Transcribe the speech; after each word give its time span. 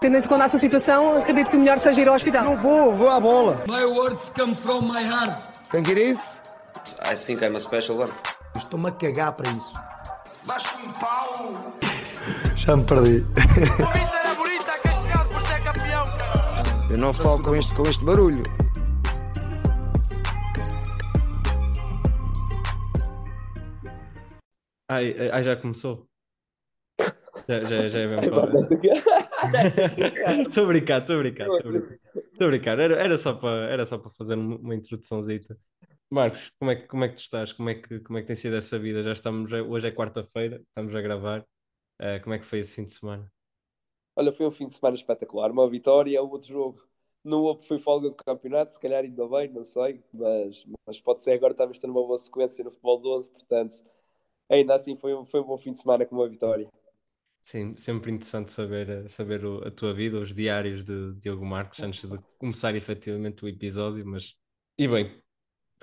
Tendo 0.00 0.16
em 0.16 0.22
conta 0.22 0.44
a 0.44 0.48
sua 0.48 0.58
situação, 0.58 1.18
acredito 1.18 1.50
que 1.50 1.56
o 1.56 1.60
melhor 1.60 1.78
seja 1.78 2.00
ir 2.00 2.08
ao 2.08 2.14
hospital. 2.14 2.42
Não 2.42 2.56
vou, 2.56 2.94
vou 2.94 3.10
à 3.10 3.20
bola. 3.20 3.62
My 3.68 3.84
words 3.84 4.32
come 4.34 4.54
from 4.54 4.80
my 4.90 5.02
heart. 5.02 5.38
Que 5.70 5.90
ir 5.92 6.12
isso? 6.12 6.40
I 7.04 7.14
think 7.14 7.44
I'm 7.44 7.54
a 7.54 7.60
special 7.60 7.98
one. 7.98 8.12
Estou-me 8.56 8.88
a 8.88 8.92
cagar 8.92 9.32
para 9.32 9.50
isso. 9.50 9.70
Baixo 10.46 10.74
um 10.82 10.92
pau. 10.92 11.52
Já 12.56 12.76
me 12.76 12.84
perdi. 12.84 13.26
A 13.36 13.92
vista 13.92 14.16
era 14.16 14.34
bonita, 14.36 14.78
castigado 14.78 15.28
por 15.28 15.42
ser 15.42 15.62
campeão, 15.64 16.04
cara. 16.16 16.86
Eu 16.88 16.96
não 16.96 17.12
falo 17.12 17.42
com 17.42 17.54
este, 17.54 17.74
com 17.74 17.82
este 17.82 18.02
barulho. 18.02 18.42
Ai, 24.88 25.30
ai, 25.30 25.42
já 25.42 25.56
começou? 25.56 26.06
Já, 27.46 27.64
já, 27.64 27.88
já 27.88 27.98
é 27.98 28.06
mesmo. 28.06 28.32
Estou 30.48 30.64
a 30.64 30.66
brincar, 30.66 31.00
estou 31.00 31.16
a 31.16 31.18
brincar, 31.18 31.48
estou 31.48 32.46
a 32.46 32.50
brincar. 32.50 32.78
Era, 32.78 32.94
era 32.94 33.18
só 33.18 33.34
para 33.34 33.70
era 33.70 33.86
só 33.86 33.98
para 33.98 34.10
fazer 34.10 34.34
uma 34.34 34.74
introduçãozita. 34.74 35.56
Marcos, 36.10 36.50
como 36.58 36.70
é 36.72 36.76
que, 36.76 36.86
como 36.88 37.04
é 37.04 37.08
que 37.08 37.14
tu 37.14 37.20
estás? 37.20 37.52
Como 37.52 37.70
é 37.70 37.74
que, 37.76 38.00
como 38.00 38.18
é 38.18 38.22
que 38.22 38.26
tem 38.26 38.36
sido 38.36 38.56
essa 38.56 38.78
vida? 38.78 39.02
Já 39.02 39.12
estamos, 39.12 39.52
hoje 39.52 39.86
é 39.86 39.92
quarta-feira, 39.92 40.60
estamos 40.68 40.94
a 40.94 41.00
gravar. 41.00 41.46
Eh, 42.00 42.18
como 42.20 42.34
é 42.34 42.38
que 42.38 42.46
foi 42.46 42.58
esse 42.58 42.74
fim 42.74 42.84
de 42.84 42.92
semana? 42.92 43.30
Olha, 44.16 44.32
foi 44.32 44.46
um 44.46 44.50
fim 44.50 44.66
de 44.66 44.72
semana 44.72 44.96
espetacular. 44.96 45.50
Uma 45.50 45.68
vitória, 45.68 46.20
outro 46.20 46.48
jogo. 46.48 46.82
Não 47.22 47.42
houve, 47.42 47.66
foi 47.66 47.78
folga 47.78 48.08
do 48.10 48.16
campeonato, 48.16 48.70
se 48.70 48.80
calhar 48.80 49.04
ainda 49.04 49.28
bem, 49.28 49.50
não 49.50 49.62
sei, 49.62 50.02
mas, 50.12 50.66
mas 50.86 51.00
pode 51.00 51.20
ser 51.20 51.32
agora 51.32 51.52
estamos 51.52 51.78
tendo 51.78 51.90
uma 51.90 52.02
boa 52.02 52.16
sequência 52.16 52.64
no 52.64 52.70
futebol 52.70 52.98
de 52.98 53.06
11, 53.08 53.30
portanto, 53.30 53.76
ainda 54.48 54.74
assim 54.74 54.96
foi, 54.96 55.12
foi 55.26 55.40
um 55.40 55.44
bom 55.44 55.58
fim 55.58 55.72
de 55.72 55.78
semana 55.78 56.06
com 56.06 56.16
uma 56.16 56.28
vitória. 56.28 56.66
Sim, 57.42 57.76
sempre 57.76 58.10
interessante 58.12 58.52
saber, 58.52 58.88
eh, 58.88 59.08
saber 59.08 59.44
o- 59.44 59.66
a 59.66 59.70
tua 59.70 59.92
vida, 59.92 60.18
os 60.18 60.32
diários 60.34 60.84
de 60.84 61.14
Diogo 61.14 61.44
Marcos, 61.44 61.82
antes 61.82 62.08
de 62.08 62.18
começar 62.38 62.74
efetivamente 62.74 63.44
o 63.44 63.48
episódio, 63.48 64.06
mas... 64.06 64.34
E 64.78 64.86
bem, 64.86 65.20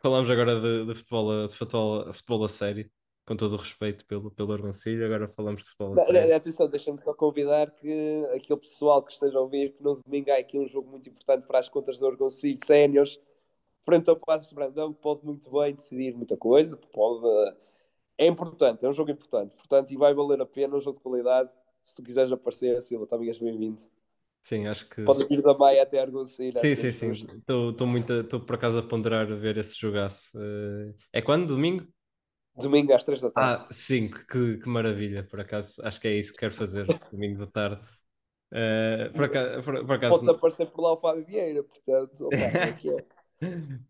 falamos 0.02 0.30
agora 0.30 0.60
de, 0.62 0.86
de 0.86 0.96
futebol, 0.96 1.44
a- 1.44 1.48
de 1.48 1.56
futebol, 1.56 2.10
a 2.10 2.14
futebol 2.14 2.46
a 2.46 2.50
sério, 2.50 2.90
com 3.26 3.36
todo 3.36 3.54
o 3.56 3.58
respeito 3.58 4.06
pelo, 4.06 4.32
pelo 4.32 4.54
Argoncilho, 4.54 5.06
agora 5.06 5.28
falamos 5.28 5.64
de 5.64 5.70
futebol 5.70 5.94
a 5.96 5.98
sério. 5.98 6.36
Atenção, 6.36 6.70
deixa-me 6.70 7.02
só 7.02 7.14
convidar 7.14 7.72
que 7.72 8.24
aquele 8.36 8.60
pessoal 8.60 9.04
que 9.04 9.12
esteja 9.12 9.38
a 9.38 9.42
ouvir 9.42 9.74
que 9.74 9.84
no 9.84 10.02
domingo 10.06 10.32
há 10.32 10.38
aqui 10.38 10.58
um 10.58 10.68
jogo 10.68 10.90
muito 10.90 11.10
importante 11.10 11.46
para 11.48 11.60
as 11.60 11.68
contas 11.68 12.00
do 12.00 12.06
Orgoncilho 12.06 12.60
Séniores, 12.66 13.20
frente 13.84 14.10
ao 14.10 14.16
Passos 14.16 14.54
Brandão, 14.54 14.94
pode 14.94 15.26
muito 15.26 15.50
bem 15.52 15.74
decidir 15.76 16.14
muita 16.16 16.38
coisa, 16.38 16.78
pode... 16.78 17.56
É 18.18 18.26
importante, 18.26 18.86
é 18.86 18.90
um 18.90 18.94
jogo 18.94 19.12
importante, 19.12 19.54
portanto, 19.56 19.92
e 19.92 19.98
vai 19.98 20.14
valer 20.14 20.42
a 20.42 20.46
pena, 20.46 20.76
um 20.76 20.82
jogo 20.82 20.98
de 20.98 21.04
qualidade. 21.04 21.50
Se 21.84 21.96
tu 21.96 22.04
quiseres 22.04 22.32
aparecer, 22.32 22.82
Silva, 22.82 23.06
também 23.06 23.28
és 23.28 23.40
bem-vindo. 23.40 23.82
Sim, 24.44 24.66
acho 24.66 24.90
que... 24.90 25.04
Pode 25.04 25.26
vir 25.28 25.42
da 25.42 25.54
Maia 25.54 25.84
até 25.84 26.00
Argoncilho. 26.00 26.60
Sim, 26.60 26.74
sim, 26.74 26.92
sim. 26.92 27.12
Estou 27.12 27.86
muito, 27.86 28.14
estou 28.14 28.40
por 28.40 28.56
acaso 28.56 28.80
a 28.80 28.84
ponderar 28.84 29.32
a 29.32 29.36
ver 29.36 29.58
esse 29.58 29.78
jogaço. 29.78 30.32
Eh, 30.40 30.94
é 31.14 31.22
quando? 31.22 31.48
Domingo? 31.48 31.86
Domingo 32.56 32.94
às 32.94 33.04
três 33.04 33.22
da 33.22 33.30
tarde. 33.30 33.66
Ah, 33.66 33.68
sim, 33.72 34.10
que, 34.10 34.58
que 34.58 34.70
maravilha, 34.70 35.24
por 35.24 35.40
acaso. 35.40 35.82
Acho 35.84 36.00
que 36.00 36.08
é 36.08 36.14
isso 36.14 36.32
que 36.32 36.40
quero 36.40 36.54
fazer, 36.54 36.88
domingo 37.12 37.40
da 37.40 37.48
tarde. 37.48 37.82
Eh, 38.52 39.12
por 39.14 39.26
acaso, 39.26 39.64
por, 39.64 39.86
por 39.86 39.96
acaso, 39.96 40.20
Pode 40.20 40.30
aparecer 40.32 40.68
por 40.68 40.82
lá 40.82 40.94
o 40.94 40.98
Fábio 40.98 41.26
Vieira, 41.26 41.62
portanto, 41.64 42.26
opa, 42.26 42.36
é 42.36 42.74
que 42.74 42.90
é. 42.90 43.06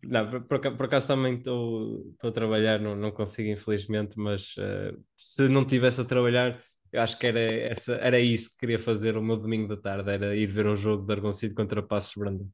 Não, 0.02 0.30
por, 0.30 0.42
por 0.44 0.56
aca- 0.56 0.70
por 0.72 0.86
acaso 0.86 1.06
também 1.08 1.34
estou 1.36 2.14
a 2.22 2.30
trabalhar, 2.32 2.78
não, 2.80 2.94
não 2.94 3.10
consigo 3.10 3.48
infelizmente, 3.50 4.18
mas 4.18 4.54
eh, 4.58 4.92
se 5.16 5.48
não 5.48 5.64
tivesse 5.66 6.00
a 6.00 6.04
trabalhar, 6.04 6.62
eu 6.92 7.00
acho 7.02 7.18
que 7.18 7.26
era, 7.26 7.40
essa, 7.40 7.94
era 7.96 8.18
isso 8.20 8.50
que 8.50 8.58
queria 8.58 8.78
fazer 8.78 9.16
o 9.16 9.22
meu 9.22 9.36
domingo 9.36 9.68
da 9.74 9.80
tarde, 9.80 10.10
era 10.10 10.36
ir 10.36 10.46
ver 10.46 10.66
um 10.66 10.76
jogo 10.76 11.04
de 11.06 11.12
Argoncilho 11.12 11.54
contra 11.54 11.82
Passos 11.82 12.14
Brandão. 12.14 12.48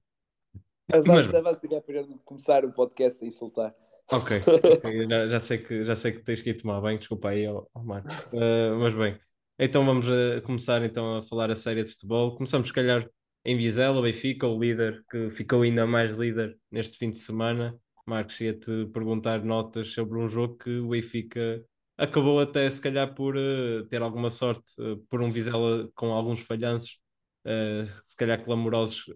Mas- 0.88 1.02
Vamos 1.06 1.34
avançar 1.34 1.74
a 1.76 1.80
pena 1.80 2.04
de 2.04 2.14
começar 2.24 2.64
o 2.64 2.72
podcast 2.72 3.24
a 3.24 3.28
insultar. 3.28 3.74
Ok, 4.10 4.40
ok, 4.46 5.06
já, 5.08 5.26
já 5.26 5.40
sei 5.40 5.58
que, 5.58 5.82
já 5.82 5.94
sei 5.96 6.12
que 6.12 6.22
tens 6.22 6.40
que 6.42 6.50
ir 6.50 6.54
tomar 6.60 6.80
banho, 6.80 6.98
desculpa 6.98 7.30
aí, 7.30 7.46
ó, 7.48 7.64
ó 7.74 7.82
Marcos. 7.82 8.14
Uh, 8.32 8.76
mas 8.78 8.94
bem, 8.94 9.18
então 9.58 9.84
vamos 9.84 10.06
a 10.10 10.40
começar 10.42 10.82
então 10.84 11.16
a 11.16 11.22
falar 11.22 11.50
a 11.50 11.54
série 11.54 11.82
de 11.82 11.90
futebol. 11.92 12.36
Começamos, 12.36 12.68
se 12.68 12.74
calhar, 12.74 13.08
em 13.44 13.56
Vizela, 13.56 14.00
Benfica, 14.00 14.46
o 14.46 14.58
líder, 14.58 15.04
que 15.10 15.30
ficou 15.30 15.62
ainda 15.62 15.86
mais 15.86 16.16
líder 16.16 16.58
neste 16.70 16.96
fim 16.96 17.10
de 17.10 17.18
semana. 17.18 17.78
Marcos, 18.06 18.40
ia-te 18.40 18.86
perguntar 18.86 19.44
notas 19.44 19.88
sobre 19.88 20.18
um 20.18 20.28
jogo 20.28 20.56
que 20.56 20.78
o 20.78 20.88
Benfica 20.88 21.64
acabou 21.96 22.40
até, 22.40 22.68
se 22.68 22.80
calhar, 22.80 23.14
por 23.14 23.36
uh, 23.36 23.86
ter 23.88 24.02
alguma 24.02 24.30
sorte, 24.30 24.64
uh, 24.80 24.96
por 25.08 25.22
um 25.22 25.28
Vizela 25.28 25.90
com 25.94 26.12
alguns 26.12 26.40
falhanços, 26.40 26.98
uh, 27.46 27.84
se 28.06 28.16
calhar 28.16 28.42
clamorosos, 28.44 29.06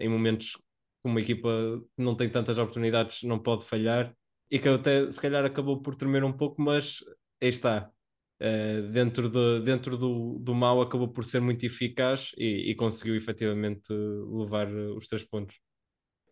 em 0.00 0.08
momentos 0.08 0.56
que 0.56 0.62
uma 1.10 1.20
equipa 1.20 1.48
que 1.96 2.02
não 2.02 2.14
tem 2.14 2.30
tantas 2.30 2.58
oportunidades 2.58 3.22
não 3.24 3.38
pode 3.38 3.64
falhar 3.64 4.14
e 4.50 4.58
que 4.58 4.68
até 4.68 5.10
se 5.10 5.20
calhar 5.20 5.44
acabou 5.44 5.82
por 5.82 5.94
tremer 5.94 6.24
um 6.24 6.32
pouco, 6.32 6.60
mas 6.62 6.98
aí 7.40 7.48
está. 7.48 7.91
Eh, 8.44 8.82
dentro, 8.90 9.28
de, 9.28 9.60
dentro 9.60 9.96
do, 9.96 10.36
do 10.40 10.52
mal 10.52 10.82
acabou 10.82 11.06
por 11.06 11.24
ser 11.24 11.40
muito 11.40 11.64
eficaz 11.64 12.32
e, 12.36 12.72
e 12.72 12.74
conseguiu 12.74 13.14
efetivamente 13.14 13.92
levar 13.92 14.66
eh, 14.66 14.88
os 14.96 15.06
três 15.06 15.22
pontos. 15.22 15.60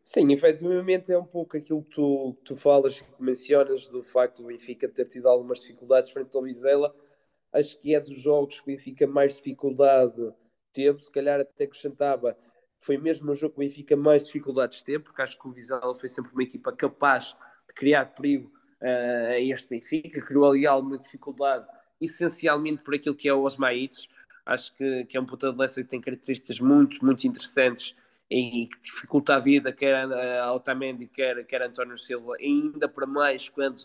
Sim, 0.02 0.32
efetivamente 0.32 1.12
é 1.12 1.16
um 1.16 1.24
pouco 1.24 1.56
aquilo 1.56 1.84
que 1.84 1.90
tu, 1.90 2.34
que 2.38 2.44
tu 2.46 2.56
falas, 2.56 3.00
que 3.00 3.22
mencionas 3.22 3.86
do 3.86 4.02
facto 4.02 4.42
do 4.42 4.48
Benfica 4.48 4.88
ter 4.88 5.04
tido 5.04 5.28
algumas 5.28 5.60
dificuldades 5.60 6.10
frente 6.10 6.36
ao 6.36 6.42
Vizela. 6.42 6.92
Acho 7.52 7.80
que 7.80 7.94
é 7.94 8.00
dos 8.00 8.20
jogos 8.20 8.58
que 8.58 8.72
o 8.72 8.76
Benfica 8.76 9.06
mais 9.06 9.36
dificuldade 9.36 10.34
teve, 10.72 11.00
se 11.00 11.12
calhar 11.12 11.38
até 11.38 11.62
acrescentava, 11.62 12.36
foi 12.80 12.98
mesmo 12.98 13.26
no 13.26 13.36
jogo 13.36 13.54
que 13.54 13.60
o 13.60 13.64
Benfica 13.68 13.94
mais 13.94 14.26
dificuldades 14.26 14.82
teve, 14.82 15.04
porque 15.04 15.22
acho 15.22 15.38
que 15.38 15.46
o 15.46 15.52
Vizela 15.52 15.94
foi 15.94 16.08
sempre 16.08 16.32
uma 16.32 16.42
equipa 16.42 16.72
capaz 16.72 17.36
de 17.68 17.74
criar 17.74 18.06
perigo 18.06 18.50
uh, 18.82 19.30
a 19.30 19.38
este 19.38 19.68
Benfica, 19.68 20.20
criou 20.20 20.50
ali 20.50 20.66
alguma 20.66 20.98
dificuldade, 20.98 21.68
essencialmente 22.00 22.82
por 22.82 22.94
aquilo 22.94 23.14
que 23.14 23.28
é 23.28 23.34
o 23.34 23.42
Osmaites. 23.42 24.08
Acho 24.44 24.74
que, 24.74 25.04
que 25.04 25.16
é 25.16 25.20
um 25.20 25.26
puta 25.26 25.52
de 25.52 25.58
lança 25.58 25.82
que 25.82 25.88
tem 25.88 26.00
características 26.00 26.60
muito, 26.60 27.04
muito 27.04 27.26
interessantes 27.26 27.94
e 28.30 28.66
que 28.66 28.80
dificulta 28.80 29.34
a 29.34 29.40
vida, 29.40 29.72
quer 29.72 30.04
a 30.40 30.52
Otamendi, 30.52 31.06
quer, 31.06 31.44
quer 31.44 31.62
António 31.62 31.98
Silva, 31.98 32.36
e 32.38 32.46
ainda 32.46 32.88
para 32.88 33.06
mais 33.06 33.48
quando 33.48 33.84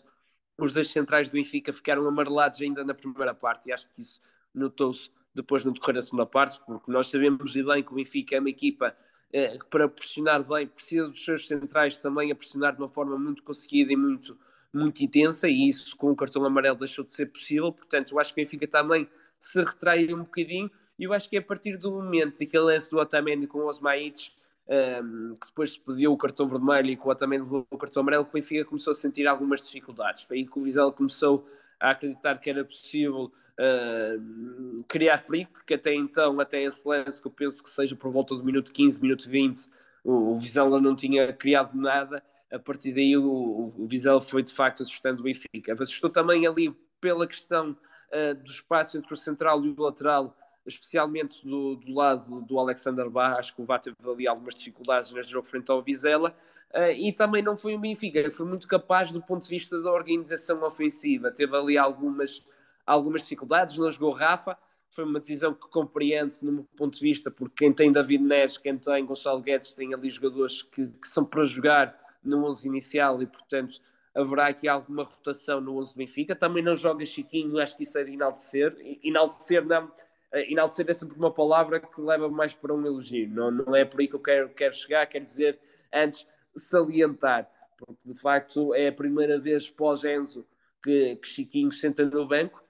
os 0.56 0.72
dois 0.72 0.88
centrais 0.88 1.28
do 1.28 1.32
Benfica 1.32 1.72
ficaram 1.72 2.06
amarelados 2.06 2.60
ainda 2.62 2.84
na 2.84 2.94
primeira 2.94 3.34
parte, 3.34 3.68
e 3.68 3.72
acho 3.72 3.88
que 3.90 4.00
isso 4.00 4.20
notou-se 4.54 5.10
depois 5.34 5.64
no 5.64 5.72
decorrer 5.72 5.96
da 5.96 6.02
segunda 6.02 6.24
parte, 6.24 6.60
porque 6.64 6.90
nós 6.90 7.08
sabemos 7.08 7.52
bem 7.52 7.82
que 7.82 7.92
o 7.92 7.96
Benfica 7.96 8.36
é 8.36 8.40
uma 8.40 8.48
equipa 8.48 8.96
eh, 9.32 9.58
que 9.58 9.66
para 9.66 9.88
pressionar 9.88 10.42
bem 10.44 10.66
precisa 10.66 11.08
dos 11.08 11.24
seus 11.24 11.46
centrais 11.46 11.96
também 11.96 12.30
a 12.30 12.34
pressionar 12.34 12.74
de 12.74 12.80
uma 12.80 12.88
forma 12.88 13.18
muito 13.18 13.42
conseguida 13.42 13.92
e 13.92 13.96
muito, 13.96 14.38
muito 14.72 15.02
intensa, 15.02 15.48
e 15.48 15.68
isso 15.68 15.96
com 15.96 16.10
o 16.10 16.16
cartão 16.16 16.44
amarelo 16.44 16.78
deixou 16.78 17.04
de 17.04 17.12
ser 17.12 17.26
possível, 17.26 17.72
portanto 17.72 18.12
eu 18.12 18.20
acho 18.20 18.34
que 18.34 18.40
o 18.40 18.44
Benfica 18.44 18.66
também 18.66 19.08
se 19.38 19.62
retrai 19.62 20.12
um 20.12 20.18
bocadinho, 20.18 20.70
e 20.98 21.04
eu 21.04 21.12
acho 21.12 21.28
que 21.28 21.36
é 21.36 21.40
a 21.40 21.42
partir 21.42 21.76
do 21.76 21.90
momento 21.90 22.42
aquele 22.42 22.64
lance 22.64 22.90
do 22.90 22.98
Otamendi 22.98 23.46
com 23.46 23.58
o 23.58 23.66
Osmaites, 23.66 24.32
um, 24.68 25.34
que 25.34 25.46
depois 25.46 25.76
pediu 25.76 26.12
o 26.12 26.16
cartão 26.16 26.48
vermelho 26.48 26.90
e 26.90 26.96
que 26.96 27.06
o 27.06 27.10
Otamendi 27.10 27.44
levou 27.44 27.66
o 27.70 27.78
cartão 27.78 28.00
amarelo, 28.00 28.24
que 28.24 28.30
o 28.30 28.32
Benfica 28.32 28.64
começou 28.64 28.90
a 28.90 28.94
sentir 28.94 29.26
algumas 29.26 29.64
dificuldades. 29.64 30.24
Foi 30.24 30.38
aí 30.38 30.46
que 30.46 30.58
o 30.58 30.62
Vizela 30.62 30.90
começou 30.90 31.48
a 31.78 31.90
acreditar 31.90 32.38
que 32.38 32.50
era 32.50 32.64
possível 32.64 33.30
uh, 33.60 34.84
criar 34.88 35.18
perigo, 35.18 35.50
porque 35.52 35.74
até 35.74 35.94
então, 35.94 36.40
até 36.40 36.62
esse 36.62 36.86
lance, 36.86 37.20
que 37.20 37.28
eu 37.28 37.32
penso 37.32 37.62
que 37.62 37.70
seja 37.70 37.94
por 37.94 38.10
volta 38.10 38.34
do 38.34 38.42
minuto 38.42 38.72
15, 38.72 39.00
minuto 39.00 39.28
20, 39.28 39.68
o, 40.02 40.32
o 40.32 40.34
Vizela 40.36 40.80
não 40.80 40.96
tinha 40.96 41.32
criado 41.32 41.76
nada. 41.76 42.22
A 42.56 42.58
partir 42.58 42.92
daí, 42.92 43.14
o, 43.16 43.72
o 43.76 43.86
Vizela 43.86 44.20
foi 44.20 44.42
de 44.42 44.52
facto 44.52 44.82
assustando 44.82 45.20
o 45.20 45.24
Benfica. 45.24 45.74
Assustou 45.74 46.08
também 46.08 46.46
ali 46.46 46.74
pela 46.98 47.26
questão 47.26 47.72
uh, 47.72 48.34
do 48.34 48.50
espaço 48.50 48.96
entre 48.96 49.12
o 49.12 49.16
central 49.16 49.62
e 49.64 49.68
o 49.68 49.82
lateral, 49.82 50.34
especialmente 50.64 51.46
do, 51.46 51.76
do 51.76 51.92
lado 51.92 52.40
do 52.40 52.58
Alexander 52.58 53.10
Bá. 53.10 53.34
Acho 53.34 53.54
que 53.54 53.60
o 53.60 53.66
Bá 53.66 53.78
teve 53.78 53.96
ali 54.02 54.26
algumas 54.26 54.54
dificuldades 54.54 55.12
neste 55.12 55.32
jogo 55.32 55.46
frente 55.46 55.70
ao 55.70 55.82
Vizela. 55.82 56.34
Uh, 56.74 56.92
e 56.96 57.12
também 57.12 57.42
não 57.42 57.58
foi 57.58 57.74
o 57.74 57.78
Benfica, 57.78 58.30
foi 58.30 58.46
muito 58.46 58.66
capaz 58.66 59.12
do 59.12 59.22
ponto 59.22 59.42
de 59.42 59.50
vista 59.50 59.80
da 59.82 59.92
organização 59.92 60.62
ofensiva. 60.64 61.30
Teve 61.30 61.54
ali 61.54 61.76
algumas, 61.76 62.42
algumas 62.86 63.22
dificuldades, 63.22 63.76
não 63.76 63.92
jogou 63.92 64.12
Rafa. 64.12 64.56
Foi 64.88 65.04
uma 65.04 65.20
decisão 65.20 65.52
que 65.52 65.68
compreende-se 65.68 66.44
no 66.44 66.52
meu 66.52 66.64
ponto 66.76 66.94
de 66.94 67.02
vista, 67.02 67.30
porque 67.30 67.64
quem 67.64 67.72
tem 67.72 67.92
David 67.92 68.24
Neres, 68.24 68.56
quem 68.56 68.78
tem 68.78 69.04
Gonçalo 69.04 69.42
Guedes, 69.42 69.74
tem 69.74 69.92
ali 69.92 70.08
jogadores 70.08 70.62
que, 70.62 70.86
que 70.86 71.06
são 71.06 71.22
para 71.24 71.44
jogar 71.44 72.05
no 72.26 72.44
11 72.46 72.68
inicial 72.68 73.22
e, 73.22 73.26
portanto, 73.26 73.80
haverá 74.14 74.48
aqui 74.48 74.68
alguma 74.68 75.04
rotação 75.04 75.60
no 75.60 75.78
11 75.78 75.94
do 75.94 75.98
Benfica. 75.98 76.34
Também 76.34 76.62
não 76.62 76.76
joga 76.76 77.04
Chiquinho, 77.06 77.58
acho 77.58 77.76
que 77.76 77.82
isso 77.82 77.98
é 77.98 78.04
de 78.04 78.12
enaltecer. 78.12 78.76
Enaltecer 79.02 79.64
não 79.64 79.90
enaltecer 80.32 80.86
é 80.88 80.92
sempre 80.92 81.16
uma 81.16 81.30
palavra 81.30 81.80
que 81.80 82.00
leva 82.00 82.28
mais 82.28 82.52
para 82.54 82.74
um 82.74 82.84
elogio, 82.84 83.28
não, 83.28 83.50
não 83.50 83.74
é 83.74 83.84
por 83.84 84.00
aí 84.00 84.08
que 84.08 84.14
eu 84.14 84.20
quero, 84.20 84.48
quero 84.50 84.74
chegar, 84.74 85.06
quero 85.06 85.24
dizer 85.24 85.58
antes 85.92 86.26
salientar, 86.56 87.48
porque 87.78 88.00
de 88.04 88.20
facto 88.20 88.74
é 88.74 88.88
a 88.88 88.92
primeira 88.92 89.38
vez 89.38 89.70
pós-Enzo 89.70 90.46
que, 90.82 91.16
que 91.16 91.28
Chiquinho 91.28 91.72
senta 91.72 92.04
no 92.04 92.26
banco 92.26 92.62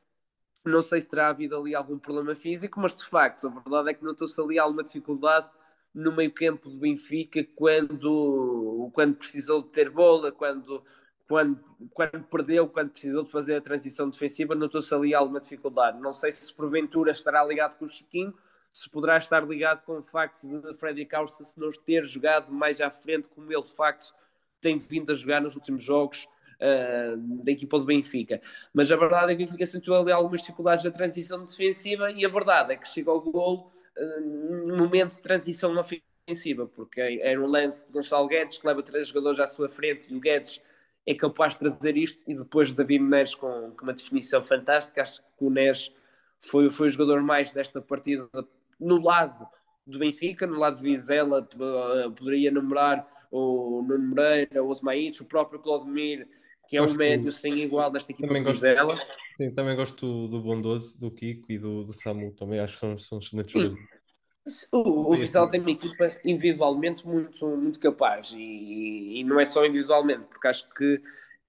Não 0.64 0.82
sei 0.82 1.00
se 1.00 1.10
terá 1.10 1.28
havido 1.28 1.56
ali 1.56 1.74
algum 1.74 1.98
problema 1.98 2.34
físico, 2.34 2.80
mas 2.80 2.96
de 2.96 3.04
facto, 3.04 3.46
a 3.46 3.50
verdade 3.50 3.90
é 3.90 3.94
que 3.94 4.04
notou-se 4.04 4.40
ali 4.40 4.58
alguma 4.58 4.84
dificuldade 4.84 5.48
no 5.96 6.12
meio 6.12 6.30
campo 6.30 6.68
do 6.68 6.78
Benfica 6.78 7.42
quando, 7.56 8.90
quando 8.92 9.16
precisou 9.16 9.62
de 9.62 9.70
ter 9.70 9.88
bola, 9.88 10.30
quando, 10.30 10.84
quando, 11.26 11.58
quando 11.94 12.22
perdeu, 12.24 12.68
quando 12.68 12.90
precisou 12.90 13.24
de 13.24 13.30
fazer 13.30 13.54
a 13.56 13.60
transição 13.62 14.10
defensiva, 14.10 14.54
notou-se 14.54 14.94
ali 14.94 15.14
alguma 15.14 15.40
dificuldade. 15.40 15.98
Não 15.98 16.12
sei 16.12 16.30
se 16.32 16.52
porventura 16.52 17.12
estará 17.12 17.42
ligado 17.42 17.78
com 17.78 17.86
o 17.86 17.88
Chiquinho, 17.88 18.34
se 18.70 18.90
poderá 18.90 19.16
estar 19.16 19.42
ligado 19.48 19.86
com 19.86 19.98
o 19.98 20.02
facto 20.02 20.46
de 20.46 20.78
Frederic 20.78 21.10
Carlson 21.10 21.44
não 21.56 21.70
ter 21.70 22.04
jogado 22.04 22.52
mais 22.52 22.78
à 22.78 22.90
frente, 22.90 23.30
como 23.30 23.50
ele 23.50 23.62
de 23.62 23.74
facto 23.74 24.14
tem 24.60 24.76
vindo 24.76 25.10
a 25.10 25.14
jogar 25.14 25.40
nos 25.40 25.54
últimos 25.54 25.82
jogos 25.82 26.28
uh, 26.60 27.16
da 27.42 27.52
equipa 27.52 27.78
do 27.78 27.86
Benfica. 27.86 28.38
Mas 28.74 28.92
a 28.92 28.96
verdade 28.96 29.32
é 29.32 29.36
que 29.36 29.44
o 29.44 29.46
Benfica 29.46 29.64
sentiu 29.64 29.94
ali 29.94 30.12
algumas 30.12 30.42
dificuldades 30.42 30.84
na 30.84 30.90
transição 30.90 31.42
defensiva 31.46 32.10
e 32.10 32.22
a 32.22 32.28
verdade 32.28 32.74
é 32.74 32.76
que 32.76 32.86
chega 32.86 33.10
ao 33.10 33.22
golo 33.22 33.74
uh, 33.98 34.20
no 34.66 34.76
momento 34.76 35.14
de 35.14 35.22
transição 35.22 35.74
ofensiva, 35.78 36.66
porque 36.66 37.00
é 37.00 37.38
um 37.38 37.46
lance 37.46 37.86
de 37.86 37.92
Gonçalo 37.92 38.28
Guedes 38.28 38.58
que 38.58 38.66
leva 38.66 38.82
três 38.82 39.08
jogadores 39.08 39.40
à 39.40 39.46
sua 39.46 39.68
frente 39.68 40.12
e 40.12 40.16
o 40.16 40.20
Guedes 40.20 40.60
é 41.06 41.14
capaz 41.14 41.52
de 41.52 41.60
trazer 41.60 41.96
isto 41.96 42.20
e 42.26 42.34
depois 42.34 42.72
David 42.72 43.04
Neres 43.04 43.34
com, 43.34 43.72
com 43.76 43.84
uma 43.84 43.92
definição 43.92 44.42
fantástica, 44.42 45.02
acho 45.02 45.22
que 45.22 45.44
o 45.44 45.50
Neres 45.50 45.92
foi, 46.38 46.68
foi 46.68 46.88
o 46.88 46.90
jogador 46.90 47.22
mais 47.22 47.52
desta 47.52 47.80
partida 47.80 48.28
no 48.78 49.00
lado 49.00 49.48
do 49.86 49.98
Benfica, 49.98 50.46
no 50.46 50.58
lado 50.58 50.76
de 50.76 50.82
Vizela, 50.82 51.48
eh, 51.54 52.10
poderia 52.10 52.50
numerar 52.50 53.06
o 53.30 53.82
Nuno 53.86 54.08
Moreira, 54.08 54.62
o 54.62 54.68
Osmaítes, 54.68 55.20
o 55.20 55.24
próprio 55.24 55.60
Claudemir, 55.60 56.28
que 56.68 56.76
é 56.76 56.80
gosto 56.80 56.94
um 56.94 56.98
médio 56.98 57.32
sem 57.32 57.58
igual 57.60 57.90
desta 57.90 58.12
equipa 58.12 58.28
também 58.28 58.42
de 58.42 58.52
Vizela. 58.52 58.94
Gosto, 58.94 59.16
sim, 59.36 59.50
também 59.52 59.76
gosto 59.76 60.28
do 60.28 60.40
Bondoso, 60.40 60.98
do 60.98 61.10
Kiko 61.10 61.50
e 61.50 61.58
do, 61.58 61.84
do 61.84 61.92
Samu, 61.92 62.32
também 62.32 62.60
acho 62.60 62.74
que 62.74 62.80
são, 62.80 62.98
são 62.98 63.18
excelentes 63.18 63.52
jogadores. 63.52 63.86
O, 64.72 65.12
o 65.12 65.16
Vizela 65.16 65.48
tem 65.48 65.60
uma 65.60 65.72
equipa 65.72 66.16
individualmente 66.24 67.06
muito, 67.06 67.46
muito 67.56 67.80
capaz 67.80 68.32
e, 68.32 69.18
e, 69.18 69.24
não 69.24 69.40
é 69.40 69.44
só 69.44 69.66
individualmente, 69.66 70.24
porque 70.26 70.46
acho 70.46 70.68
que 70.72 71.02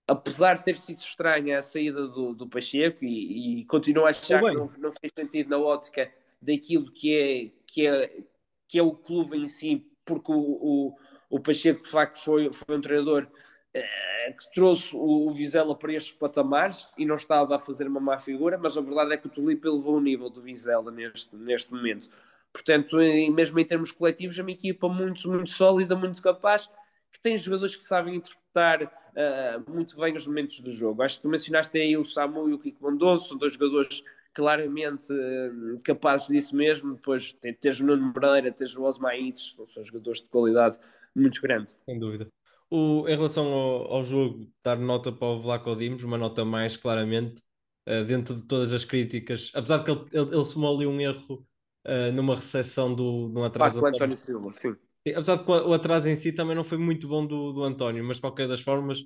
apesar 0.08 0.56
de 0.56 0.64
ter 0.64 0.78
sido 0.78 0.98
estranha 0.98 1.60
a 1.60 1.62
saída 1.62 2.08
do, 2.08 2.34
do 2.34 2.48
Pacheco 2.48 3.06
e, 3.06 3.62
e 3.62 3.66
continuo 3.66 4.06
a 4.06 4.10
achar 4.10 4.42
que 4.42 4.52
não, 4.52 4.72
não 4.78 4.92
fez 4.92 5.12
sentido 5.16 5.50
na 5.50 5.60
ótica 5.60 6.12
daquilo 6.42 6.92
que 6.92 7.14
é, 7.14 7.52
que 7.68 7.86
é, 7.86 8.24
que 8.68 8.80
é 8.80 8.82
o 8.82 8.92
clube 8.92 9.38
em 9.38 9.48
si, 9.48 9.86
porque 10.04 10.32
o, 10.32 10.38
o, 10.40 10.96
o 11.30 11.40
Pacheco 11.40 11.84
de 11.84 11.90
facto 11.90 12.18
foi, 12.24 12.52
foi 12.52 12.78
um 12.78 12.82
treinador 12.82 13.28
que 13.74 14.54
trouxe 14.54 14.96
o, 14.96 15.32
Vizela 15.32 15.76
para 15.76 15.94
estes 15.94 16.14
patamares 16.14 16.90
e 16.98 17.06
não 17.06 17.16
estava 17.16 17.56
a 17.56 17.60
fazer 17.60 17.88
uma 17.88 18.00
má 18.00 18.20
figura, 18.20 18.58
mas 18.58 18.78
a 18.78 18.82
verdade 18.82 19.14
é 19.14 19.18
que 19.18 19.28
o 19.28 19.30
Tulipe 19.30 19.68
elevou 19.68 19.98
o 19.98 20.02
nível 20.02 20.30
do 20.30 20.42
Vizela 20.42 20.92
neste, 20.92 21.36
neste 21.36 21.72
momento. 21.72 22.10
Portanto, 22.52 23.00
em, 23.00 23.32
mesmo 23.32 23.60
em 23.60 23.66
termos 23.66 23.92
coletivos, 23.92 24.38
é 24.40 24.42
uma 24.42 24.52
equipa 24.52 24.90
muito, 24.90 25.30
muito 25.30 25.50
sólida, 25.52 25.96
muito 25.96 26.22
capaz, 26.22 26.70
que 27.12 27.20
tem 27.22 27.38
jogadores 27.38 27.76
que 27.76 27.84
sabem 27.84 28.16
interpretar 28.16 28.84
uh, 28.84 29.72
muito 29.72 29.96
bem 29.98 30.16
os 30.16 30.26
momentos 30.26 30.60
do 30.60 30.72
jogo. 30.72 31.04
Acho 31.04 31.18
que 31.18 31.22
tu 31.22 31.30
mencionaste 31.30 31.78
aí 31.78 31.96
o 31.96 32.04
Samu 32.04 32.50
e 32.50 32.54
o 32.54 32.60
Kiko 32.60 32.84
Mondoso, 32.84 33.30
são 33.30 33.38
dois 33.38 33.54
jogadores 33.54 34.04
claramente 34.34 35.12
uh, 35.12 35.78
capazes 35.84 36.28
disso 36.28 36.56
mesmo. 36.56 36.96
Depois 36.96 37.34
tens 37.34 37.80
o 37.80 37.86
Nuno 37.86 38.14
Moreira, 38.14 38.52
tens 38.52 38.76
o 38.76 38.84
Osmaites, 38.84 39.56
são 39.74 39.84
jogadores 39.84 40.22
de 40.22 40.28
qualidade 40.28 40.78
muito 41.16 41.42
grande. 41.42 41.72
Sem 41.86 42.00
dúvida. 42.00 42.28
O, 42.70 43.08
em 43.08 43.16
relação 43.16 43.48
ao, 43.48 43.94
ao, 43.94 44.04
jogo, 44.04 44.52
dar 44.64 44.78
nota 44.78 45.12
para 45.12 45.28
o 45.28 45.42
Vlaco 45.42 45.76
Dimos, 45.76 46.04
uma 46.04 46.18
nota 46.18 46.44
mais 46.44 46.76
claramente, 46.76 47.42
uh, 47.88 48.04
dentro 48.06 48.36
de 48.36 48.44
todas 48.44 48.74
as 48.74 48.84
críticas, 48.84 49.52
apesar 49.54 49.78
de 49.78 49.86
que 49.86 49.92
ele, 49.92 50.06
ele, 50.12 50.36
ele 50.36 50.44
somou 50.44 50.76
ali 50.76 50.86
um 50.86 51.00
erro 51.00 51.48
uh, 51.86 52.12
numa 52.14 52.36
recepção 52.36 52.94
do, 52.94 53.30
do 53.30 53.44
atraso. 53.44 53.86
Ah, 53.86 53.90
António 53.90 54.18
Silva, 54.18 54.52
sim. 54.52 54.74
sim. 55.08 55.14
Apesar 55.14 55.38
de 55.38 55.46
que 55.46 55.52
o 55.52 55.74
atraso 55.74 56.10
em 56.10 56.16
si 56.16 56.34
também 56.34 56.56
não 56.56 56.66
foi 56.66 56.78
muito 56.78 57.08
bom 57.08 57.26
do, 57.26 57.54
do 57.54 57.64
António, 57.64 58.04
mas 58.04 58.18
de 58.18 58.22
qualquer 58.22 58.48
das 58.48 58.60
formas. 58.60 59.00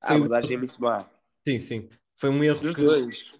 A 0.00 0.14
abordagem 0.14 0.52
um... 0.52 0.54
é 0.54 0.58
muito 0.58 0.80
má. 0.80 1.04
Sim, 1.46 1.58
sim. 1.58 1.88
Foi 2.16 2.30
um 2.30 2.44
erro. 2.44 2.60
Dos 2.60 2.74
que... 2.74 2.82
dois. 2.82 3.32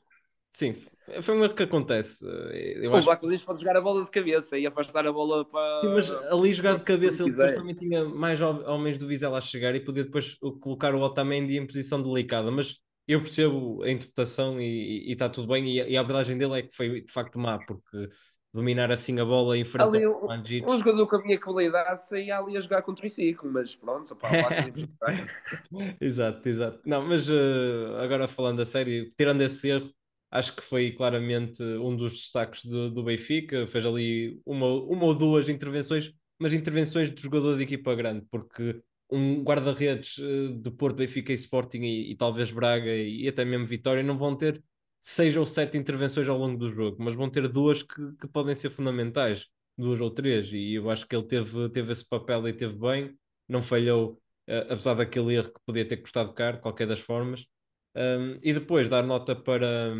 Sim, 0.50 0.74
foi 1.22 1.36
um 1.36 1.44
erro 1.44 1.54
que 1.54 1.62
acontece. 1.62 2.24
Eu 2.24 2.90
o 2.90 2.96
acho... 2.96 3.06
Black 3.06 3.44
pode 3.44 3.60
jogar 3.60 3.76
a 3.76 3.80
bola 3.80 4.04
de 4.04 4.10
cabeça 4.10 4.58
e 4.58 4.66
afastar 4.66 5.06
a 5.06 5.12
bola 5.12 5.44
para. 5.44 5.80
Sim, 5.82 5.94
mas 5.94 6.10
ali 6.10 6.52
jogar 6.52 6.76
de 6.76 6.82
cabeça, 6.82 7.22
ele 7.22 7.32
depois 7.32 7.52
também 7.52 7.74
tinha 7.74 8.04
mais 8.04 8.40
homens 8.40 8.98
do 8.98 9.06
Vizela 9.06 9.38
a 9.38 9.40
chegar 9.40 9.74
e 9.74 9.80
podia 9.80 10.04
depois 10.04 10.36
colocar 10.60 10.94
o 10.94 11.00
Otamendi 11.00 11.56
em 11.56 11.66
posição 11.66 12.02
delicada. 12.02 12.50
Mas 12.50 12.76
eu 13.06 13.20
percebo 13.20 13.82
a 13.82 13.90
interpretação 13.90 14.60
e 14.60 15.10
está 15.10 15.28
tudo 15.28 15.48
bem. 15.48 15.66
E, 15.66 15.92
e, 15.92 15.96
a 15.96 16.00
abordagem 16.00 16.36
dele 16.36 16.58
é 16.58 16.62
que 16.62 16.76
foi 16.76 17.00
de 17.00 17.10
facto 17.10 17.38
má, 17.38 17.58
porque 17.58 18.08
dominar 18.52 18.90
assim 18.90 19.18
a 19.20 19.24
bola 19.24 19.56
em 19.56 19.64
frente 19.64 19.96
ali, 19.96 20.04
ao 20.04 20.26
Manjit. 20.26 20.66
Um 20.66 20.78
jogador 20.78 21.06
com 21.06 21.16
a 21.16 21.22
minha 21.22 21.40
qualidade 21.40 22.06
saía 22.08 22.38
ali 22.38 22.56
a 22.56 22.60
jogar 22.60 22.82
contra 22.82 23.06
o 23.06 23.10
ciclo, 23.10 23.50
mas 23.52 23.74
pronto, 23.76 24.12
opa, 24.12 24.28
Exato, 26.00 26.48
exato. 26.48 26.80
Não, 26.84 27.06
mas 27.06 27.28
uh, 27.28 27.96
agora 27.98 28.26
falando 28.26 28.60
a 28.60 28.66
sério, 28.66 29.12
tirando 29.16 29.42
esse 29.42 29.68
erro 29.68 29.90
acho 30.30 30.54
que 30.54 30.62
foi 30.62 30.92
claramente 30.92 31.62
um 31.62 31.96
dos 31.96 32.12
destaques 32.12 32.64
do, 32.64 32.90
do 32.90 33.02
Benfica. 33.02 33.66
Fez 33.66 33.86
ali 33.86 34.40
uma, 34.44 34.66
uma 34.66 35.04
ou 35.04 35.14
duas 35.14 35.48
intervenções, 35.48 36.12
mas 36.38 36.52
intervenções 36.52 37.12
de 37.12 37.20
jogador 37.20 37.56
de 37.56 37.62
equipa 37.64 37.94
grande, 37.94 38.26
porque 38.30 38.82
um 39.10 39.42
guarda-redes 39.42 40.18
eh, 40.18 40.52
de 40.52 40.70
Porto, 40.70 40.96
Benfica 40.96 41.32
e 41.32 41.34
Sporting 41.36 41.80
e, 41.82 42.12
e, 42.12 42.16
talvez 42.16 42.50
Braga 42.50 42.94
e, 42.94 43.26
até 43.28 43.44
mesmo 43.44 43.66
Vitória 43.66 44.02
não 44.02 44.16
vão 44.18 44.36
ter 44.36 44.62
seis 45.00 45.36
ou 45.36 45.46
sete 45.46 45.76
intervenções 45.78 46.28
ao 46.28 46.38
longo 46.38 46.58
do 46.58 46.68
jogo, 46.72 46.96
mas 47.00 47.14
vão 47.14 47.30
ter 47.30 47.48
duas 47.48 47.82
que, 47.82 48.12
que 48.20 48.28
podem 48.28 48.54
ser 48.54 48.70
fundamentais, 48.70 49.46
duas 49.76 50.00
ou 50.00 50.10
três, 50.10 50.52
e 50.52 50.74
eu 50.74 50.90
acho 50.90 51.06
que 51.06 51.16
ele 51.16 51.26
teve, 51.26 51.68
teve 51.70 51.92
esse 51.92 52.06
papel 52.06 52.46
e 52.48 52.52
teve 52.52 52.74
bem, 52.74 53.16
não 53.48 53.62
falhou, 53.62 54.20
uh, 54.48 54.72
apesar 54.72 54.94
daquele 54.94 55.34
erro 55.34 55.52
que 55.52 55.60
podia 55.64 55.86
ter 55.86 55.98
custado 55.98 56.32
caro, 56.34 56.60
qualquer 56.60 56.86
das 56.86 56.98
formas. 57.00 57.46
Um, 57.94 58.38
e 58.42 58.52
depois 58.52 58.88
dar 58.88 59.02
nota 59.02 59.34
para, 59.34 59.94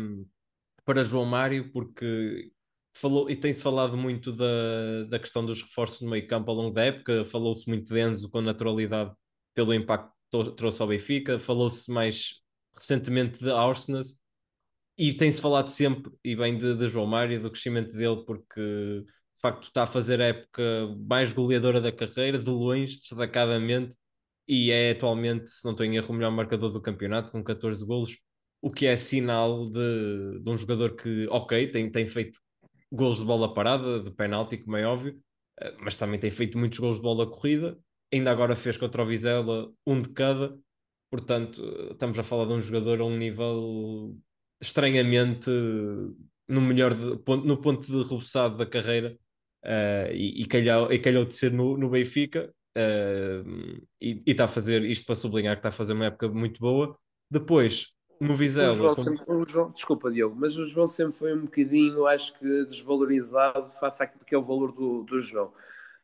para 0.85 1.03
João 1.03 1.25
Mário, 1.25 1.71
porque 1.71 2.51
falou 2.93 3.29
e 3.29 3.35
tem-se 3.35 3.63
falado 3.63 3.97
muito 3.97 4.31
da, 4.31 5.05
da 5.09 5.19
questão 5.19 5.45
dos 5.45 5.61
reforços 5.61 6.01
no 6.01 6.09
meio 6.09 6.27
campo 6.27 6.49
ao 6.51 6.57
longo 6.57 6.73
da 6.73 6.83
época, 6.85 7.25
falou-se 7.25 7.67
muito 7.67 7.93
de 7.93 7.99
Enzo 7.99 8.29
com 8.29 8.41
naturalidade 8.41 9.13
pelo 9.53 9.73
impacto 9.73 10.13
que 10.31 10.51
trouxe 10.55 10.81
ao 10.81 10.87
Benfica, 10.87 11.39
falou-se 11.39 11.91
mais 11.91 12.41
recentemente 12.75 13.39
de 13.39 13.51
Arsenal. 13.51 14.03
E 14.97 15.13
tem-se 15.13 15.39
falado 15.39 15.69
sempre 15.69 16.11
e 16.23 16.35
bem 16.35 16.57
de, 16.57 16.75
de, 16.75 16.87
João 16.89 17.07
Mário, 17.07 17.41
do 17.41 17.49
crescimento 17.49 17.93
dele, 17.93 18.23
porque 18.25 18.61
de 19.01 19.41
facto 19.41 19.63
está 19.63 19.83
a 19.83 19.87
fazer 19.87 20.21
a 20.21 20.25
época 20.25 20.61
mais 21.07 21.31
goleadora 21.31 21.79
da 21.79 21.91
carreira, 21.91 22.37
de 22.37 22.49
longe, 22.49 22.97
destacadamente, 22.97 23.95
e 24.49 24.71
é 24.71 24.91
atualmente, 24.91 25.47
se 25.47 25.63
não 25.63 25.73
estou 25.73 25.85
em 25.85 25.95
erro, 25.95 26.09
o 26.09 26.13
melhor 26.13 26.31
marcador 26.31 26.71
do 26.73 26.81
campeonato, 26.81 27.31
com 27.31 27.43
14 27.43 27.85
golos, 27.85 28.17
o 28.59 28.71
que 28.71 28.87
é 28.87 28.95
sinal 28.95 29.69
de, 29.69 30.39
de 30.41 30.49
um 30.49 30.57
jogador 30.57 30.95
que, 30.95 31.27
ok, 31.29 31.67
tem, 31.71 31.91
tem 31.91 32.07
feito 32.07 32.39
golos 32.91 33.19
de 33.19 33.25
bola 33.25 33.53
parada, 33.53 33.99
de 33.99 34.09
penalti, 34.09 34.57
como 34.57 34.75
é 34.75 34.87
óbvio, 34.87 35.21
eh, 35.61 35.75
mas 35.79 35.95
também 35.95 36.19
tem 36.19 36.31
feito 36.31 36.57
muitos 36.57 36.79
golos 36.79 36.97
de 36.97 37.03
bola 37.03 37.29
corrida, 37.29 37.77
ainda 38.11 38.31
agora 38.31 38.55
fez 38.55 38.75
contra 38.75 39.03
o 39.03 39.05
Vizela 39.05 39.71
um 39.85 40.01
de 40.01 40.09
cada, 40.09 40.57
portanto, 41.11 41.61
estamos 41.91 42.17
a 42.17 42.23
falar 42.23 42.45
de 42.47 42.53
um 42.53 42.61
jogador 42.61 43.01
a 43.01 43.05
um 43.05 43.15
nível 43.15 44.17
estranhamente 44.59 45.51
no 46.47 46.59
melhor 46.59 46.95
de, 46.95 47.05
no 47.05 47.61
ponto 47.61 47.85
de 47.85 48.01
rebuçado 48.01 48.57
da 48.57 48.65
carreira 48.65 49.15
uh, 49.63 50.11
e, 50.11 50.41
e, 50.41 50.45
calhou, 50.47 50.91
e 50.91 50.97
calhou 50.97 51.23
de 51.23 51.35
ser 51.35 51.51
no, 51.51 51.77
no 51.77 51.89
Benfica 51.89 52.51
Uh, 52.77 53.81
e 53.99 54.23
está 54.25 54.45
a 54.45 54.47
fazer 54.47 54.83
isto 54.83 55.05
para 55.05 55.15
sublinhar 55.15 55.55
que 55.55 55.59
está 55.59 55.69
a 55.69 55.71
fazer 55.71 55.93
uma 55.93 56.05
época 56.05 56.27
muito 56.27 56.59
boa. 56.59 56.97
Depois, 57.29 57.87
no 58.19 58.35
Vizela. 58.35 58.73
O 58.73 58.75
João 58.75 58.97
sempre, 58.97 59.23
o 59.27 59.45
João, 59.45 59.71
desculpa, 59.71 60.11
Diogo, 60.11 60.35
mas 60.37 60.57
o 60.57 60.65
João 60.65 60.87
sempre 60.87 61.17
foi 61.17 61.33
um 61.33 61.41
bocadinho, 61.41 62.05
acho 62.05 62.37
que, 62.37 62.65
desvalorizado 62.65 63.69
face 63.79 64.03
àquilo 64.03 64.25
que 64.25 64.35
é 64.35 64.37
o 64.37 64.41
valor 64.41 64.71
do, 64.71 65.03
do 65.03 65.19
João. 65.19 65.53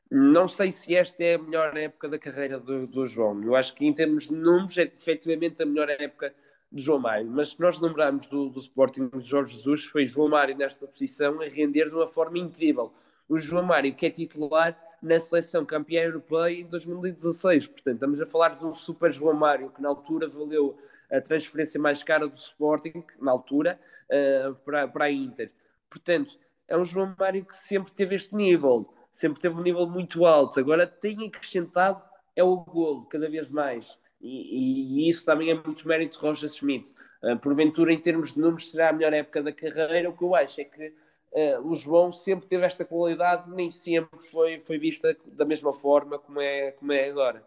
Não 0.09 0.47
sei 0.47 0.71
se 0.71 0.95
esta 0.95 1.23
é 1.23 1.35
a 1.35 1.39
melhor 1.39 1.75
época 1.75 2.07
da 2.07 2.17
carreira 2.17 2.59
do, 2.59 2.87
do 2.87 3.05
João. 3.05 3.43
Eu 3.43 3.55
acho 3.55 3.73
que, 3.75 3.85
em 3.85 3.93
termos 3.93 4.27
de 4.27 4.35
números, 4.35 4.77
é 4.77 4.83
efetivamente 4.83 5.61
a 5.61 5.65
melhor 5.65 5.89
época 5.89 6.33
de 6.71 6.81
João 6.81 6.99
Mário. 6.99 7.29
Mas 7.29 7.49
se 7.49 7.59
nós 7.59 7.79
lembrarmos 7.81 8.27
do, 8.27 8.49
do 8.49 8.59
Sporting 8.59 9.09
de 9.09 9.27
Jorge 9.27 9.55
Jesus, 9.55 9.83
foi 9.85 10.05
João 10.05 10.29
Mário 10.29 10.55
nesta 10.55 10.87
posição 10.87 11.41
a 11.41 11.47
render 11.47 11.89
de 11.89 11.95
uma 11.95 12.07
forma 12.07 12.37
incrível. 12.37 12.93
O 13.27 13.37
João 13.37 13.63
Mário, 13.63 13.93
que 13.95 14.05
é 14.05 14.09
titular, 14.09 14.79
na 15.05 15.19
seleção 15.19 15.63
campeã 15.63 16.03
europeia 16.03 16.61
em 16.61 16.65
2016. 16.65 17.67
Portanto, 17.67 17.93
estamos 17.93 18.21
a 18.21 18.25
falar 18.25 18.55
de 18.55 18.65
um 18.65 18.73
super 18.73 19.11
João 19.11 19.35
Mário, 19.35 19.69
que 19.69 19.81
na 19.81 19.89
altura 19.89 20.27
valeu 20.27 20.75
a 21.11 21.21
transferência 21.21 21.79
mais 21.79 22.01
cara 22.01 22.27
do 22.27 22.35
Sporting, 22.35 23.03
na 23.21 23.31
altura, 23.31 23.79
uh, 24.09 24.55
para, 24.55 24.87
para 24.87 25.05
a 25.05 25.11
Inter. 25.11 25.51
Portanto, 25.89 26.39
é 26.67 26.75
um 26.75 26.83
João 26.83 27.15
Mário 27.17 27.45
que 27.45 27.55
sempre 27.55 27.93
teve 27.93 28.15
este 28.15 28.35
nível, 28.35 28.91
sempre 29.11 29.39
teve 29.39 29.55
um 29.55 29.61
nível 29.61 29.87
muito 29.87 30.25
alto. 30.25 30.59
Agora 30.59 30.87
tem 30.87 31.27
acrescentado 31.27 32.01
é 32.35 32.43
o 32.43 32.57
golo, 32.57 33.05
cada 33.05 33.29
vez 33.29 33.47
mais. 33.47 33.97
E, 34.19 35.05
e, 35.05 35.09
isso 35.09 35.23
também 35.23 35.51
é 35.51 35.53
muito 35.53 35.87
mérito 35.87 36.17
de 36.17 36.25
Roger 36.25 36.49
Schmidt. 36.49 36.93
Uh, 37.23 37.37
porventura, 37.37 37.93
em 37.93 37.99
termos 37.99 38.33
de 38.33 38.39
números, 38.39 38.71
será 38.71 38.89
a 38.89 38.93
melhor 38.93 39.13
época 39.13 39.43
da 39.43 39.53
carreira. 39.53 40.09
O 40.09 40.17
que 40.17 40.23
eu 40.23 40.35
acho 40.35 40.59
é 40.59 40.63
que 40.63 40.93
uh, 41.35 41.67
o 41.67 41.75
João 41.75 42.11
sempre 42.11 42.47
teve 42.47 42.65
esta 42.65 42.85
qualidade, 42.85 43.49
nem 43.49 43.69
sempre 43.69 44.17
foi, 44.31 44.61
foi 44.65 44.79
vista 44.79 45.15
da 45.25 45.45
mesma 45.45 45.73
forma 45.73 46.17
como 46.17 46.39
é, 46.39 46.71
como 46.71 46.91
é 46.91 47.09
agora. 47.09 47.45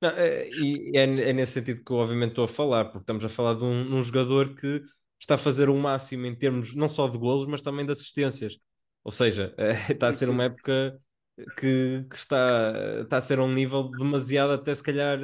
Não, 0.00 0.10
é, 0.10 0.48
e 0.48 0.92
é, 0.96 1.02
é, 1.02 1.32
nesse 1.32 1.52
sentido 1.52 1.84
que 1.84 1.92
eu 1.92 1.96
obviamente 1.96 2.30
estou 2.30 2.44
a 2.44 2.48
falar, 2.48 2.86
porque 2.86 2.98
estamos 2.98 3.24
a 3.24 3.28
falar 3.28 3.54
de 3.54 3.64
um, 3.64 3.96
um 3.96 4.02
jogador 4.02 4.54
que 4.54 4.82
está 5.18 5.34
a 5.34 5.38
fazer 5.38 5.68
o 5.68 5.76
máximo 5.76 6.26
em 6.26 6.34
termos 6.34 6.74
não 6.74 6.88
só 6.88 7.06
de 7.06 7.18
golos, 7.18 7.46
mas 7.46 7.62
também 7.62 7.86
de 7.86 7.92
assistências. 7.92 8.58
Ou 9.04 9.12
seja, 9.12 9.54
é, 9.56 9.72
está 9.92 10.08
a 10.08 10.12
ser 10.12 10.28
uma 10.28 10.44
época 10.44 10.98
que, 11.58 12.04
que, 12.08 12.16
está, 12.16 12.72
está 13.02 13.18
a 13.18 13.20
ser 13.20 13.38
um 13.40 13.52
nível 13.52 13.84
demasiado, 13.90 14.52
até 14.52 14.74
se 14.74 14.82
calhar, 14.82 15.18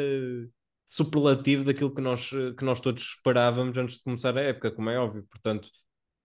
superlativo 0.87 1.65
daquilo 1.65 1.95
que 1.95 2.01
nós, 2.01 2.31
que 2.31 2.65
nós 2.65 2.81
todos 2.81 3.03
esperávamos 3.03 3.77
antes 3.77 3.97
de 3.97 4.05
começar 4.05 4.37
a 4.37 4.43
época, 4.43 4.71
como 4.71 4.91
é 4.91 4.99
óbvio. 4.99 5.25
Portanto, 5.31 5.69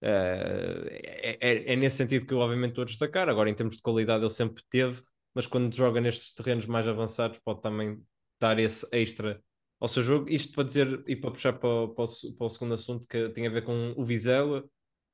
é, 0.01 1.37
é, 1.39 1.73
é, 1.73 1.75
nesse 1.75 1.97
sentido 1.97 2.25
que 2.25 2.33
eu, 2.33 2.39
obviamente, 2.39 2.71
estou 2.71 2.83
a 2.83 2.85
destacar. 2.85 3.29
Agora, 3.29 3.49
em 3.49 3.53
termos 3.53 3.75
de 3.75 3.81
qualidade, 3.81 4.23
ele 4.23 4.29
sempre 4.29 4.63
teve, 4.69 5.01
mas 5.33 5.47
quando 5.47 5.73
joga 5.75 6.01
nestes 6.01 6.33
terrenos 6.33 6.65
mais 6.65 6.87
avançados, 6.87 7.39
pode 7.43 7.61
também 7.61 8.01
dar 8.39 8.59
esse 8.59 8.87
extra 8.91 9.41
ao 9.79 9.87
seu 9.87 10.03
jogo. 10.03 10.29
Isto 10.29 10.53
para 10.53 10.63
dizer 10.63 11.03
e 11.07 11.15
para 11.15 11.31
puxar 11.31 11.53
para, 11.53 11.87
para, 11.89 12.03
o, 12.05 12.33
para 12.37 12.45
o 12.47 12.49
segundo 12.49 12.73
assunto 12.73 13.07
que 13.07 13.29
tem 13.29 13.47
a 13.47 13.51
ver 13.51 13.63
com 13.63 13.93
o 13.95 14.03
Vizela 14.03 14.63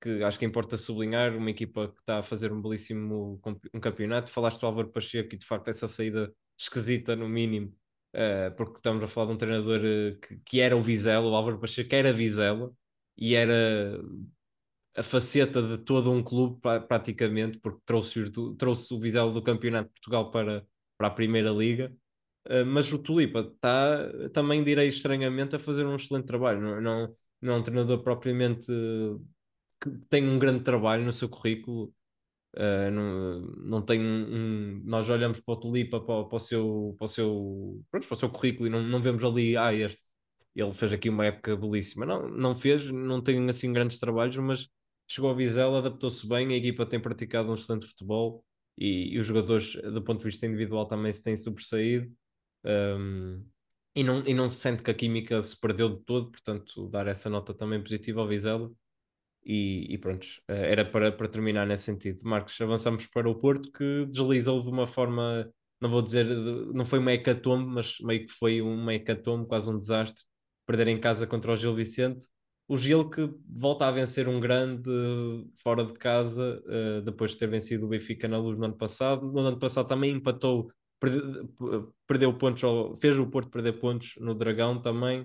que 0.01 0.23
acho 0.23 0.37
que 0.37 0.45
importa 0.45 0.77
sublinhar, 0.77 1.35
uma 1.35 1.49
equipa 1.49 1.89
que 1.89 1.99
está 1.99 2.19
a 2.19 2.23
fazer 2.23 2.51
um 2.51 2.61
belíssimo 2.61 3.39
um 3.73 3.79
campeonato. 3.79 4.31
Falaste 4.31 4.59
do 4.59 4.67
Álvaro 4.67 4.89
Pacheco 4.89 5.33
e 5.35 5.37
de 5.37 5.45
facto 5.45 5.69
essa 5.69 5.87
saída 5.87 6.31
esquisita, 6.57 7.15
no 7.15 7.27
mínimo, 7.27 7.73
uh, 8.15 8.55
porque 8.55 8.77
estamos 8.77 9.03
a 9.03 9.07
falar 9.07 9.27
de 9.27 9.33
um 9.33 9.37
treinador 9.37 9.79
uh, 9.79 10.19
que, 10.19 10.37
que, 10.45 10.59
era 10.59 10.75
o 10.75 10.81
Vizela, 10.81 11.27
o 11.27 11.35
Álvaro 11.35 11.59
Pacheco 11.59 11.93
era 11.93 12.13
Vizela 12.13 12.71
e 13.17 13.35
era 13.35 13.99
a 14.97 15.03
faceta 15.03 15.61
de 15.61 15.77
todo 15.77 16.11
um 16.11 16.23
clube 16.23 16.59
praticamente, 16.87 17.59
porque 17.59 17.79
trouxe, 17.85 18.31
trouxe 18.57 18.91
o 18.93 18.99
Vizela 18.99 19.31
do 19.31 19.43
Campeonato 19.43 19.89
de 19.89 19.93
Portugal 19.93 20.31
para, 20.31 20.65
para 20.97 21.07
a 21.07 21.11
Primeira 21.11 21.51
Liga. 21.51 21.93
Uh, 22.47 22.65
mas 22.65 22.91
o 22.91 22.97
Tulipa 22.97 23.41
está 23.41 24.29
também, 24.33 24.63
direi 24.63 24.87
estranhamente, 24.87 25.55
a 25.55 25.59
fazer 25.59 25.85
um 25.85 25.95
excelente 25.95 26.25
trabalho. 26.25 26.59
Não, 26.61 26.81
não, 26.81 27.15
não 27.41 27.53
é 27.53 27.57
um 27.57 27.63
treinador 27.63 28.01
propriamente 28.01 28.71
que 29.79 29.89
tem 30.09 30.27
um 30.27 30.39
grande 30.39 30.63
trabalho 30.63 31.03
no 31.03 31.13
seu 31.13 31.29
currículo. 31.29 31.93
Uh, 32.55 32.89
não, 32.91 33.39
não 33.57 33.81
tem 33.83 34.01
um, 34.01 34.81
nós 34.83 35.09
olhamos 35.11 35.39
para 35.41 35.53
o 35.53 35.59
Tulipa 35.59 35.99
para, 36.01 36.23
para, 36.23 36.35
o 36.35 36.39
seu 36.39 36.95
para 36.97 37.05
o 37.05 37.07
seu 37.07 37.83
pronto, 37.91 38.07
para 38.07 38.15
o 38.15 38.17
seu 38.17 38.29
currículo 38.31 38.67
e 38.67 38.69
não, 38.71 38.81
não 38.81 39.01
vemos 39.01 39.23
ali 39.23 39.55
ah 39.55 39.71
este 39.73 40.01
ele 40.55 40.73
fez 40.73 40.91
aqui 40.91 41.09
uma 41.09 41.25
época 41.25 41.55
belíssima 41.55 42.05
não 42.05 42.27
não 42.29 42.55
fez 42.55 42.89
não 42.89 43.21
tem 43.21 43.47
assim 43.49 43.71
grandes 43.71 43.99
trabalhos 43.99 44.37
mas 44.37 44.67
chegou 45.07 45.29
ao 45.29 45.35
Vizela 45.35 45.79
adaptou-se 45.79 46.27
bem 46.27 46.53
a 46.53 46.57
equipa 46.57 46.85
tem 46.85 46.99
praticado 46.99 47.49
um 47.49 47.55
excelente 47.55 47.87
futebol 47.87 48.43
e, 48.77 49.13
e, 49.15 49.19
os 49.19 49.25
jogadores 49.25 49.73
do 49.75 50.01
ponto 50.03 50.19
de 50.19 50.25
vista 50.25 50.45
individual 50.45 50.85
também 50.87 51.11
se 51.11 51.23
têm 51.23 51.35
sobressaído 51.35 52.11
um, 52.65 53.43
e 53.95 54.03
não 54.03 54.23
e 54.25 54.33
não 54.33 54.47
se 54.49 54.57
sente 54.57 54.83
que 54.83 54.91
a 54.91 54.93
química 54.93 55.41
se 55.41 55.59
perdeu 55.59 55.89
de 55.89 56.03
todo 56.03 56.31
portanto 56.31 56.87
dar 56.89 57.07
essa 57.07 57.29
nota 57.29 57.53
também 57.53 57.81
positiva 57.81 58.21
ao 58.21 58.27
Vizela 58.27 58.69
e, 59.47 59.93
e 59.93 59.97
pronto, 59.97 60.27
eh, 60.49 60.71
era 60.71 60.83
para, 60.83 61.09
para 61.11 61.27
terminar 61.29 61.65
nesse 61.65 61.85
sentido. 61.85 62.19
Marcos, 62.23 62.59
avançamos 62.59 63.07
para 63.07 63.29
o 63.29 63.35
Porto 63.35 63.71
que 63.71 64.05
deslizou 64.07 64.61
de 64.61 64.69
uma 64.69 64.85
forma, 64.85 65.49
não 65.79 65.89
vou 65.89 66.01
dizer, 66.01 66.25
não 66.25 66.83
foi 66.85 66.99
uma 66.99 67.13
hecatombe, 67.13 67.65
mas 67.65 67.97
meio 68.01 68.25
que 68.25 68.33
foi 68.33 68.61
uma 68.61 68.93
hecatombe, 68.93 69.47
quase 69.47 69.69
um 69.69 69.77
desastre. 69.79 70.23
Perder 70.65 70.89
em 70.89 70.99
casa 70.99 71.25
contra 71.25 71.53
o 71.53 71.57
Gil 71.57 71.73
Vicente. 71.73 72.27
O 72.67 72.77
Gil 72.77 73.09
que 73.09 73.29
volta 73.47 73.87
a 73.87 73.91
vencer 73.91 74.27
um 74.27 74.39
grande 74.39 74.89
fora 75.63 75.85
de 75.85 75.93
casa, 75.93 76.61
uh, 76.65 77.01
depois 77.01 77.31
de 77.31 77.37
ter 77.37 77.47
vencido 77.47 77.85
o 77.85 77.89
Benfica 77.89 78.27
na 78.27 78.37
luz 78.37 78.57
no 78.57 78.65
ano 78.65 78.77
passado. 78.77 79.31
No 79.31 79.39
ano 79.39 79.57
passado 79.57 79.87
também 79.87 80.11
empatou, 80.11 80.69
perdeu, 80.99 81.93
perdeu 82.05 82.37
pontos, 82.37 82.61
fez 82.99 83.17
o 83.17 83.27
Porto 83.27 83.49
perder 83.49 83.79
pontos 83.79 84.15
no 84.19 84.35
Dragão 84.35 84.81
também. 84.81 85.21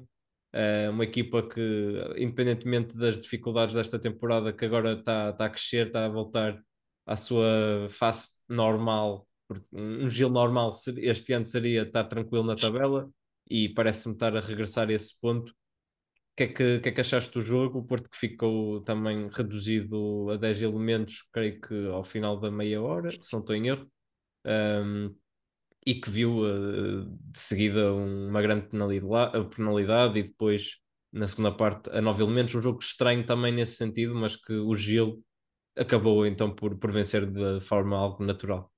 Uh, 0.55 0.91
uma 0.91 1.05
equipa 1.05 1.43
que, 1.43 2.15
independentemente 2.17 2.97
das 2.97 3.19
dificuldades 3.19 3.75
desta 3.75 3.99
temporada, 3.99 4.53
que 4.53 4.65
agora 4.65 4.93
está 4.93 5.33
tá 5.33 5.47
a 5.47 5.51
crescer, 5.51 5.89
está 5.89 6.05
a 6.05 6.11
voltar 6.11 6.63
à 7.07 7.17
sua 7.17 7.89
face 7.89 8.29
normal, 8.49 9.27
um 9.73 10.09
Gil 10.09 10.31
normal 10.31 10.71
este 10.99 11.33
ano 11.33 11.45
seria 11.45 11.83
estar 11.83 12.05
tranquilo 12.05 12.45
na 12.45 12.55
tabela 12.55 13.11
e 13.49 13.69
parece-me 13.69 14.15
estar 14.15 14.37
a 14.37 14.41
regressar 14.41 14.89
a 14.89 14.93
esse 14.93 15.19
ponto. 15.21 15.53
Que, 16.35 16.45
é 16.45 16.47
que, 16.49 16.81
que, 16.81 16.89
é 16.89 16.93
que 16.93 17.01
achaste 17.01 17.33
do 17.33 17.45
jogo? 17.45 17.81
O 17.81 17.85
Porto 17.85 18.09
que 18.09 18.17
ficou 18.17 18.81
também 18.83 19.29
reduzido 19.29 20.31
a 20.31 20.37
10 20.37 20.62
elementos, 20.62 21.27
creio 21.33 21.61
que 21.61 21.87
ao 21.89 22.03
final 22.03 22.41
da 22.41 22.51
meia 22.51 22.81
hora, 22.81 23.11
se 23.11 23.33
não 23.33 23.41
estou 23.41 23.55
em 23.55 23.69
erro. 23.69 23.91
Um, 24.45 25.15
e 25.87 25.95
que 25.95 26.11
viu 26.11 26.39
uh, 26.39 27.05
de 27.05 27.39
seguida 27.39 27.93
uma 27.93 28.41
grande 28.41 28.69
penalidade, 28.69 29.49
penalidade 29.55 30.19
e 30.19 30.23
depois 30.23 30.81
na 31.12 31.29
segunda 31.29 31.53
parte 31.53 31.91
a 31.91 32.01
nove 32.01 32.23
elementos, 32.23 32.55
um 32.55 32.62
jogo 32.62 32.81
estranho 32.81 33.27
também 33.27 33.53
nesse 33.53 33.77
sentido, 33.77 34.15
mas 34.15 34.35
que 34.35 34.55
o 34.55 34.75
Gil 34.75 35.23
acabou 35.77 36.27
então 36.27 36.55
por, 36.55 36.77
por 36.79 36.91
vencer 36.91 37.27
de 37.27 37.61
forma 37.61 37.97
algo 37.97 38.25
natural. 38.25 38.73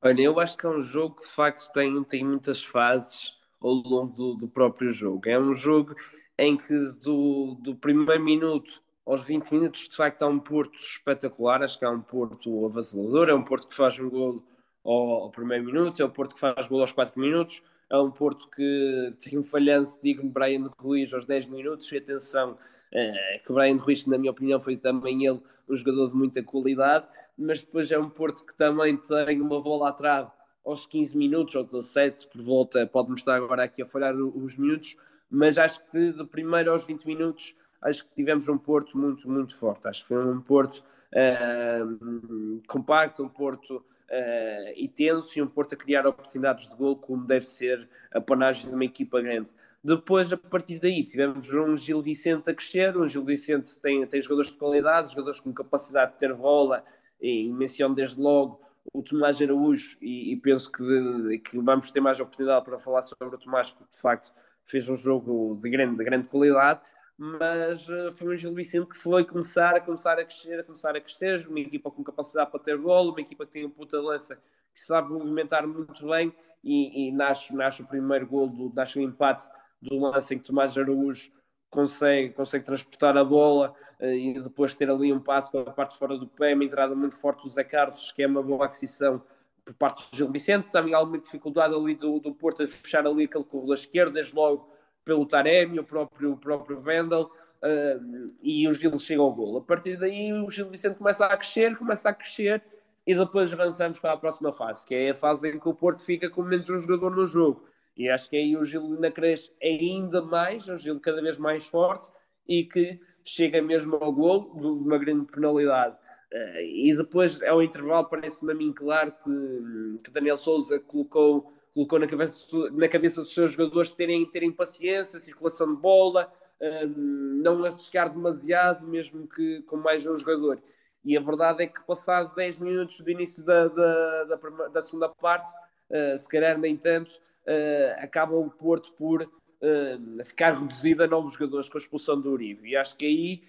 Olha, 0.00 0.22
eu 0.22 0.38
acho 0.40 0.56
que 0.56 0.64
é 0.64 0.68
um 0.68 0.80
jogo 0.80 1.16
que 1.16 1.24
de 1.24 1.30
facto 1.30 1.70
tem, 1.72 2.02
tem 2.04 2.24
muitas 2.24 2.62
fases 2.62 3.32
ao 3.60 3.72
longo 3.72 4.14
do, 4.14 4.34
do 4.34 4.48
próprio 4.48 4.90
jogo. 4.90 5.28
É 5.28 5.38
um 5.38 5.54
jogo 5.54 5.94
em 6.38 6.56
que 6.56 6.74
do, 7.02 7.56
do 7.60 7.74
primeiro 7.74 8.22
minuto 8.22 8.80
aos 9.04 9.24
20 9.24 9.50
minutos 9.52 9.88
de 9.88 9.96
facto 9.96 10.22
há 10.22 10.26
um 10.26 10.38
Porto 10.38 10.78
espetacular, 10.78 11.62
acho 11.62 11.78
que 11.78 11.84
é 11.84 11.88
um 11.88 12.00
Porto 12.00 12.66
avassalador, 12.66 13.28
é 13.28 13.34
um 13.34 13.42
Porto 13.42 13.66
que 13.66 13.74
faz 13.74 13.98
um 13.98 14.08
golo 14.08 14.44
ao, 14.84 15.24
ao, 15.24 15.30
primeiro 15.30 15.64
minuto, 15.64 16.00
é 16.00 16.04
o 16.04 16.10
Porto 16.10 16.34
que 16.34 16.40
faz 16.40 16.66
gol 16.66 16.82
aos 16.82 16.92
4 16.92 17.18
minutos, 17.18 17.62
é 17.90 17.96
um 17.98 18.10
Porto 18.10 18.48
que 18.50 19.10
tem 19.22 19.38
um 19.38 19.42
falhanço 19.42 19.98
digno 20.02 20.24
de 20.24 20.28
Brian 20.28 20.70
Ruiz 20.78 21.12
aos 21.12 21.26
10 21.26 21.46
minutos, 21.46 21.90
e 21.90 21.96
atenção, 21.96 22.58
é, 22.92 23.40
que 23.44 23.52
Brian 23.52 23.76
Ruiz, 23.76 24.06
na 24.06 24.18
minha 24.18 24.30
opinião, 24.30 24.60
foi 24.60 24.76
também 24.76 25.26
ele 25.26 25.40
um 25.68 25.76
jogador 25.76 26.08
de 26.08 26.14
muita 26.14 26.42
qualidade, 26.42 27.06
mas 27.36 27.62
depois 27.62 27.90
é 27.90 27.98
um 27.98 28.10
Porto 28.10 28.44
que 28.44 28.54
também 28.54 28.96
tem 28.96 29.40
uma 29.40 29.60
bola 29.60 29.88
à 29.88 29.92
trave 29.92 30.30
aos 30.64 30.86
15 30.86 31.16
minutos, 31.16 31.54
ou 31.54 31.64
17, 31.64 32.26
por 32.26 32.42
volta, 32.42 32.86
pode-me 32.86 33.16
estar 33.16 33.36
agora 33.36 33.64
aqui 33.64 33.80
a 33.80 33.86
falhar 33.86 34.14
os 34.14 34.56
minutos, 34.56 34.96
mas 35.30 35.58
acho 35.58 35.80
que 35.90 36.12
de 36.12 36.24
primeiro 36.24 36.72
aos 36.72 36.86
20 36.86 37.06
minutos 37.06 37.54
acho 37.80 38.04
que 38.04 38.14
tivemos 38.14 38.48
um 38.48 38.58
Porto 38.58 38.98
muito, 38.98 39.28
muito 39.30 39.56
forte. 39.56 39.88
Acho 39.88 40.02
que 40.02 40.08
foi 40.08 40.24
um 40.24 40.40
Porto 40.40 40.82
uh, 41.12 42.62
compacto, 42.66 43.22
um 43.22 43.28
Porto 43.28 43.76
uh, 43.76 44.72
e 44.76 44.88
tenso 44.88 45.38
e 45.38 45.42
um 45.42 45.46
Porto 45.46 45.74
a 45.74 45.76
criar 45.76 46.06
oportunidades 46.06 46.68
de 46.68 46.74
gol 46.74 46.96
como 46.96 47.26
deve 47.26 47.44
ser 47.44 47.88
a 48.12 48.20
panagem 48.20 48.68
de 48.68 48.74
uma 48.74 48.84
equipa 48.84 49.20
grande. 49.20 49.50
Depois, 49.82 50.32
a 50.32 50.36
partir 50.36 50.78
daí, 50.80 51.04
tivemos 51.04 51.52
um 51.52 51.76
Gil 51.76 52.02
Vicente 52.02 52.50
a 52.50 52.54
crescer. 52.54 52.96
Um 52.96 53.06
Gil 53.06 53.24
Vicente 53.24 53.78
tem, 53.78 54.04
tem 54.06 54.20
jogadores 54.20 54.50
de 54.50 54.58
qualidade, 54.58 55.10
jogadores 55.10 55.40
com 55.40 55.52
capacidade 55.52 56.12
de 56.12 56.18
ter 56.18 56.34
bola 56.34 56.84
e, 57.20 57.46
e 57.46 57.52
menciono 57.52 57.94
desde 57.94 58.20
logo 58.20 58.60
o 58.92 59.02
Tomás 59.02 59.40
Araújo 59.40 59.98
e, 60.00 60.32
e 60.32 60.36
penso 60.36 60.72
que, 60.72 61.38
que, 61.40 61.58
vamos 61.58 61.90
ter 61.90 62.00
mais 62.00 62.18
oportunidade 62.18 62.64
para 62.64 62.78
falar 62.78 63.02
sobre 63.02 63.36
o 63.36 63.38
Tomás, 63.38 63.70
porque 63.70 63.90
de 63.92 64.00
facto 64.00 64.32
fez 64.68 64.88
um 64.88 64.96
jogo 64.96 65.58
de 65.60 65.68
grande, 65.70 65.96
de 65.96 66.04
grande 66.04 66.28
qualidade 66.28 66.80
mas 67.18 67.88
uh, 67.88 68.14
foi 68.14 68.32
um 68.32 68.36
Gil 68.36 68.54
Vicente 68.54 68.86
que 68.86 68.96
foi 68.96 69.24
começar 69.24 69.74
a 69.74 69.80
começar 69.80 70.16
a 70.16 70.24
crescer, 70.24 70.60
a 70.60 70.62
começar 70.62 70.94
a 70.96 71.00
crescer, 71.00 71.48
uma 71.48 71.58
equipa 71.58 71.90
com 71.90 72.04
capacidade 72.04 72.48
para 72.48 72.60
ter 72.60 72.78
golo, 72.78 73.10
uma 73.10 73.20
equipa 73.20 73.44
que 73.44 73.50
tem 73.50 73.66
um 73.66 73.70
puta 73.70 74.00
lança 74.00 74.36
que 74.72 74.80
sabe 74.80 75.12
movimentar 75.12 75.66
muito 75.66 76.06
bem 76.06 76.32
e, 76.62 77.08
e 77.08 77.12
nasce, 77.12 77.52
nasce 77.52 77.82
o 77.82 77.86
primeiro 77.86 78.24
golo, 78.24 78.72
nasce 78.72 79.00
o 79.00 79.02
empate 79.02 79.50
do 79.82 79.98
lance 79.98 80.32
em 80.32 80.38
que 80.38 80.44
Tomás 80.44 80.78
Araújo 80.78 81.32
consegue, 81.68 82.32
consegue 82.34 82.64
transportar 82.64 83.16
a 83.16 83.24
bola 83.24 83.74
uh, 83.98 84.04
e 84.04 84.40
depois 84.40 84.76
ter 84.76 84.88
ali 84.88 85.12
um 85.12 85.18
passo 85.18 85.50
para 85.50 85.62
a 85.62 85.74
parte 85.74 85.98
fora 85.98 86.16
do 86.16 86.28
pé, 86.28 86.54
uma 86.54 86.64
entrada 86.64 86.94
muito 86.94 87.16
forte 87.16 87.42
do 87.42 87.50
Zé 87.50 87.64
Carlos, 87.64 88.12
que 88.12 88.22
é 88.22 88.28
uma 88.28 88.44
boa 88.44 88.66
aquisição 88.66 89.20
por 89.68 89.74
parte 89.74 90.10
do 90.10 90.16
Gil 90.16 90.30
Vicente, 90.30 90.70
também 90.70 90.94
alguma 90.94 91.18
dificuldade 91.18 91.74
ali 91.74 91.94
do, 91.94 92.18
do 92.18 92.32
Porto 92.32 92.62
a 92.62 92.66
fechar 92.66 93.06
ali 93.06 93.24
aquele 93.24 93.44
corredor 93.44 93.74
esquerdo, 93.74 94.14
desde 94.14 94.34
logo 94.34 94.70
pelo 95.04 95.26
Taremi, 95.26 95.78
o 95.78 95.84
próprio, 95.84 96.32
o 96.32 96.36
próprio 96.38 96.80
Vendel, 96.80 97.30
uh, 97.62 98.34
e 98.42 98.66
os 98.66 98.78
Gil 98.78 98.96
chegam 98.96 99.24
ao 99.24 99.32
gol. 99.32 99.58
A 99.58 99.60
partir 99.60 99.98
daí 99.98 100.32
o 100.32 100.50
Gil 100.50 100.70
Vicente 100.70 100.96
começa 100.96 101.26
a 101.26 101.36
crescer, 101.36 101.76
começa 101.76 102.08
a 102.08 102.14
crescer, 102.14 102.62
e 103.06 103.14
depois 103.14 103.52
avançamos 103.52 104.00
para 104.00 104.12
a 104.12 104.16
próxima 104.16 104.52
fase, 104.52 104.86
que 104.86 104.94
é 104.94 105.10
a 105.10 105.14
fase 105.14 105.50
em 105.50 105.58
que 105.58 105.68
o 105.68 105.74
Porto 105.74 106.02
fica 106.02 106.30
com 106.30 106.42
menos 106.42 106.68
um 106.70 106.78
jogador 106.78 107.14
no 107.14 107.26
jogo. 107.26 107.64
E 107.96 108.08
acho 108.08 108.30
que 108.30 108.36
aí 108.36 108.56
o 108.56 108.64
Gil 108.64 108.82
ainda 108.94 109.10
cresce 109.10 109.52
ainda 109.62 110.22
mais, 110.22 110.66
o 110.68 110.76
Gil 110.76 110.98
cada 111.00 111.20
vez 111.20 111.36
mais 111.36 111.66
forte, 111.66 112.10
e 112.46 112.64
que 112.64 112.98
chega 113.22 113.60
mesmo 113.60 113.96
ao 113.96 114.12
gol 114.12 114.54
de 114.54 114.66
uma 114.66 114.96
grande 114.96 115.26
penalidade. 115.26 115.96
Uh, 116.32 116.60
e 116.60 116.94
depois, 116.94 117.42
ao 117.42 117.62
intervalo, 117.62 118.06
parece-me 118.06 118.52
a 118.52 118.54
mim 118.54 118.72
claro 118.72 119.12
que, 119.24 120.02
que 120.04 120.10
Daniel 120.10 120.36
Souza 120.36 120.78
colocou 120.78 121.52
colocou 121.78 121.98
na 121.98 122.06
cabeça, 122.08 122.42
na 122.72 122.88
cabeça 122.88 123.22
dos 123.22 123.32
seus 123.32 123.52
jogadores 123.52 123.92
terem, 123.92 124.26
terem 124.26 124.50
paciência, 124.50 125.20
circulação 125.20 125.74
de 125.74 125.80
bola, 125.80 126.32
um, 126.60 127.40
não 127.42 127.64
arriscar 127.64 128.10
demasiado, 128.10 128.86
mesmo 128.86 129.28
que 129.28 129.62
com 129.62 129.76
mais 129.76 130.04
um 130.04 130.16
jogador. 130.16 130.60
E 131.04 131.16
a 131.16 131.20
verdade 131.20 131.62
é 131.62 131.66
que, 131.66 131.80
passado 131.86 132.34
10 132.34 132.58
minutos 132.58 133.00
do 133.00 133.10
início 133.10 133.44
da, 133.44 133.68
da, 133.68 134.24
da, 134.24 134.68
da 134.68 134.80
segunda 134.80 135.08
parte, 135.08 135.50
uh, 135.90 136.18
se 136.18 136.28
calhar 136.28 136.58
nem 136.58 136.76
tanto, 136.76 137.12
uh, 137.12 138.02
acaba 138.02 138.34
o 138.34 138.50
Porto 138.50 138.92
por 138.94 139.22
uh, 139.22 140.24
ficar 140.24 140.54
reduzido 140.54 141.04
a 141.04 141.06
novos 141.06 141.34
jogadores 141.34 141.68
com 141.68 141.78
a 141.78 141.80
expulsão 141.80 142.20
do 142.20 142.32
Uribe. 142.32 142.70
E 142.70 142.76
acho 142.76 142.96
que 142.96 143.06
aí 143.06 143.42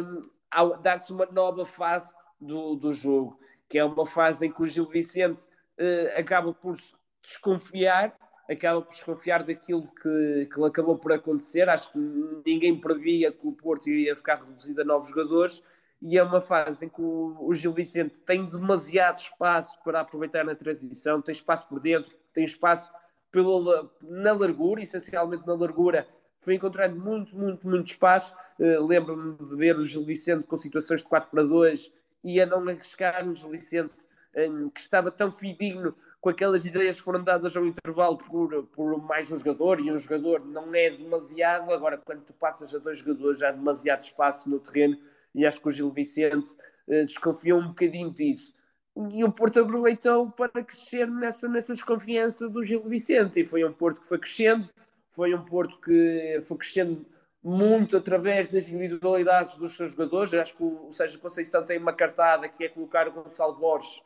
um, 0.00 0.22
dá-se 0.80 1.12
uma 1.12 1.26
nova 1.26 1.66
fase 1.66 2.14
do, 2.42 2.74
do 2.74 2.92
jogo, 2.92 3.38
que 3.68 3.78
é 3.78 3.84
uma 3.84 4.04
fase 4.04 4.46
em 4.46 4.52
que 4.52 4.62
o 4.62 4.66
Gil 4.66 4.86
Vicente 4.86 5.48
acaba 6.16 6.52
por 6.52 6.76
desconfiar 7.22 8.16
acaba 8.50 8.82
por 8.82 8.92
desconfiar 8.92 9.42
daquilo 9.42 9.88
que, 10.00 10.48
que 10.52 10.64
acabou 10.64 10.98
por 10.98 11.12
acontecer. 11.12 11.68
Acho 11.68 11.90
que 11.92 11.98
ninguém 12.44 12.78
previa 12.78 13.32
que 13.32 13.46
o 13.46 13.52
Porto 13.52 13.88
iria 13.88 14.14
ficar 14.16 14.36
reduzido 14.36 14.80
a 14.80 14.84
novos 14.84 15.08
jogadores 15.08 15.62
e 16.00 16.18
é 16.18 16.22
uma 16.22 16.40
fase 16.40 16.86
em 16.86 16.88
que 16.88 17.00
o, 17.00 17.36
o 17.40 17.54
Gil 17.54 17.72
Vicente 17.72 18.20
tem 18.20 18.44
demasiado 18.46 19.18
espaço 19.18 19.78
para 19.84 20.00
aproveitar 20.00 20.44
na 20.44 20.54
transição, 20.54 21.22
tem 21.22 21.32
espaço 21.32 21.68
por 21.68 21.78
dentro, 21.78 22.16
tem 22.32 22.44
espaço 22.44 22.90
pela, 23.30 23.90
na 24.02 24.32
largura, 24.32 24.82
essencialmente 24.82 25.46
na 25.46 25.54
largura, 25.54 26.06
foi 26.40 26.56
encontrando 26.56 26.98
muito, 26.98 27.36
muito, 27.36 27.66
muito 27.66 27.86
espaço. 27.86 28.34
Uh, 28.58 28.84
Lembro-me 28.84 29.36
de 29.46 29.56
ver 29.56 29.76
o 29.76 29.84
Gil 29.84 30.04
Vicente 30.04 30.44
com 30.44 30.56
situações 30.56 31.02
de 31.02 31.08
4 31.08 31.30
para 31.30 31.44
2 31.44 31.92
e 32.24 32.40
a 32.40 32.46
não 32.46 32.66
arriscar 32.68 33.26
o 33.28 33.34
Gil 33.34 33.50
Vicente, 33.50 34.06
um, 34.36 34.70
que 34.70 34.80
estava 34.80 35.10
tão 35.10 35.30
fidedigno 35.30 35.94
com 36.20 36.30
aquelas 36.30 36.64
ideias 36.64 36.96
que 36.96 37.02
foram 37.02 37.22
dadas 37.22 37.56
ao 37.56 37.66
intervalo 37.66 38.16
por, 38.16 38.64
por 38.68 39.02
mais 39.02 39.30
um 39.30 39.36
jogador, 39.36 39.80
e 39.80 39.90
um 39.90 39.98
jogador 39.98 40.44
não 40.44 40.72
é 40.74 40.90
demasiado, 40.90 41.72
agora 41.72 41.98
quando 41.98 42.22
tu 42.22 42.32
passas 42.32 42.74
a 42.74 42.78
dois 42.78 42.98
jogadores 42.98 43.42
há 43.42 43.50
demasiado 43.50 44.02
espaço 44.02 44.48
no 44.48 44.60
terreno, 44.60 44.96
e 45.34 45.44
acho 45.44 45.60
que 45.60 45.68
o 45.68 45.70
Gil 45.70 45.90
Vicente 45.90 46.52
uh, 46.86 47.04
desconfiou 47.04 47.58
um 47.58 47.68
bocadinho 47.68 48.10
disso. 48.10 48.54
E 49.10 49.24
o 49.24 49.32
Porto 49.32 49.58
aproveitou 49.60 50.30
para 50.30 50.62
crescer 50.62 51.08
nessa, 51.08 51.48
nessa 51.48 51.72
desconfiança 51.72 52.48
do 52.48 52.62
Gil 52.62 52.84
Vicente, 52.84 53.40
e 53.40 53.44
foi 53.44 53.64
um 53.64 53.72
Porto 53.72 54.00
que 54.00 54.06
foi 54.06 54.18
crescendo, 54.18 54.68
foi 55.08 55.34
um 55.34 55.44
Porto 55.44 55.80
que 55.80 56.38
foi 56.42 56.56
crescendo 56.56 57.04
muito 57.42 57.96
através 57.96 58.46
das 58.46 58.68
individualidades 58.68 59.56
dos 59.56 59.72
seus 59.72 59.92
jogadores. 59.92 60.32
Acho 60.34 60.56
que 60.56 60.62
o 60.62 60.92
Sérgio 60.92 61.18
Conceição 61.18 61.64
tem 61.64 61.78
uma 61.78 61.92
cartada 61.92 62.48
que 62.48 62.64
é 62.64 62.68
colocar 62.68 63.08
o 63.08 63.12
Gonçalo 63.12 63.56
Borges, 63.56 64.00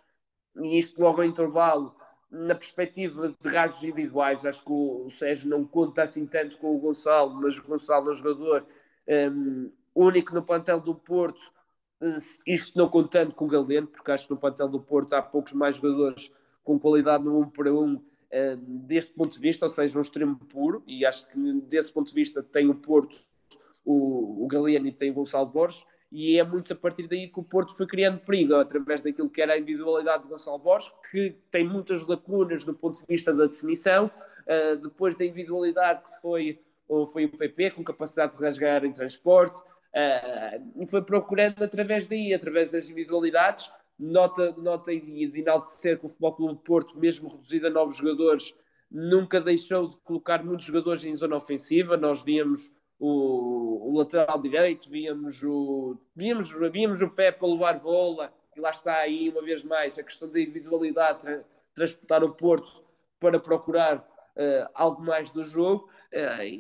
e 0.57 0.79
isto 0.79 1.01
logo 1.01 1.21
ao 1.21 1.27
intervalo, 1.27 1.95
na 2.31 2.55
perspectiva 2.55 3.35
de 3.41 3.49
rajos 3.49 3.83
individuais, 3.85 4.45
acho 4.45 4.63
que 4.65 4.73
o, 4.73 5.09
Sérgio 5.11 5.49
não 5.49 5.65
conta 5.65 6.03
assim 6.03 6.27
tanto 6.27 6.59
com 6.59 6.75
o 6.75 6.79
Gonçalo, 6.79 7.35
mas 7.35 7.59
o 7.59 7.65
Gonçalo 7.67 8.09
é 8.09 8.13
um 8.13 8.15
jogador 8.15 8.67
um, 9.07 9.71
único 9.95 10.35
no 10.35 10.43
plantel 10.43 10.81
do 10.81 10.95
Porto, 10.95 11.53
eh, 12.01 12.17
isto 12.47 12.77
não 12.77 12.89
contando 12.89 13.35
com 13.35 13.45
o 13.45 13.49
Galeno, 13.49 13.87
porque 13.87 14.11
acho 14.11 14.27
que 14.27 14.35
no 14.35 14.41
plantel 14.41 14.69
do 14.69 14.81
Porto 14.81 15.15
há 15.15 15.23
poucos 15.23 15.53
mais 15.53 15.77
jogadores 15.77 16.33
com 16.65 16.79
qualidade 16.79 17.25
no 17.25 17.39
1 17.41 17.51
para 17.51 17.73
1 17.73 18.03
um, 18.33 18.87
deste 18.87 19.13
ponto 19.13 19.33
de 19.33 19.41
vista, 19.41 19.67
ou 19.67 19.71
seja, 19.71 19.97
um 19.97 20.01
extremo 20.01 20.37
puro, 20.37 20.83
e 20.87 21.05
acho 21.05 21.29
que 21.29 21.39
desse 21.63 21.93
ponto 21.93 22.09
de 22.09 22.15
vista 22.15 22.43
tem 22.43 22.69
o 22.69 22.75
Porto, 22.75 23.17
o, 23.85 24.45
o 24.45 24.49
Galeno 24.49 24.87
e 24.87 24.93
tem 24.93 25.11
o 25.11 25.15
Gonçalo 25.15 25.47
Borges, 25.47 25.85
e 26.11 26.39
é 26.39 26.45
muito 26.45 26.73
a 26.73 26.77
partir 26.77 27.07
daí 27.09 27.29
que 27.29 27.39
o 27.39 27.43
Porto 27.43 27.77
foi 27.77 27.87
criando 27.87 28.21
perigo, 28.21 28.55
através 28.55 29.03
daquilo 29.03 29.29
que 29.29 29.43
era 29.43 29.55
a 29.55 29.59
individualidade 29.59 30.25
de 30.25 30.29
Gonçalo 30.29 30.59
Borges, 30.59 30.93
que 31.11 31.37
tem 31.51 31.67
muitas 31.67 32.07
lacunas 32.07 32.65
do 32.65 32.75
ponto 32.75 32.99
de 32.99 33.07
vista 33.07 33.33
da 33.33 33.47
definição, 33.47 34.07
uh, 34.07 34.77
depois 34.77 35.17
da 35.17 35.25
individualidade 35.25 36.03
que 36.03 36.21
foi, 36.21 36.61
foi 37.13 37.25
o 37.25 37.37
PP, 37.37 37.73
com 37.73 37.85
capacidade 37.85 38.37
de 38.37 38.43
rasgar 38.43 38.85
em 38.85 38.93
transporte, 38.93 39.59
uh, 39.61 40.83
e 40.83 40.87
foi 40.87 41.03
procurando 41.03 41.63
através 41.63 42.07
daí, 42.07 42.33
através 42.33 42.69
das 42.69 42.85
individualidades, 42.85 43.71
nota, 43.99 44.53
nota 44.59 44.93
e 44.93 45.27
de 45.27 45.41
enaltecer 45.41 45.99
que 45.99 46.07
o 46.07 46.09
Futebol 46.09 46.35
Clube 46.35 46.61
Porto, 46.65 46.99
mesmo 46.99 47.29
reduzido 47.29 47.67
a 47.67 47.71
novos 47.71 47.97
jogadores, 47.97 48.55
nunca 48.91 49.41
deixou 49.41 49.89
de 49.89 49.97
colocar 49.99 50.45
muitos 50.45 50.67
jogadores 50.67 51.05
em 51.05 51.15
zona 51.15 51.37
ofensiva, 51.37 51.97
nós 51.97 52.23
víamos 52.23 52.73
o, 52.99 53.91
o, 53.91 53.99
lateral 53.99 54.41
direito, 54.41 54.89
víamos 54.89 55.43
o, 55.43 55.97
víamos, 56.15 56.51
víamos 56.73 57.03
o 57.03 57.11
Pepe 57.11 57.45
a 57.45 57.49
levar 57.49 57.79
vola, 57.79 58.33
e 58.57 58.61
lá 58.61 58.71
está 58.71 58.97
aí, 58.97 59.29
uma 59.29 59.43
vez 59.43 59.63
mais, 59.63 59.99
a 59.99 60.03
questão 60.03 60.31
da 60.31 60.41
individualidade, 60.41 61.21
tra 61.21 61.45
transportar 61.75 62.25
o 62.25 62.31
Porto 62.31 62.83
para 63.21 63.39
procurar 63.39 63.99
uh, 63.99 64.71
algo 64.75 65.03
mais 65.03 65.31
do 65.31 65.45
jogo, 65.45 65.91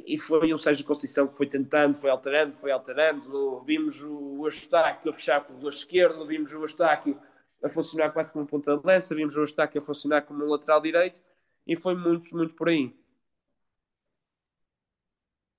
e 0.06 0.18
foi 0.18 0.52
o 0.52 0.58
Sérgio 0.58 0.84
Conceição 0.84 1.26
que 1.26 1.36
foi 1.36 1.46
tentando, 1.46 1.96
foi 1.96 2.10
alterando, 2.10 2.52
foi 2.52 2.70
alterando, 2.70 3.60
vimos 3.60 4.02
o, 4.02 4.44
Eustáquio 4.44 5.10
a 5.10 5.12
fechar 5.12 5.40
por 5.46 5.56
do 5.56 5.68
esquerdo, 5.68 6.26
vimos 6.26 6.52
o 6.52 6.62
Eustáquio 6.62 7.18
a 7.62 7.68
funcionar 7.68 8.10
quase 8.10 8.32
como 8.32 8.44
um 8.44 8.46
ponta 8.46 8.76
de 8.76 8.86
lança, 8.86 9.14
vimos 9.14 9.34
o 9.34 9.40
Eustáquio 9.40 9.80
a 9.80 9.84
funcionar 9.84 10.22
como 10.22 10.44
um 10.44 10.48
lateral 10.48 10.80
direito, 10.80 11.22
e 11.66 11.74
foi 11.74 11.94
muito, 11.94 12.34
muito 12.36 12.54
por 12.54 12.68
aí. 12.68 12.94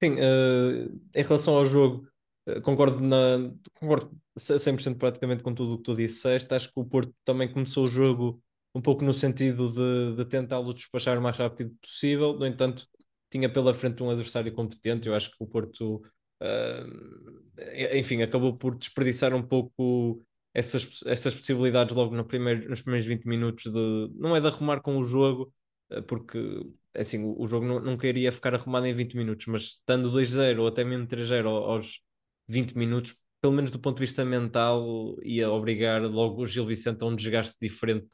Sim, 0.03 0.13
uh, 0.13 1.01
em 1.15 1.23
relação 1.23 1.55
ao 1.55 1.65
jogo, 1.65 2.07
uh, 2.47 2.61
concordo, 2.61 3.01
na, 3.01 3.51
concordo 3.79 4.11
100% 4.37 4.97
praticamente 4.97 5.41
com 5.41 5.55
tudo 5.55 5.73
o 5.73 5.77
que 5.77 5.83
tu 5.83 5.95
disseste. 5.95 6.53
Acho 6.53 6.67
que 6.71 6.79
o 6.79 6.85
Porto 6.85 7.11
também 7.25 7.51
começou 7.51 7.85
o 7.85 7.87
jogo 7.87 8.41
um 8.75 8.81
pouco 8.81 9.03
no 9.03 9.13
sentido 9.13 9.71
de, 9.71 10.17
de 10.17 10.25
tentá-lo 10.25 10.71
despachar 10.71 11.17
o 11.17 11.21
mais 11.21 11.35
rápido 11.35 11.75
possível. 11.81 12.33
No 12.33 12.45
entanto, 12.45 12.87
tinha 13.29 13.51
pela 13.51 13.73
frente 13.73 14.01
um 14.03 14.09
adversário 14.09 14.53
competente. 14.53 15.07
Eu 15.07 15.15
acho 15.15 15.29
que 15.31 15.43
o 15.43 15.47
Porto, 15.47 16.01
uh, 16.41 17.95
enfim, 17.95 18.21
acabou 18.21 18.57
por 18.57 18.75
desperdiçar 18.75 19.33
um 19.33 19.43
pouco 19.43 20.23
essas, 20.53 21.01
essas 21.05 21.35
possibilidades 21.35 21.95
logo 21.95 22.15
no 22.15 22.25
primeiro, 22.25 22.69
nos 22.69 22.81
primeiros 22.81 23.07
20 23.07 23.25
minutos 23.25 23.71
de 23.71 24.11
não 24.15 24.35
é 24.35 24.41
de 24.41 24.47
arrumar 24.47 24.81
com 24.81 24.97
o 24.97 25.03
jogo, 25.03 25.53
porque 26.07 26.37
é 26.93 27.01
assim, 27.01 27.23
o, 27.23 27.39
o 27.41 27.47
jogo 27.47 27.65
não, 27.65 27.79
nunca 27.79 28.07
iria 28.07 28.31
ficar 28.31 28.53
arrumado 28.55 28.87
em 28.87 28.93
20 28.93 29.15
minutos, 29.15 29.45
mas 29.47 29.61
estando 29.63 30.11
2-0 30.11 30.59
ou 30.59 30.67
até 30.67 30.83
mesmo 30.83 31.05
3-0 31.07 31.47
aos 31.47 32.01
20 32.47 32.75
minutos, 32.77 33.15
pelo 33.41 33.53
menos 33.53 33.71
do 33.71 33.79
ponto 33.79 33.97
de 33.97 34.01
vista 34.01 34.25
mental, 34.25 35.15
ia 35.23 35.49
obrigar 35.49 36.01
logo 36.01 36.41
o 36.41 36.45
Gil 36.45 36.65
Vicente 36.65 37.03
a 37.03 37.05
um 37.05 37.15
desgaste 37.15 37.55
diferente 37.61 38.07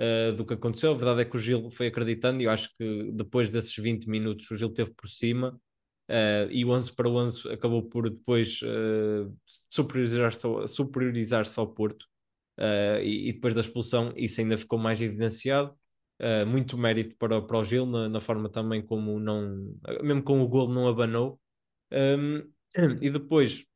uh, 0.00 0.32
do 0.36 0.44
que 0.44 0.54
aconteceu. 0.54 0.92
A 0.92 0.96
verdade 0.96 1.22
é 1.22 1.24
que 1.24 1.36
o 1.36 1.40
Gil 1.40 1.70
foi 1.70 1.88
acreditando 1.88 2.40
e 2.40 2.44
eu 2.44 2.50
acho 2.50 2.70
que 2.76 3.10
depois 3.12 3.50
desses 3.50 3.74
20 3.76 4.08
minutos 4.08 4.50
o 4.50 4.56
Gil 4.56 4.70
teve 4.72 4.92
por 4.92 5.08
cima 5.08 5.58
uh, 6.10 6.50
e 6.50 6.64
o 6.64 6.70
11 6.70 6.92
para 6.94 7.08
11 7.08 7.48
acabou 7.50 7.82
por 7.82 8.10
depois 8.10 8.60
uh, 8.62 9.34
superiorizar-se 9.70 10.46
superiorizar 10.68 11.44
ao 11.56 11.66
Porto. 11.68 12.06
E, 13.02 13.30
e, 13.30 13.32
depois 13.32 13.54
da 13.54 13.60
expulsão 13.60 14.12
isso 14.14 14.40
ainda 14.40 14.58
ficou 14.58 14.78
mais 14.78 15.00
evidenciado 15.00 15.74
muito 16.46 16.78
mérito 16.78 17.16
para, 17.16 17.42
para 17.42 17.58
o 17.58 17.64
Gil 17.64 17.86
na, 17.86 18.08
na, 18.08 18.20
forma 18.20 18.48
também 18.48 18.80
como 18.80 19.18
não, 19.18 19.74
mesmo 20.02 20.22
com 20.22 20.40
o 20.40 20.46
golo 20.46 20.72
não 20.72 20.86
abanou. 20.86 21.40
Um, 21.92 22.50
e 23.00 23.10
depois, 23.10 23.66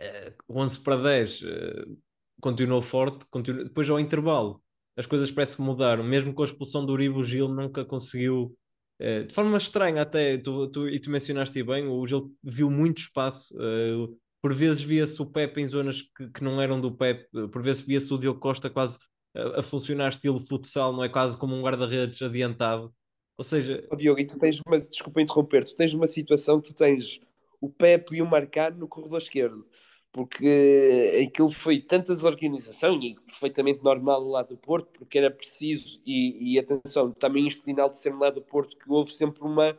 uh, 0.00 0.34
11 0.48 0.82
para 0.82 1.02
10 1.02 1.42
uh, 1.42 1.98
continuou 2.40 2.82
forte. 2.82 3.26
Continuou, 3.30 3.64
depois, 3.64 3.90
ao 3.90 3.98
intervalo, 4.00 4.62
as 4.96 5.06
coisas 5.06 5.30
parecem 5.30 5.56
que 5.56 5.62
mudaram. 5.62 6.04
Mesmo 6.04 6.32
com 6.32 6.42
a 6.42 6.44
expulsão 6.44 6.84
do 6.84 6.92
Uribe, 6.92 7.18
o 7.18 7.22
Gil 7.22 7.48
nunca 7.48 7.84
conseguiu, 7.84 8.56
uh, 9.00 9.24
de 9.26 9.34
forma 9.34 9.56
estranha 9.56 10.02
até, 10.02 10.38
tu, 10.38 10.68
tu, 10.68 10.88
e 10.88 10.98
tu 11.00 11.10
mencionaste 11.10 11.62
bem, 11.62 11.86
o 11.86 12.06
Gil 12.06 12.32
viu 12.42 12.70
muito 12.70 12.98
espaço. 12.98 13.54
Uh, 13.56 14.16
por 14.40 14.52
vezes 14.52 14.82
via-se 14.82 15.22
o 15.22 15.26
Pepe 15.26 15.62
em 15.62 15.66
zonas 15.66 16.02
que, 16.02 16.28
que 16.28 16.44
não 16.44 16.60
eram 16.60 16.78
do 16.78 16.94
Pepe, 16.94 17.26
por 17.48 17.62
vezes 17.62 17.80
via-se 17.80 18.12
o 18.12 18.18
Diogo 18.18 18.38
Costa 18.38 18.68
quase 18.68 18.98
a, 19.34 19.62
funcionar 19.62 20.08
estilo 20.08 20.38
futsal, 20.38 20.92
não 20.92 21.02
é 21.02 21.08
quase 21.08 21.36
como 21.38 21.54
um 21.54 21.62
guarda-redes 21.62 22.20
adiantado. 22.22 22.94
Ou 23.36 23.44
seja. 23.44 23.86
Oh, 23.90 23.96
Diogo, 23.96 24.20
e 24.20 24.26
tu 24.26 24.38
tens 24.38 24.60
uma, 24.66 24.78
desculpa 24.78 25.20
interromper, 25.20 25.64
tu 25.64 25.76
tens 25.76 25.92
uma 25.94 26.06
situação 26.06 26.60
tu 26.60 26.74
tens 26.74 27.20
o 27.60 27.68
Pepe 27.70 28.16
e 28.16 28.22
o 28.22 28.26
Marcano 28.26 28.78
no 28.78 28.88
corredor 28.88 29.18
esquerdo, 29.18 29.66
porque 30.14 31.26
aquilo 31.26 31.50
foi 31.50 31.80
tantas 31.80 32.22
organização 32.22 33.00
e 33.02 33.16
perfeitamente 33.16 33.82
normal 33.82 34.20
no 34.20 34.30
lado 34.30 34.50
do 34.50 34.56
Porto, 34.56 34.88
porque 34.96 35.18
era 35.18 35.28
preciso, 35.28 36.00
e, 36.06 36.54
e 36.54 36.56
atenção, 36.56 37.10
também 37.10 37.48
isto 37.48 37.64
final 37.64 37.90
de 37.90 38.08
lado 38.10 38.36
do 38.36 38.42
Porto, 38.42 38.76
que 38.78 38.88
houve 38.88 39.12
sempre 39.12 39.42
uma, 39.42 39.76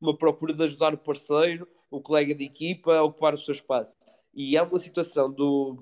uma 0.00 0.18
procura 0.18 0.52
de 0.52 0.64
ajudar 0.64 0.94
o 0.94 0.98
parceiro, 0.98 1.68
o 1.92 2.00
colega 2.00 2.34
de 2.34 2.42
equipa 2.44 2.96
a 2.96 3.04
ocupar 3.04 3.34
o 3.34 3.38
seu 3.38 3.52
espaço. 3.52 3.98
E 4.34 4.56
há 4.58 4.64
uma 4.64 4.80
situação 4.80 5.30
do, 5.30 5.76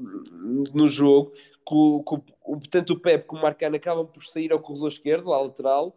no 0.74 0.86
jogo 0.86 1.32
que 1.32 1.74
o, 1.74 2.60
tanto 2.70 2.92
o 2.92 3.00
Pepe 3.00 3.24
como 3.24 3.40
o 3.40 3.44
Marcano 3.44 3.76
acabam 3.76 4.06
por 4.06 4.22
sair 4.26 4.52
ao 4.52 4.60
corredor 4.60 4.88
esquerdo, 4.88 5.32
à 5.32 5.40
lateral, 5.40 5.96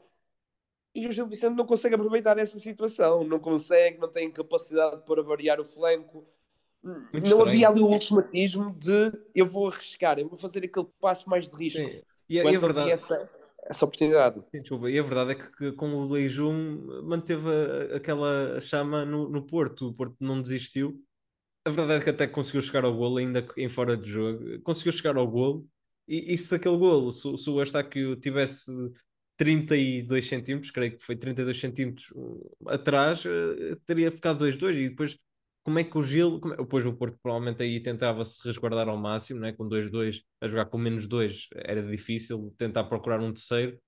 e 0.96 1.06
o 1.06 1.12
Gil 1.12 1.28
Vicente 1.28 1.58
não 1.58 1.66
consegue 1.66 1.96
aproveitar 1.96 2.38
essa 2.38 2.60
situação, 2.62 3.26
não 3.26 3.40
consegue, 3.40 4.00
não 4.00 4.10
tem 4.10 4.32
capacidade 4.32 5.04
para 5.06 5.22
variar 5.22 5.60
o 5.60 5.66
flanco. 5.66 6.26
Muito 6.84 7.12
não 7.14 7.22
estranho. 7.22 7.42
havia 7.42 7.70
ali 7.70 7.82
o 7.82 7.88
ultimatismo 7.88 8.74
de 8.78 9.12
eu 9.36 9.46
vou 9.46 9.68
arriscar, 9.68 10.18
eu 10.18 10.28
vou 10.28 10.38
fazer 10.38 10.64
aquele 10.64 10.88
passo 11.00 11.30
mais 11.30 11.50
de 11.50 11.56
risco. 11.56 11.80
Sim. 11.80 12.02
E, 12.30 12.36
e 12.36 12.40
a 12.40 12.60
verdade... 12.60 12.92
essa, 12.92 13.30
essa 13.64 13.86
oportunidade. 13.86 14.42
Sim, 14.52 14.62
desculpa. 14.62 14.90
E 14.90 14.98
a 14.98 15.04
verdade 15.04 15.32
é 15.32 15.36
que, 15.36 15.52
que 15.52 15.72
com 15.74 15.94
o 15.94 16.08
Leijum 16.10 17.02
manteve 17.04 17.48
a- 17.50 17.98
aquela 17.98 18.60
chama 18.62 19.04
no, 19.04 19.28
no 19.30 19.46
Porto. 19.46 19.90
O 19.90 19.94
Porto 19.94 20.16
não 20.20 20.42
desistiu. 20.42 21.04
A 21.66 21.70
verdade 21.70 22.02
é 22.02 22.04
que 22.04 22.10
até 22.10 22.28
conseguiu 22.28 22.62
chegar 22.62 22.86
ao 22.86 22.96
golo, 22.96 23.18
ainda 23.18 23.46
em 23.58 23.68
fora 23.68 23.98
de 23.98 24.10
jogo. 24.10 24.62
Conseguiu 24.62 24.92
chegar 24.94 25.18
ao 25.18 25.28
golo. 25.28 25.68
E, 26.08 26.34
e 26.34 26.38
se 26.38 26.56
aquele 26.56 26.78
golo, 26.78 27.12
se, 27.12 27.38
se 27.38 27.50
o 27.50 27.60
Eustáquio 27.60 28.16
tivesse 28.16 28.72
32 29.38 30.28
centímetros, 30.28 30.72
creio 30.72 30.98
que 30.98 31.04
foi 31.04 31.16
32 31.16 31.60
centímetros 31.60 32.08
atrás, 32.68 33.24
uh, 33.26 33.76
teria 33.86 34.12
ficado 34.12 34.46
2-2. 34.46 34.76
E 34.76 34.90
depois, 34.90 35.18
como 35.64 35.80
é 35.80 35.84
que 35.84 35.98
o 35.98 36.04
Gil. 36.04 36.40
Como 36.40 36.54
é- 36.54 36.62
o 36.62 36.66
Porto 36.68 37.18
provavelmente 37.22 37.62
aí 37.64 37.82
tentava 37.82 38.24
se 38.26 38.46
resguardar 38.48 38.88
ao 38.90 38.98
máximo, 38.98 39.40
né? 39.40 39.54
com 39.54 39.68
2-2, 39.68 40.24
a 40.42 40.48
jogar 40.48 40.66
com 40.68 40.78
menos 40.78 41.08
2 41.08 41.48
era 41.56 41.82
difícil, 41.84 42.54
tentar 42.58 42.86
procurar 42.86 43.20
um 43.22 43.34
terceiro 43.34 43.80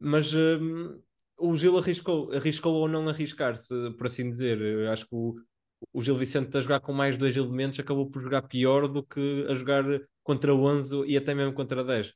mas 0.00 0.32
hum, 0.34 1.00
o 1.38 1.56
Gil 1.56 1.76
arriscou, 1.78 2.32
arriscou 2.32 2.74
ou 2.74 2.88
não 2.88 3.08
arriscar, 3.08 3.56
se, 3.56 3.74
por 3.96 4.06
assim 4.06 4.28
dizer. 4.30 4.60
Eu 4.60 4.90
acho 4.92 5.04
que 5.06 5.14
o, 5.14 5.36
o 5.92 6.02
Gil 6.02 6.16
Vicente 6.16 6.56
a 6.56 6.60
jogar 6.60 6.80
com 6.80 6.92
mais 6.92 7.16
dois 7.16 7.36
elementos 7.36 7.78
acabou 7.80 8.10
por 8.10 8.20
jogar 8.22 8.42
pior 8.42 8.88
do 8.88 9.02
que 9.04 9.46
a 9.48 9.54
jogar 9.54 9.84
contra 10.22 10.54
11 10.54 11.04
e 11.06 11.16
até 11.16 11.34
mesmo 11.34 11.54
contra 11.54 11.84
10. 11.84 12.14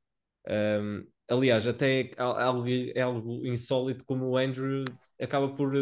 Hum, 0.48 1.06
aliás, 1.28 1.66
até 1.66 2.02
é 2.02 2.14
algo, 2.18 2.66
é 2.68 3.00
algo 3.00 3.46
insólito 3.46 4.04
como 4.04 4.26
o 4.30 4.36
Andrew 4.36 4.84
acaba 5.20 5.48
por 5.54 5.74
eh, 5.76 5.78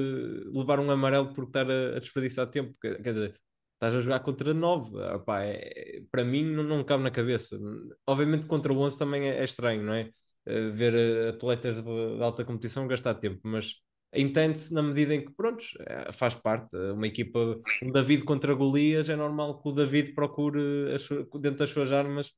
levar 0.53 0.79
um 0.81 0.91
amarelo 0.91 1.33
por 1.35 1.45
estar 1.45 1.71
a, 1.71 1.97
a 1.97 2.01
desperdiçar 2.01 2.49
tempo. 2.51 2.75
Quer, 2.81 3.01
dizer, 3.03 3.41
estás 3.75 3.95
a 3.95 4.01
jogar 4.01 4.21
contra 4.21 4.55
9. 4.55 4.97
Opá, 5.15 5.43
é- 5.45 6.03
para 6.11 6.25
mim 6.25 6.45
não, 6.45 6.63
não 6.65 6.85
cabe 6.85 7.03
na 7.03 7.11
cabeça. 7.11 7.59
Obviamente 8.07 8.47
contra 8.47 8.73
o 8.73 8.79
11 8.79 8.99
também 8.99 9.29
é, 9.29 9.39
é 9.41 9.45
estranho, 9.45 9.83
não 9.83 9.95
é? 9.95 10.11
eh, 10.47 10.71
ver 10.71 10.95
eh, 10.95 11.29
atletas 11.31 11.77
de, 11.77 11.83
de 12.17 12.23
alta 12.23 12.45
competição 12.45 12.87
gastar 12.89 13.15
tempo, 13.15 13.41
mas 13.45 13.75
entende-se 14.15 14.75
na 14.75 14.83
medida 14.83 15.15
em 15.15 15.25
que, 15.25 15.33
pronto, 15.33 15.65
faz 16.13 16.35
parte. 16.35 16.77
Uma 16.77 17.07
equipa, 17.07 17.39
um 17.81 17.91
David 17.93 18.25
contra 18.25 18.55
Golias, 18.55 19.09
é 19.09 19.17
normal 19.17 19.61
que 19.63 19.69
o 19.69 19.73
David 19.73 20.13
procure, 20.15 20.93
as 20.95 21.09
dentro 21.41 21.59
das 21.59 21.71
suas 21.71 21.93
armas, 21.93 22.33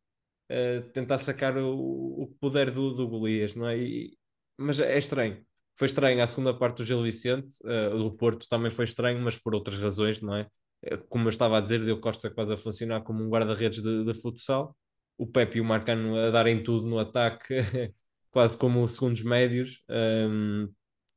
tentar 0.93 1.19
sacar 1.19 1.57
o, 1.59 2.23
o 2.23 2.27
que 2.29 2.35
puder 2.41 2.71
do, 2.71 2.93
do 2.95 3.09
Golias, 3.09 3.55
não 3.57 3.69
é? 3.69 3.79
E- 3.79 4.17
mas 4.59 4.79
é 4.81 4.97
estranho. 4.99 5.45
Foi 5.77 5.87
estranho 5.87 6.23
a 6.23 6.27
segunda 6.27 6.55
parte 6.57 6.79
do 6.79 6.85
Gil 6.85 7.03
Vicente, 7.03 7.59
o 7.93 7.99
do 7.99 8.17
Porto 8.17 8.47
também 8.49 8.71
foi 8.71 8.85
estranho, 8.85 9.21
mas 9.21 9.37
por 9.37 9.55
outras 9.55 9.79
razões, 9.79 10.21
não 10.21 10.37
é? 10.37 10.47
Eh, 10.83 10.97
Como 11.09 11.27
eu 11.27 11.31
estava 11.31 11.59
a 11.59 11.61
dizer, 11.61 11.85
Diogo 11.85 12.01
Costa 12.01 12.31
quase 12.31 12.55
a 12.55 12.57
funcionar 12.57 13.03
como 13.03 13.23
um 13.25 13.29
guarda-redes 13.29 13.83
de, 13.83 14.05
de 14.05 14.15
futsal 14.21 14.77
o 15.17 15.27
Pepe 15.27 15.59
e 15.59 15.61
o 15.61 15.65
Marcano 15.65 16.17
a 16.19 16.31
darem 16.31 16.63
tudo 16.63 16.87
no 16.89 16.99
ataque, 16.99 17.55
quase 18.31 18.59
como 18.59 18.87
segundos 18.89 19.23
médios. 19.23 19.83
Um, 19.89 20.69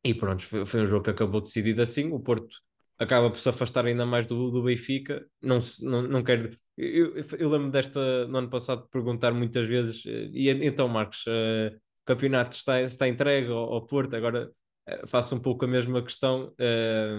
e 0.04 0.14
pronto, 0.14 0.44
foi, 0.44 0.66
foi 0.66 0.82
um 0.82 0.86
jogo 0.88 1.04
que 1.06 1.10
acabou 1.12 1.42
decidido 1.42 1.82
assim. 1.82 2.12
O 2.12 2.20
Porto 2.20 2.48
acaba 3.00 3.30
por 3.30 3.40
se 3.40 3.50
afastar 3.50 3.86
ainda 3.86 4.06
mais 4.06 4.28
do, 4.28 4.52
do 4.52 4.64
Benfica. 4.64 5.26
Não, 5.42 5.60
não, 5.82 6.02
não 6.04 6.24
quero. 6.24 6.58
Eu, 6.78 7.16
eu, 7.40 7.50
lembro 7.50 7.72
desta, 7.72 8.28
no 8.28 8.38
ano 8.38 8.50
passado, 8.50 8.84
de 8.84 8.90
perguntar 8.90 9.34
muitas 9.34 9.68
vezes: 9.68 10.06
eh, 10.06 10.30
e 10.34 10.50
então, 10.50 10.88
Marcos, 10.88 11.24
eh, 11.28 11.76
o 11.76 12.06
campeonato 12.06 12.56
está, 12.56 12.82
está 12.82 13.08
entregue 13.08 13.52
ao, 13.52 13.74
ao 13.74 13.86
Porto? 13.86 14.16
Agora 14.16 14.52
eh, 14.88 15.08
faço 15.08 15.36
um 15.36 15.40
pouco 15.40 15.66
a 15.66 15.68
mesma 15.68 16.02
questão. 16.04 16.54
eh, 16.60 17.18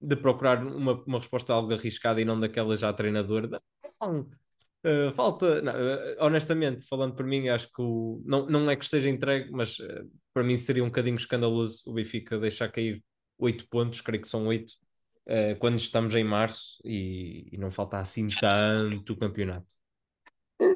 de 0.00 0.16
procurar 0.16 0.64
uma, 0.64 1.02
uma 1.04 1.18
resposta 1.18 1.52
algo 1.52 1.72
arriscada 1.72 2.20
e 2.20 2.24
não 2.24 2.38
daquela 2.38 2.76
já 2.76 2.92
treinadora. 2.92 3.60
Uh, 4.02 5.12
falta, 5.14 5.60
não, 5.62 5.72
uh, 5.72 6.16
honestamente, 6.20 6.86
falando 6.86 7.14
por 7.16 7.24
mim, 7.24 7.48
acho 7.48 7.66
que 7.72 7.82
o, 7.82 8.22
não, 8.24 8.46
não 8.46 8.70
é 8.70 8.76
que 8.76 8.84
esteja 8.84 9.08
entregue, 9.08 9.50
mas 9.50 9.78
uh, 9.78 10.08
para 10.32 10.44
mim 10.44 10.56
seria 10.56 10.84
um 10.84 10.88
bocadinho 10.88 11.16
escandaloso 11.16 11.82
o 11.86 11.94
Benfica 11.94 12.38
deixar 12.38 12.70
cair 12.70 13.02
8 13.38 13.66
pontos, 13.68 14.00
creio 14.00 14.22
que 14.22 14.28
são 14.28 14.46
8, 14.46 14.72
quando 15.58 15.76
estamos 15.76 16.14
em 16.14 16.24
março 16.24 16.80
e, 16.84 17.48
e 17.52 17.58
não 17.58 17.70
falta 17.70 17.98
assim 17.98 18.28
tanto 18.40 19.16
campeonato. 19.16 19.76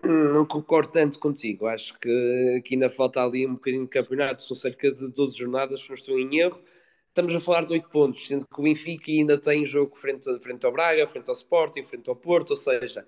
Não 0.05 0.45
concordo 0.45 0.93
tanto 0.93 1.19
contigo. 1.19 1.67
Acho 1.67 1.99
que, 1.99 2.63
que 2.65 2.75
ainda 2.75 2.91
falta 2.91 3.23
ali 3.23 3.47
um 3.47 3.55
bocadinho 3.55 3.85
de 3.85 3.91
campeonato. 3.91 4.43
São 4.43 4.57
cerca 4.57 4.93
de 4.93 5.11
12 5.13 5.37
jornadas, 5.37 5.81
se 5.83 5.89
não 5.89 5.95
estou 5.95 6.19
em 6.19 6.39
erro. 6.39 6.61
Estamos 7.09 7.35
a 7.35 7.41
falar 7.41 7.65
de 7.65 7.73
8 7.73 7.89
pontos, 7.89 8.27
sendo 8.29 8.47
que 8.47 8.61
o 8.61 8.63
Benfica 8.63 9.11
ainda 9.11 9.39
tem 9.39 9.67
jogo 9.67 9.97
frente, 9.97 10.27
frente 10.41 10.65
ao 10.65 10.73
Braga, 10.73 11.07
frente 11.07 11.29
ao 11.29 11.35
Sporting, 11.35 11.83
frente 11.83 12.09
ao 12.09 12.17
Porto. 12.17 12.51
Ou 12.51 12.57
seja, 12.57 13.07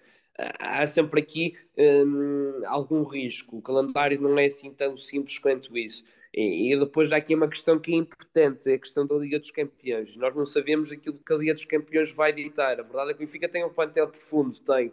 há 0.58 0.86
sempre 0.86 1.20
aqui 1.20 1.54
hum, 1.76 2.62
algum 2.66 3.02
risco. 3.04 3.58
O 3.58 3.62
calendário 3.62 4.20
não 4.20 4.38
é 4.38 4.46
assim 4.46 4.72
tão 4.72 4.96
simples 4.96 5.38
quanto 5.38 5.76
isso. 5.76 6.04
E, 6.34 6.72
e 6.72 6.78
depois 6.78 7.12
há 7.12 7.16
aqui 7.16 7.34
uma 7.34 7.48
questão 7.48 7.78
que 7.78 7.92
é 7.92 7.96
importante, 7.96 8.70
é 8.70 8.74
a 8.74 8.78
questão 8.78 9.06
da 9.06 9.14
Liga 9.16 9.38
dos 9.38 9.50
Campeões. 9.50 10.16
Nós 10.16 10.34
não 10.34 10.46
sabemos 10.46 10.90
aquilo 10.90 11.18
que 11.18 11.32
a 11.32 11.36
Liga 11.36 11.54
dos 11.54 11.64
Campeões 11.64 12.10
vai 12.12 12.32
ditar. 12.32 12.80
A 12.80 12.82
verdade 12.82 13.10
é 13.10 13.14
que 13.14 13.22
o 13.22 13.26
Benfica 13.26 13.48
tem 13.48 13.64
um 13.64 13.70
plantel 13.70 14.08
profundo, 14.08 14.58
tem, 14.60 14.92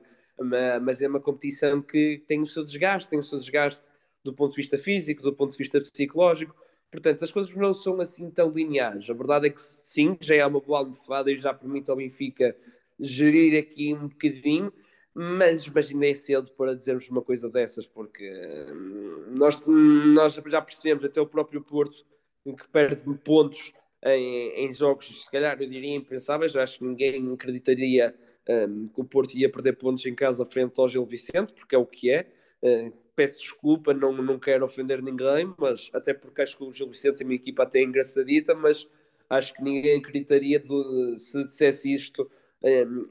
mas 0.82 1.02
é 1.02 1.08
uma 1.08 1.20
competição 1.20 1.82
que 1.82 2.24
tem 2.28 2.42
o 2.42 2.46
seu 2.46 2.64
desgaste, 2.64 3.10
tem 3.10 3.20
o 3.20 3.24
seu 3.24 3.40
desgaste 3.40 3.88
do 4.24 4.34
ponto 4.34 4.52
de 4.52 4.58
vista 4.58 4.78
físico, 4.78 5.24
do 5.24 5.34
ponto 5.34 5.52
de 5.52 5.58
vista 5.58 5.80
psicológico. 5.80 6.56
Portanto, 6.92 7.24
as 7.24 7.32
coisas 7.32 7.56
não 7.56 7.74
são 7.74 8.02
assim 8.02 8.30
tão 8.30 8.50
lineares. 8.50 9.10
A 9.10 9.14
verdade 9.14 9.48
é 9.48 9.50
que 9.50 9.62
sim, 9.62 10.18
já 10.20 10.36
é 10.36 10.46
uma 10.46 10.60
boa 10.60 10.80
almofada 10.80 11.32
e 11.32 11.38
já 11.38 11.54
permite 11.54 11.90
ao 11.90 11.96
Benfica 11.96 12.56
gerir 13.00 13.58
aqui 13.58 13.94
um 13.94 14.08
bocadinho, 14.08 14.74
mas, 15.14 15.70
é 16.02 16.14
cedo 16.14 16.52
para 16.52 16.76
dizermos 16.76 17.10
uma 17.10 17.22
coisa 17.22 17.50
dessas, 17.50 17.86
porque 17.88 18.30
hum, 18.72 19.34
nós, 19.36 19.62
nós 19.66 20.34
já 20.34 20.62
percebemos, 20.62 21.04
até 21.04 21.20
o 21.20 21.28
próprio 21.28 21.62
Porto, 21.62 22.06
que 22.46 22.68
perde 22.70 23.04
pontos 23.24 23.74
em, 24.04 24.66
em 24.66 24.74
jogos, 24.74 25.26
se 25.26 25.32
calhar 25.32 25.62
eu 25.62 25.70
diria 25.70 25.96
impensáveis, 25.96 26.56
acho 26.56 26.80
que 26.80 26.86
ninguém 26.86 27.32
acreditaria 27.34 28.16
um, 28.48 28.88
que 28.88 29.02
o 29.02 29.04
Porto 29.04 29.36
ia 29.36 29.52
perder 29.52 29.74
pontos 29.74 30.06
em 30.06 30.16
casa 30.16 30.46
frente 30.46 30.80
ao 30.80 30.88
Gil 30.88 31.06
Vicente, 31.06 31.54
porque 31.54 31.76
é 31.76 31.78
o 31.78 31.86
que 31.86 32.10
é. 32.10 32.28
Uh, 32.62 32.92
peço 33.16 33.38
desculpa, 33.40 33.94
não, 33.94 34.14
não 34.14 34.40
quero 34.40 34.64
ofender 34.64 35.02
ninguém, 35.04 35.54
mas 35.58 35.90
até 35.94 36.14
porque 36.14 36.42
acho 36.42 36.58
que 36.58 36.64
o 36.64 36.72
Gil 36.72 36.90
Vicente 36.90 37.22
é 37.22 37.26
uma 37.26 37.34
equipa 37.34 37.64
até 37.64 37.82
engraçadita, 37.82 38.56
mas 38.56 38.88
acho 39.30 39.54
que 39.54 39.62
ninguém 39.62 40.00
acreditaria 40.00 40.60
de, 40.60 41.20
se 41.20 41.44
dissesse 41.44 41.94
isto 41.94 42.30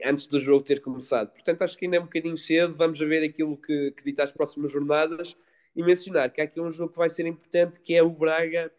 antes 0.05 0.27
do 0.27 0.41
jogo 0.41 0.65
ter 0.65 0.81
começado. 0.81 1.31
Portanto, 1.33 1.63
acho 1.63 1.77
que 1.77 1.87
ainda 1.87 1.97
é 1.97 2.01
um 2.01 2.05
bocadinho 2.05 2.37
cedo, 2.37 2.75
vamos 2.77 2.99
ver 2.99 3.25
aquilo 3.25 3.57
que, 3.57 3.93
que 3.93 4.05
dita 4.05 4.23
as 4.23 4.33
próximas 4.33 4.71
jornadas. 4.71 5.37
E 5.75 5.83
mencionar 5.83 6.31
que 6.31 6.41
há 6.41 6.45
aqui 6.45 6.61
um 6.61 6.71
jogo 6.71 6.93
que 6.93 6.99
vai 6.99 7.09
ser 7.09 7.27
importante, 7.27 7.81
que 7.81 7.95
é 7.95 8.03
o 8.03 8.11
Braga, 8.11 8.73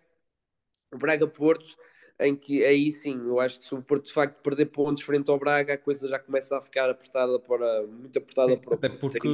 o 0.93 0.97
Braga-Porto, 0.97 1.77
em 2.19 2.35
que 2.35 2.63
aí 2.65 2.91
sim, 2.91 3.17
eu 3.25 3.39
acho 3.39 3.59
que 3.59 3.65
se 3.65 3.73
o 3.73 3.81
Porto 3.81 4.07
de 4.07 4.13
facto 4.13 4.41
perder 4.41 4.65
pontos 4.65 5.03
frente 5.03 5.31
ao 5.31 5.39
Braga, 5.39 5.75
a 5.75 5.77
coisa 5.77 6.07
já 6.07 6.19
começa 6.19 6.57
a 6.57 6.61
ficar 6.61 6.89
apertada 6.89 7.39
para 7.39 7.87
muito 7.87 8.19
apertada 8.19 8.57
para 8.57 8.75
até 8.75 8.89
porque 8.89 9.29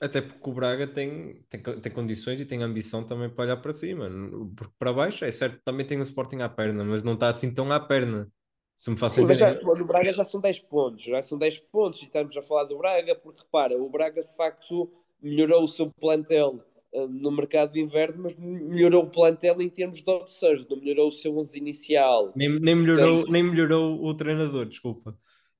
até 0.00 0.22
porque 0.22 0.48
o 0.50 0.52
Braga 0.52 0.86
tem, 0.86 1.44
tem, 1.50 1.60
tem 1.60 1.92
condições 1.92 2.40
e 2.40 2.46
tem 2.46 2.62
ambição 2.62 3.04
também 3.04 3.28
para 3.28 3.44
olhar 3.44 3.56
para 3.58 3.74
cima, 3.74 4.08
porque 4.56 4.72
para 4.78 4.92
baixo 4.92 5.24
é 5.24 5.30
certo, 5.30 5.60
também 5.62 5.84
tem 5.84 5.98
o 5.98 6.02
Sporting 6.02 6.40
à 6.40 6.48
perna, 6.48 6.84
mas 6.84 7.02
não 7.02 7.14
está 7.14 7.28
assim 7.28 7.52
tão 7.52 7.70
à 7.70 7.80
perna. 7.80 8.30
Se 8.78 8.90
me 8.92 8.96
faço 8.96 9.26
mas 9.26 9.38
já, 9.38 9.54
no 9.54 9.86
Braga 9.88 10.12
já 10.12 10.22
são 10.22 10.40
10 10.40 10.60
pontos, 10.60 11.02
já 11.02 11.20
são 11.20 11.36
10 11.36 11.58
pontos 11.58 12.00
e 12.00 12.04
estamos 12.04 12.36
a 12.36 12.42
falar 12.42 12.62
do 12.62 12.78
Braga, 12.78 13.12
porque 13.16 13.40
repara, 13.40 13.76
o 13.76 13.90
Braga 13.90 14.22
de 14.22 14.32
facto 14.36 14.88
melhorou 15.20 15.64
o 15.64 15.68
seu 15.68 15.90
plantel 15.90 16.64
no 16.92 17.32
mercado 17.32 17.72
de 17.72 17.80
inverno, 17.80 18.22
mas 18.22 18.36
melhorou 18.36 19.02
o 19.02 19.10
plantel 19.10 19.60
em 19.60 19.68
termos 19.68 20.00
de 20.00 20.08
opções, 20.08 20.64
não 20.68 20.76
melhorou 20.76 21.08
o 21.08 21.12
seu 21.12 21.36
11 21.36 21.58
inicial. 21.58 22.32
Nem, 22.36 22.48
nem, 22.60 22.76
melhorou, 22.76 23.16
Portanto, 23.16 23.32
nem 23.32 23.42
melhorou 23.42 24.04
o 24.04 24.14
treinador, 24.14 24.66
desculpa. 24.66 25.18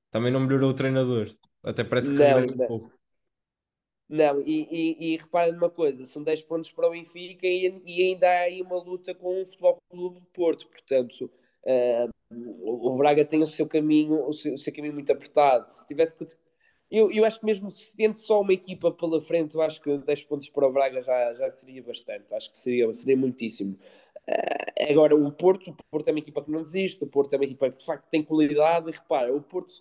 Também 0.09 0.31
não 0.31 0.39
melhorou 0.39 0.69
o 0.69 0.73
treinador. 0.73 1.29
Até 1.61 1.83
parece 1.83 2.09
que 2.09 2.15
não, 2.15 2.39
um 2.39 2.67
pouco. 2.67 2.91
Não, 4.07 4.41
e, 4.41 4.65
e, 4.71 5.13
e 5.13 5.17
repara 5.17 5.51
numa 5.51 5.69
coisa, 5.69 6.05
são 6.05 6.23
10 6.23 6.43
pontos 6.43 6.71
para 6.71 6.87
o 6.87 6.91
Benfica 6.91 7.45
e, 7.45 7.81
e 7.85 8.01
ainda 8.01 8.29
há 8.29 8.39
aí 8.43 8.61
uma 8.61 8.81
luta 8.81 9.13
com 9.13 9.41
o 9.41 9.45
Futebol 9.45 9.77
Clube 9.89 10.21
de 10.21 10.27
Porto, 10.27 10.67
portanto 10.69 11.29
o 12.31 12.95
Braga 12.97 13.25
tem 13.25 13.41
o 13.41 13.45
seu 13.45 13.67
caminho, 13.67 14.27
o 14.27 14.33
seu, 14.33 14.53
o 14.53 14.57
seu 14.57 14.73
caminho 14.73 14.93
muito 14.93 15.11
apertado. 15.11 15.71
Se 15.71 15.85
tivesse 15.87 16.15
que 16.15 16.25
eu, 16.91 17.11
eu 17.11 17.23
acho 17.23 17.39
que 17.39 17.45
mesmo 17.45 17.69
se 17.69 17.95
tendo 17.95 18.15
só 18.15 18.41
uma 18.41 18.53
equipa 18.53 18.91
pela 18.91 19.21
frente, 19.21 19.55
eu 19.55 19.61
acho 19.61 19.79
que 19.79 19.95
10 19.97 20.23
pontos 20.23 20.49
para 20.49 20.67
o 20.67 20.71
Braga 20.71 21.01
já, 21.01 21.33
já 21.35 21.49
seria 21.49 21.83
bastante. 21.83 22.33
Acho 22.33 22.49
que 22.51 22.57
seria, 22.57 22.91
seria 22.91 23.15
muitíssimo. 23.15 23.77
Uh, 24.27 24.91
agora, 24.91 25.15
o 25.15 25.31
Porto, 25.31 25.69
o 25.69 25.75
Porto 25.91 26.07
é 26.07 26.11
uma 26.11 26.19
equipa 26.19 26.43
que 26.43 26.51
não 26.51 26.61
desiste, 26.63 27.03
o 27.03 27.07
Porto 27.07 27.33
é 27.33 27.37
uma 27.37 27.45
equipa 27.45 27.69
que 27.69 27.77
de 27.77 27.85
facto 27.85 28.09
tem 28.09 28.23
qualidade. 28.23 28.89
E 28.89 28.93
repara, 28.93 29.33
o 29.35 29.41
Porto 29.41 29.73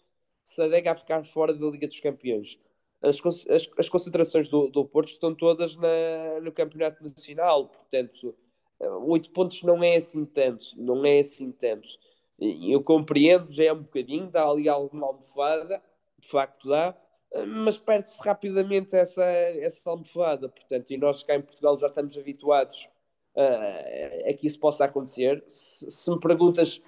se 0.44 0.62
adega 0.62 0.92
a 0.92 0.94
ficar 0.94 1.24
fora 1.24 1.54
da 1.54 1.66
Liga 1.66 1.86
dos 1.86 2.00
Campeões. 2.00 2.58
As, 3.00 3.16
as, 3.24 3.68
as 3.78 3.88
concentrações 3.88 4.48
do, 4.50 4.68
do 4.68 4.84
Porto 4.84 5.08
estão 5.08 5.34
todas 5.34 5.76
na, 5.76 6.40
no 6.42 6.52
Campeonato 6.52 7.02
Nacional, 7.02 7.68
portanto, 7.68 8.36
8 8.80 9.30
pontos 9.30 9.62
não 9.62 9.82
é 9.82 9.96
assim 9.96 10.24
tanto, 10.24 10.66
não 10.76 11.04
é 11.04 11.20
assim 11.20 11.50
tanto. 11.52 11.88
Eu 12.40 12.82
compreendo, 12.82 13.52
já 13.52 13.64
é 13.64 13.72
um 13.72 13.82
bocadinho, 13.82 14.30
dá 14.30 14.46
ali 14.48 14.68
alguma 14.68 15.06
almofada, 15.06 15.82
de 16.18 16.28
facto 16.28 16.68
dá, 16.68 16.96
mas 17.46 17.76
perde-se 17.76 18.20
rapidamente 18.22 18.94
essa, 18.94 19.24
essa 19.24 19.90
almofada, 19.90 20.48
portanto, 20.48 20.90
e 20.90 20.96
nós 20.96 21.22
cá 21.22 21.34
em 21.34 21.42
Portugal 21.42 21.76
já 21.76 21.88
estamos 21.88 22.16
habituados 22.16 22.88
uh, 23.34 24.24
é 24.24 24.32
que 24.32 24.46
isso 24.46 24.58
possa 24.58 24.84
acontecer. 24.84 25.44
Se, 25.48 25.90
se, 25.90 26.10
me 26.10 26.20
perguntas 26.20 26.80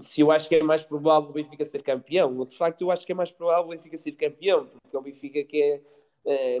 se 0.00 0.20
eu 0.20 0.30
acho 0.30 0.48
que 0.48 0.54
é 0.54 0.62
mais 0.62 0.82
provável 0.82 1.30
o 1.30 1.32
Benfica 1.32 1.64
ser 1.64 1.82
campeão, 1.82 2.44
de 2.44 2.56
facto 2.56 2.82
eu 2.82 2.90
acho 2.90 3.04
que 3.04 3.12
é 3.12 3.14
mais 3.14 3.30
provável 3.30 3.66
o 3.66 3.68
Benfica 3.70 3.96
ser 3.96 4.12
campeão, 4.12 4.66
porque 4.66 4.96
é 4.96 4.98
o 4.98 5.02
Benfica 5.02 5.44
que 5.44 5.62
é, 5.62 5.80
é 6.26 6.58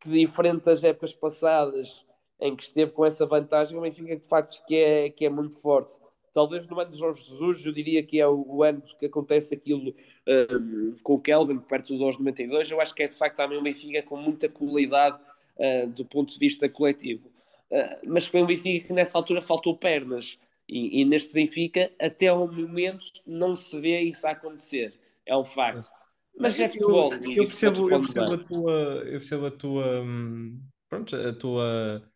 que 0.00 0.08
diferente 0.08 0.64
das 0.64 0.82
épocas 0.84 1.14
passadas 1.14 2.04
em 2.42 2.56
que 2.56 2.64
esteve 2.64 2.92
com 2.92 3.06
essa 3.06 3.24
vantagem, 3.24 3.78
o 3.78 3.80
Benfica 3.80 4.16
de 4.16 4.26
facto 4.26 4.64
que 4.66 4.74
é, 4.74 5.08
que 5.08 5.24
é 5.24 5.30
muito 5.30 5.56
forte. 5.58 5.92
Talvez 6.32 6.66
no 6.66 6.80
ano 6.80 6.90
de 6.90 6.98
Jorge 6.98 7.22
Jesus, 7.22 7.64
eu 7.64 7.72
diria 7.72 8.02
que 8.02 8.18
é 8.18 8.26
o, 8.26 8.44
o 8.46 8.62
ano 8.64 8.82
que 8.98 9.06
acontece 9.06 9.54
aquilo 9.54 9.94
um, 10.26 10.96
com 11.02 11.14
o 11.14 11.20
Kelvin, 11.20 11.58
perto 11.58 11.96
dos 11.96 12.18
92. 12.18 12.70
Eu 12.70 12.80
acho 12.80 12.94
que 12.94 13.04
é 13.04 13.06
de 13.06 13.14
facto 13.14 13.36
também 13.36 13.58
um 13.58 13.62
Benfica 13.62 14.02
com 14.02 14.16
muita 14.16 14.48
qualidade 14.48 15.20
uh, 15.56 15.86
do 15.88 16.04
ponto 16.04 16.32
de 16.32 16.38
vista 16.38 16.68
coletivo. 16.68 17.28
Uh, 17.70 18.00
mas 18.06 18.26
foi 18.26 18.42
um 18.42 18.46
Benfica 18.46 18.88
que 18.88 18.92
nessa 18.92 19.16
altura 19.16 19.40
faltou 19.40 19.76
pernas. 19.76 20.36
E, 20.68 21.00
e, 21.00 21.04
neste 21.04 21.32
Benfica, 21.32 21.92
até 22.00 22.32
o 22.32 22.46
momento, 22.48 23.04
não 23.26 23.54
se 23.54 23.78
vê 23.78 24.00
isso 24.00 24.26
acontecer. 24.26 24.94
É 25.24 25.36
um 25.36 25.44
facto. 25.44 25.88
Mas, 26.36 26.58
é 26.58 26.68
futebol. 26.68 27.12
Eu, 27.12 27.32
eu, 27.32 27.44
percebo, 27.44 27.90
eu, 27.90 28.00
percebo 28.00 28.34
a 28.34 28.38
tua, 28.38 28.72
eu 29.04 29.18
percebo 29.20 29.46
a 29.46 29.50
tua. 29.50 30.00
Hum, 30.00 30.60
pronto, 30.88 31.14
a 31.14 31.32
tua 31.34 32.11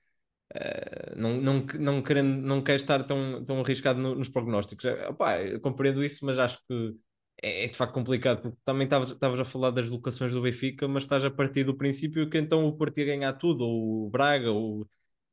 Uh, 0.54 1.16
não, 1.16 1.40
não, 1.40 1.66
não, 1.78 2.02
querendo, 2.02 2.40
não 2.40 2.62
quer 2.62 2.76
estar 2.76 3.02
tão, 3.04 3.44
tão 3.44 3.61
arriscado 3.61 4.00
no, 4.00 4.14
nos 4.14 4.28
prognósticos. 4.28 4.85
Opá, 5.09 5.42
eu 5.42 5.61
compreendo 5.61 6.04
isso, 6.04 6.24
mas 6.24 6.38
acho 6.38 6.59
que 6.68 6.96
é, 7.42 7.64
é 7.64 7.68
de 7.68 7.76
facto 7.76 7.92
complicado, 7.92 8.42
porque 8.42 8.59
também 8.64 8.87
estavas 8.87 9.40
a 9.40 9.44
falar 9.44 9.70
das 9.70 9.88
locações 9.88 10.32
do 10.32 10.42
Benfica, 10.42 10.88
mas 10.88 11.02
estás 11.02 11.24
a 11.24 11.30
partir 11.30 11.64
do 11.64 11.76
princípio 11.76 12.30
que 12.30 12.38
então 12.38 12.66
o 12.66 12.76
Porto 12.76 12.98
ia 12.98 13.06
ganhar 13.06 13.32
tudo, 13.35 13.64
ou 13.64 14.06
o 14.06 14.11
Braga, 14.11 14.50
ou. 14.50 14.87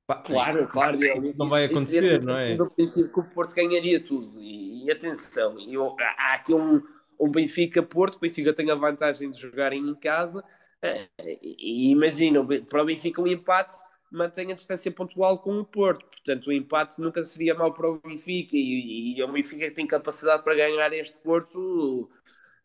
Pá, 0.05 0.15
claro, 0.15 0.67
claro, 0.67 1.01
isso 1.01 1.33
não 1.37 1.47
vai 1.47 1.63
acontecer, 1.63 2.21
não 2.21 2.37
é? 2.37 2.55
Do 2.55 2.69
princípio 2.69 3.13
que 3.13 3.19
o 3.21 3.23
Porto 3.23 3.55
ganharia 3.55 4.03
tudo, 4.03 4.37
e, 4.41 4.85
e 4.85 4.91
atenção, 4.91 5.57
e, 5.57 5.77
há 6.17 6.33
aqui 6.33 6.53
um, 6.53 6.81
um 7.17 7.31
Benfica-Porto, 7.31 8.15
o 8.15 8.19
Benfica 8.19 8.51
tem 8.51 8.69
a 8.69 8.75
vantagem 8.75 9.31
de 9.31 9.39
jogarem 9.39 9.79
em 9.87 9.95
casa, 9.95 10.39
uh, 10.41 11.23
e 11.41 11.89
imagina, 11.89 12.45
para 12.69 12.81
o 12.81 12.85
Benfica 12.85 13.21
um 13.21 13.27
empate 13.27 13.75
mantém 14.13 14.51
a 14.51 14.55
distância 14.55 14.91
pontual 14.91 15.39
com 15.39 15.59
o 15.59 15.65
Porto. 15.65 16.05
Portanto, 16.05 16.47
o 16.47 16.53
empate 16.53 17.01
nunca 17.01 17.21
seria 17.23 17.55
mau 17.55 17.73
para 17.73 17.89
o 17.89 17.99
Benfica 17.99 18.55
e, 18.55 19.17
e 19.17 19.23
o 19.23 19.31
Benfica 19.31 19.65
que 19.65 19.75
tem 19.75 19.87
capacidade 19.87 20.43
para 20.43 20.55
ganhar 20.55 20.93
este 20.93 21.17
Porto 21.17 22.09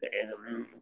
é, 0.03 0.31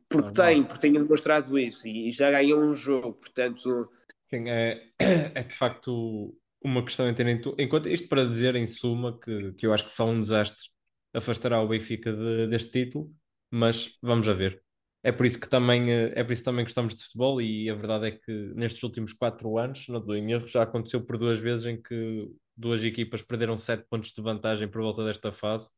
porque 0.08 0.32
tem, 0.32 0.64
porque 0.64 0.80
tem 0.80 0.92
demonstrado 0.92 1.58
isso 1.58 1.88
e 1.88 2.10
já 2.10 2.30
ganhou 2.30 2.60
um 2.60 2.74
jogo. 2.74 3.14
Portanto, 3.14 3.90
sim, 4.20 4.48
é, 4.48 4.90
é 4.98 5.42
de 5.42 5.54
facto 5.54 6.36
uma 6.60 6.84
questão 6.84 7.08
a 7.08 7.14
ter 7.14 7.26
em 7.26 7.40
enquanto 7.58 7.88
isto 7.88 8.08
para 8.08 8.26
dizer 8.26 8.56
em 8.56 8.66
suma 8.66 9.18
que, 9.18 9.52
que 9.52 9.66
eu 9.66 9.72
acho 9.72 9.84
que 9.84 9.92
só 9.92 10.06
um 10.06 10.20
desastre 10.20 10.68
afastará 11.14 11.62
o 11.62 11.68
Benfica 11.68 12.12
de, 12.12 12.48
deste 12.48 12.72
título, 12.72 13.10
mas 13.50 13.96
vamos 14.02 14.28
a 14.28 14.34
ver 14.34 14.65
é 15.06 15.12
por 15.12 15.24
isso 15.24 15.38
que 15.38 15.48
também 15.48 15.88
eh, 15.88 16.12
é 16.16 16.24
por 16.24 16.32
isso 16.32 16.42
também 16.42 16.64
gostamos 16.64 16.96
de 16.96 17.04
futebol 17.04 17.40
e 17.40 17.70
a 17.70 17.74
verdade 17.74 18.08
é 18.08 18.10
que 18.10 18.32
nestes 18.56 18.82
últimos 18.82 19.12
quatro 19.12 19.56
anos, 19.56 19.86
não 19.86 20.00
estou 20.00 20.16
em 20.16 20.32
erro, 20.32 20.48
já 20.48 20.64
aconteceu 20.64 21.00
por 21.00 21.16
duas 21.16 21.38
vezes 21.38 21.64
em 21.64 21.80
que 21.80 22.28
duas 22.56 22.82
equipas 22.82 23.22
perderam 23.22 23.56
sete 23.56 23.86
pontos 23.88 24.12
de 24.12 24.20
vantagem 24.20 24.66
por 24.66 24.82
volta 24.82 25.04
desta 25.04 25.30
fase. 25.30 25.70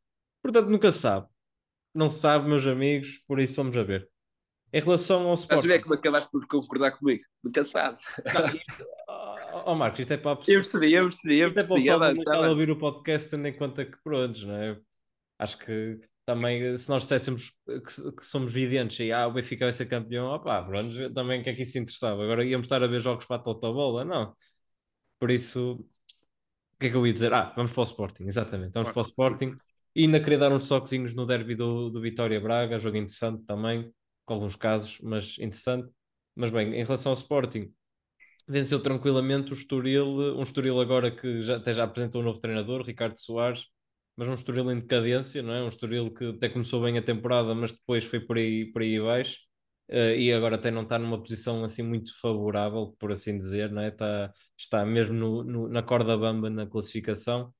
Portanto, 0.43 0.71
nunca 0.71 0.91
se 0.91 1.01
sabe. 1.01 1.27
Não 1.95 2.09
se 2.09 2.21
sabe, 2.21 2.49
meus 2.49 2.67
amigos, 2.67 3.23
por 3.27 3.39
isso 3.39 3.57
vamos 3.57 3.77
a 3.77 3.83
ver. 3.83 4.09
Em 4.73 4.81
relação 4.81 5.29
ao 5.29 5.35
Sporting... 5.35 5.61
Estás 5.61 5.65
a 5.65 5.77
ver 5.77 5.83
como 5.83 5.95
acabaste 5.95 6.31
por 6.31 6.47
concordar 6.47 6.93
comigo? 6.93 7.23
Nunca 7.45 7.63
sabe. 7.63 7.99
Ó 9.09 9.73
oh, 9.73 9.75
Marcos, 9.75 10.01
isto 10.01 10.13
é 10.15 10.17
para 10.17 10.33
a 10.33 10.37
pessoa... 10.37 10.55
Eu 10.55 10.61
percebi, 10.61 10.95
eu 10.95 11.03
percebi, 11.05 11.39
eu 11.41 11.53
percebi. 11.53 11.81
Isto 11.81 11.93
é 11.93 12.25
para 12.25 12.41
que 12.41 12.47
ouvir 12.47 12.71
o 12.71 12.79
podcast 12.79 13.29
tendo 13.29 13.47
em 13.47 13.53
conta 13.53 13.85
que 13.85 13.99
pronto, 14.03 14.47
não 14.47 14.55
é? 14.55 14.81
Acho 15.39 15.59
que 15.59 16.01
também, 16.29 16.77
se 16.77 16.91
nós 16.91 17.05
dissessemos 17.05 17.55
que, 17.67 18.13
que, 18.13 18.27
somos 18.27 18.53
videntes 18.53 18.99
e 19.01 19.11
ah, 19.11 19.27
o 19.27 19.33
Benfica 19.33 19.65
vai 19.65 19.73
ser 19.73 19.87
campeão, 19.87 20.27
opá, 20.27 20.63
pronto, 20.63 21.11
também 21.15 21.43
que 21.43 21.49
é 21.49 21.55
que 21.55 21.63
isso 21.63 21.79
interessava. 21.79 22.23
Agora 22.23 22.45
íamos 22.45 22.67
estar 22.67 22.83
a 22.83 22.87
ver 22.87 23.01
jogos 23.01 23.25
para 23.25 23.37
a 23.37 23.39
total 23.39 23.73
bola, 23.73 24.05
não. 24.05 24.37
Por 25.19 25.31
isso, 25.31 25.73
o 25.77 26.79
que 26.79 26.89
é 26.89 26.91
que 26.91 26.97
eu 26.97 27.07
ia 27.07 27.15
dizer? 27.15 27.33
Ah, 27.33 27.51
vamos 27.57 27.73
para 27.73 27.81
o 27.81 27.85
Sporting, 27.85 28.25
exatamente, 28.25 28.73
vamos 28.75 28.91
para 28.91 28.99
o 28.99 29.03
Sporting. 29.03 29.57
E 29.97 30.03
ainda 30.03 30.21
queria 30.21 30.37
dar 30.39 30.53
uns 30.53 30.69
toquezinhos 30.69 31.15
no 31.15 31.25
derby 31.25 31.55
do, 31.55 31.89
do 31.89 31.99
Vitória 31.99 32.39
Braga, 32.39 32.79
jogo 32.79 32.99
interessante 32.99 33.43
também, 33.47 33.91
com 34.27 34.35
alguns 34.35 34.55
casos, 34.55 35.01
mas 35.03 35.39
interessante. 35.39 35.89
Mas 36.37 36.51
bem, 36.51 36.75
em 36.75 36.85
relação 36.85 37.11
ao 37.11 37.17
Sporting, 37.17 37.73
venceu 38.47 38.83
tranquilamente 38.83 39.51
o 39.51 39.55
Estoril, 39.55 40.37
um 40.37 40.43
Estoril 40.43 40.79
agora 40.79 41.11
que 41.11 41.41
já, 41.41 41.57
até 41.57 41.73
já 41.73 41.85
apresentou 41.85 42.21
um 42.21 42.25
novo 42.25 42.39
treinador, 42.39 42.83
Ricardo 42.83 43.17
Soares 43.19 43.67
mas 44.19 44.29
um 44.29 44.35
Estoril 44.35 44.71
em 44.73 44.81
decadência, 44.81 45.41
não 45.43 45.53
é? 45.55 45.63
Um 45.63 45.69
Estoril 45.69 46.13
que 46.13 46.25
até 46.31 46.49
começou 46.49 46.83
bem 46.83 46.99
a 46.99 47.03
temporada, 47.03 47.55
mas 47.55 47.71
depois 47.71 48.05
foi 48.05 48.19
por 48.19 48.37
aí, 48.37 48.67
por 48.73 48.83
aí 48.83 48.99
abaixo. 48.99 49.39
Uh, 49.89 50.15
e 50.19 50.33
agora 50.33 50.57
até 50.57 50.71
não 50.73 50.83
está 50.83 50.99
numa 50.99 51.23
posição 51.23 51.63
assim 51.65 51.83
muito 51.85 52.19
favorável, 52.21 52.97
por 52.99 53.13
assim 53.13 53.39
dizer, 53.39 53.71
não 53.71 53.81
é? 53.83 53.89
Está, 53.89 54.33
está 54.59 54.85
mesmo 54.85 55.15
no, 55.15 55.45
no, 55.45 55.69
na 55.69 55.83
corda 55.85 56.17
bamba 56.19 56.51
na 56.51 56.67
classificação. 56.67 57.55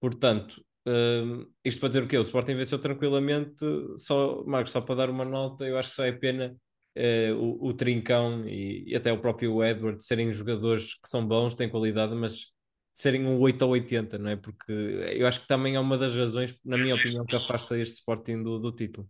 Portanto, 0.00 0.64
uh, 0.88 1.46
isto 1.64 1.80
para 1.80 1.88
dizer 1.88 2.02
o 2.04 2.08
quê? 2.08 2.16
O 2.16 2.22
Sporting 2.22 2.54
venceu 2.54 2.78
tranquilamente, 2.78 3.64
só, 3.98 4.42
Marcos, 4.46 4.72
só 4.72 4.80
para 4.80 4.94
dar 4.94 5.10
uma 5.10 5.24
nota, 5.24 5.64
eu 5.66 5.78
acho 5.78 5.90
que 5.90 5.96
só 5.96 6.04
é 6.06 6.12
pena 6.12 6.56
uh, 6.96 7.34
o, 7.36 7.68
o 7.68 7.74
Trincão 7.74 8.48
e, 8.48 8.84
e, 8.88 8.96
até 8.96 9.12
o 9.12 9.20
próprio 9.20 9.62
Edward 9.62 10.02
serem 10.02 10.32
jogadores 10.32 10.94
que 10.94 11.08
são 11.10 11.26
bons, 11.26 11.54
têm 11.54 11.68
qualidade, 11.68 12.14
mas 12.14 12.53
serem 12.94 13.26
um 13.26 13.40
8 13.40 13.62
ou 13.62 13.72
80, 13.72 14.18
não 14.18 14.30
é? 14.30 14.36
Porque 14.36 14.72
eu 14.72 15.26
acho 15.26 15.40
que 15.40 15.48
também 15.48 15.74
é 15.74 15.80
uma 15.80 15.98
das 15.98 16.14
razões, 16.14 16.56
na 16.64 16.78
minha 16.78 16.94
opinião, 16.94 17.26
que 17.26 17.36
afasta 17.36 17.76
este 17.76 17.94
Sporting 17.94 18.42
do, 18.42 18.58
do 18.58 18.72
título. 18.72 19.08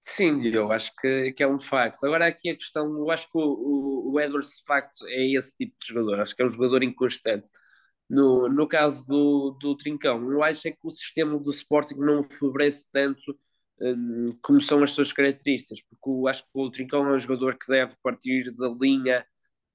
Sim, 0.00 0.42
eu 0.46 0.72
acho 0.72 0.90
que, 0.96 1.32
que 1.32 1.42
é 1.42 1.48
um 1.48 1.58
facto. 1.58 2.04
Agora 2.04 2.26
aqui 2.26 2.48
a 2.48 2.56
questão, 2.56 2.86
eu 2.96 3.10
acho 3.10 3.30
que 3.30 3.36
o, 3.36 4.10
o 4.10 4.18
Edwards 4.18 4.56
de 4.56 4.64
facto 4.64 5.06
é 5.06 5.26
esse 5.34 5.54
tipo 5.54 5.76
de 5.78 5.86
jogador, 5.88 6.20
acho 6.20 6.34
que 6.34 6.42
é 6.42 6.46
um 6.46 6.48
jogador 6.48 6.82
inconstante. 6.82 7.50
No, 8.08 8.48
no 8.48 8.66
caso 8.66 9.06
do, 9.06 9.50
do 9.60 9.76
Trincão, 9.76 10.32
eu 10.32 10.42
acho 10.42 10.66
é 10.66 10.70
que 10.70 10.78
o 10.82 10.90
sistema 10.90 11.38
do 11.38 11.50
Sporting 11.50 11.96
não 11.96 12.22
favorece 12.22 12.86
tanto 12.90 13.38
um, 13.80 14.26
como 14.42 14.60
são 14.62 14.82
as 14.82 14.92
suas 14.92 15.12
características, 15.12 15.82
porque 15.82 16.08
eu 16.08 16.26
acho 16.26 16.42
que 16.42 16.50
o 16.54 16.70
Trincão 16.70 17.06
é 17.06 17.14
um 17.14 17.18
jogador 17.18 17.58
que 17.58 17.68
deve 17.68 17.94
partir 18.02 18.50
da 18.52 18.68
linha 18.68 19.26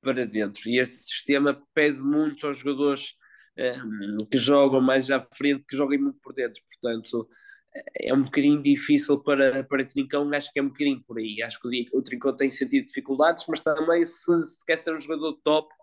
para 0.04 0.26
dentro. 0.26 0.70
E 0.70 0.80
este 0.80 0.96
sistema 0.96 1.62
pede 1.74 2.02
muito 2.02 2.46
aos 2.46 2.58
jogadores 2.58 3.14
um, 3.58 4.18
que 4.30 4.38
jogam 4.38 4.82
mais 4.82 5.10
à 5.10 5.22
frente, 5.22 5.64
que 5.68 5.76
joguem 5.76 6.00
muito 6.00 6.20
por 6.22 6.34
dentro. 6.34 6.62
Portanto, 6.70 7.28
é 8.00 8.14
um 8.14 8.24
bocadinho 8.24 8.62
difícil 8.62 9.20
para, 9.20 9.64
para 9.64 9.86
Trincão, 9.86 10.32
acho 10.34 10.52
que 10.52 10.60
é 10.60 10.64
um 10.64 10.68
bocadinho 10.68 11.04
por 11.08 11.18
aí. 11.18 11.42
Acho 11.42 11.60
que 11.60 11.68
o, 11.68 12.00
o 12.00 12.02
Trincão 12.02 12.36
tem 12.36 12.50
sentido 12.50 12.86
dificuldades, 12.86 13.46
mas 13.48 13.62
também 13.62 14.04
se, 14.06 14.44
se 14.44 14.66
quer 14.66 14.78
ser 14.78 14.96
um 14.96 15.00
jogador 15.00 15.34
top, 15.44 15.74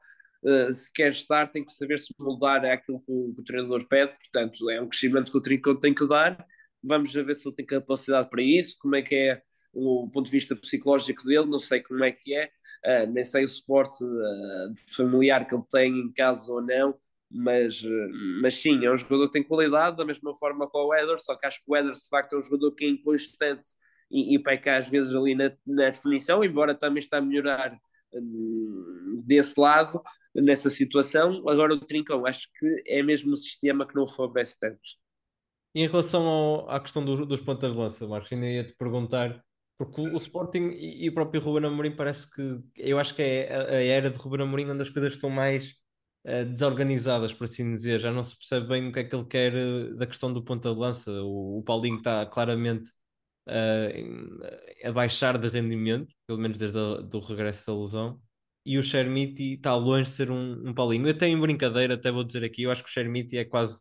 uh, 0.45 0.71
se 0.71 0.93
quer 0.93 1.11
estar, 1.11 1.51
tem 1.51 1.65
que 1.65 1.73
saber 1.73 1.99
se 1.99 2.15
moldar 2.19 2.65
aquilo 2.65 3.01
que 3.01 3.13
o, 3.13 3.35
que 3.35 3.41
o 3.41 3.45
treinador 3.45 3.87
pede. 3.89 4.13
Portanto, 4.13 4.71
é 4.71 4.81
um 4.81 4.89
crescimento 4.89 5.33
que 5.33 5.39
o 5.39 5.43
Trincão 5.43 5.79
tem 5.79 5.95
que 5.95 6.07
dar. 6.07 6.45
Vamos 6.83 7.13
ver 7.13 7.35
se 7.35 7.47
ele 7.49 7.57
tem 7.57 7.67
capacidade 7.67 8.31
para 8.31 8.43
isso, 8.43 8.77
como 8.81 8.97
é 8.97 9.03
que 9.03 9.15
é 9.15 9.43
o 9.73 10.09
ponto 10.13 10.27
de 10.27 10.33
vista 10.33 10.57
psicológico 10.57 11.25
dele, 11.25 11.47
não 11.47 11.59
sei 11.59 11.81
como 11.81 12.03
é 12.03 12.11
que 12.11 12.35
é, 12.35 12.51
uh, 12.87 13.11
nem 13.11 13.25
sei 13.25 13.45
o 13.45 13.49
suporte 13.49 14.03
uh, 14.05 14.75
familiar 14.97 15.47
que 15.47 15.55
ele 15.55 15.65
tem 15.71 15.93
em 15.99 16.13
casa 16.13 16.53
ou 16.53 16.63
não, 16.63 16.95
mas, 17.31 17.83
uh, 17.83 18.09
mas 18.43 18.55
sim, 18.55 18.85
é 18.85 18.91
um 18.91 18.97
jogador 18.97 19.27
que 19.27 19.33
tem 19.33 19.43
qualidade, 19.43 19.97
da 19.97 20.05
mesma 20.05 20.35
forma 20.35 20.69
com 20.69 20.87
o 20.87 20.95
Eder, 20.95 21.19
só 21.19 21.37
que 21.37 21.47
acho 21.47 21.59
que 21.59 21.71
o 21.71 21.77
Eder 21.77 21.93
de 21.93 22.09
facto 22.09 22.35
é 22.35 22.39
um 22.39 22.43
jogador 22.43 22.73
que 22.73 22.85
é 22.85 22.89
inconstante 22.89 23.71
e, 24.11 24.35
e 24.35 24.39
peca 24.39 24.77
às 24.77 24.89
vezes 24.89 25.15
ali 25.15 25.35
na, 25.35 25.53
na 25.67 25.85
definição, 25.85 26.45
embora 26.45 26.75
também 26.75 26.99
está 27.01 27.19
a 27.19 27.23
melhorar 27.23 27.79
desse 29.25 29.61
lado, 29.61 30.03
nessa 30.35 30.69
situação. 30.69 31.49
Agora 31.49 31.75
o 31.75 31.81
Trincão, 31.81 32.27
acho 32.27 32.49
que 32.59 32.83
é 32.87 33.03
mesmo 33.03 33.33
um 33.33 33.37
sistema 33.37 33.87
que 33.87 33.95
não 33.95 34.07
favorece 34.07 34.59
tanto. 34.59 34.81
E 35.75 35.83
em 35.83 35.87
relação 35.87 36.27
ao, 36.27 36.71
à 36.71 36.81
questão 36.81 37.05
do, 37.05 37.25
dos 37.25 37.41
pontas 37.41 37.73
de 37.73 37.79
lança, 37.79 38.07
Marcos, 38.07 38.33
ainda 38.33 38.47
ia 38.47 38.65
te 38.65 38.75
perguntar 38.75 39.41
porque 39.81 40.03
o, 40.03 40.17
Sporting 40.19 40.77
e, 40.79 41.09
o 41.09 41.15
próprio 41.15 41.41
Ruben 41.41 41.67
Amorim 41.67 41.97
parece 41.97 42.31
que 42.31 42.61
eu 42.77 42.99
acho 42.99 43.15
que 43.15 43.23
é 43.23 43.51
a, 43.51 43.83
era 43.83 44.11
de 44.11 44.19
Ruben 44.19 44.43
Amorim 44.43 44.69
onde 44.69 44.83
as 44.83 44.91
coisas 44.91 45.15
estão 45.15 45.31
mais 45.31 45.75
uh, 46.27 46.45
desorganizadas, 46.45 47.33
por 47.33 47.45
assim 47.45 47.75
dizer. 47.75 47.99
Já 47.99 48.13
não 48.13 48.23
se 48.23 48.37
percebe 48.37 48.69
bem 48.69 48.89
o 48.89 48.93
que 48.93 48.99
é 49.01 49.05
que 49.05 49.17
ele 49.17 49.25
quer 49.25 49.55
uh, 49.55 49.97
da 49.97 50.07
questão 50.07 50.31
do 50.35 50.45
ponta 50.45 50.71
de 50.71 50.79
lança. 50.79 51.11
O, 51.23 51.61
o 51.61 51.63
Paulinho 51.63 51.97
está 51.97 52.27
claramente 52.27 52.91
uh, 53.49 54.87
a 54.87 54.93
baixar 54.93 55.39
de 55.39 55.49
rendimento, 55.49 56.15
pelo 56.27 56.39
menos 56.39 56.59
desde 56.59 56.77
o 56.79 57.19
regresso 57.21 57.67
da 57.67 57.79
lesão. 57.79 58.21
E 58.67 58.77
o 58.77 58.83
Chermiti 58.83 59.55
está 59.55 59.75
longe 59.75 60.11
de 60.11 60.17
ser 60.17 60.31
um, 60.31 60.69
um 60.69 60.75
Paulinho. 60.75 61.09
Eu 61.09 61.17
tenho 61.17 61.41
brincadeira, 61.41 61.95
até 61.95 62.13
vou 62.13 62.23
dizer 62.23 62.45
aqui, 62.45 62.65
eu 62.65 62.71
acho 62.71 62.83
que 62.85 62.91
o 62.91 62.93
Chermiti 62.93 63.39
é 63.39 63.47
quase 63.47 63.81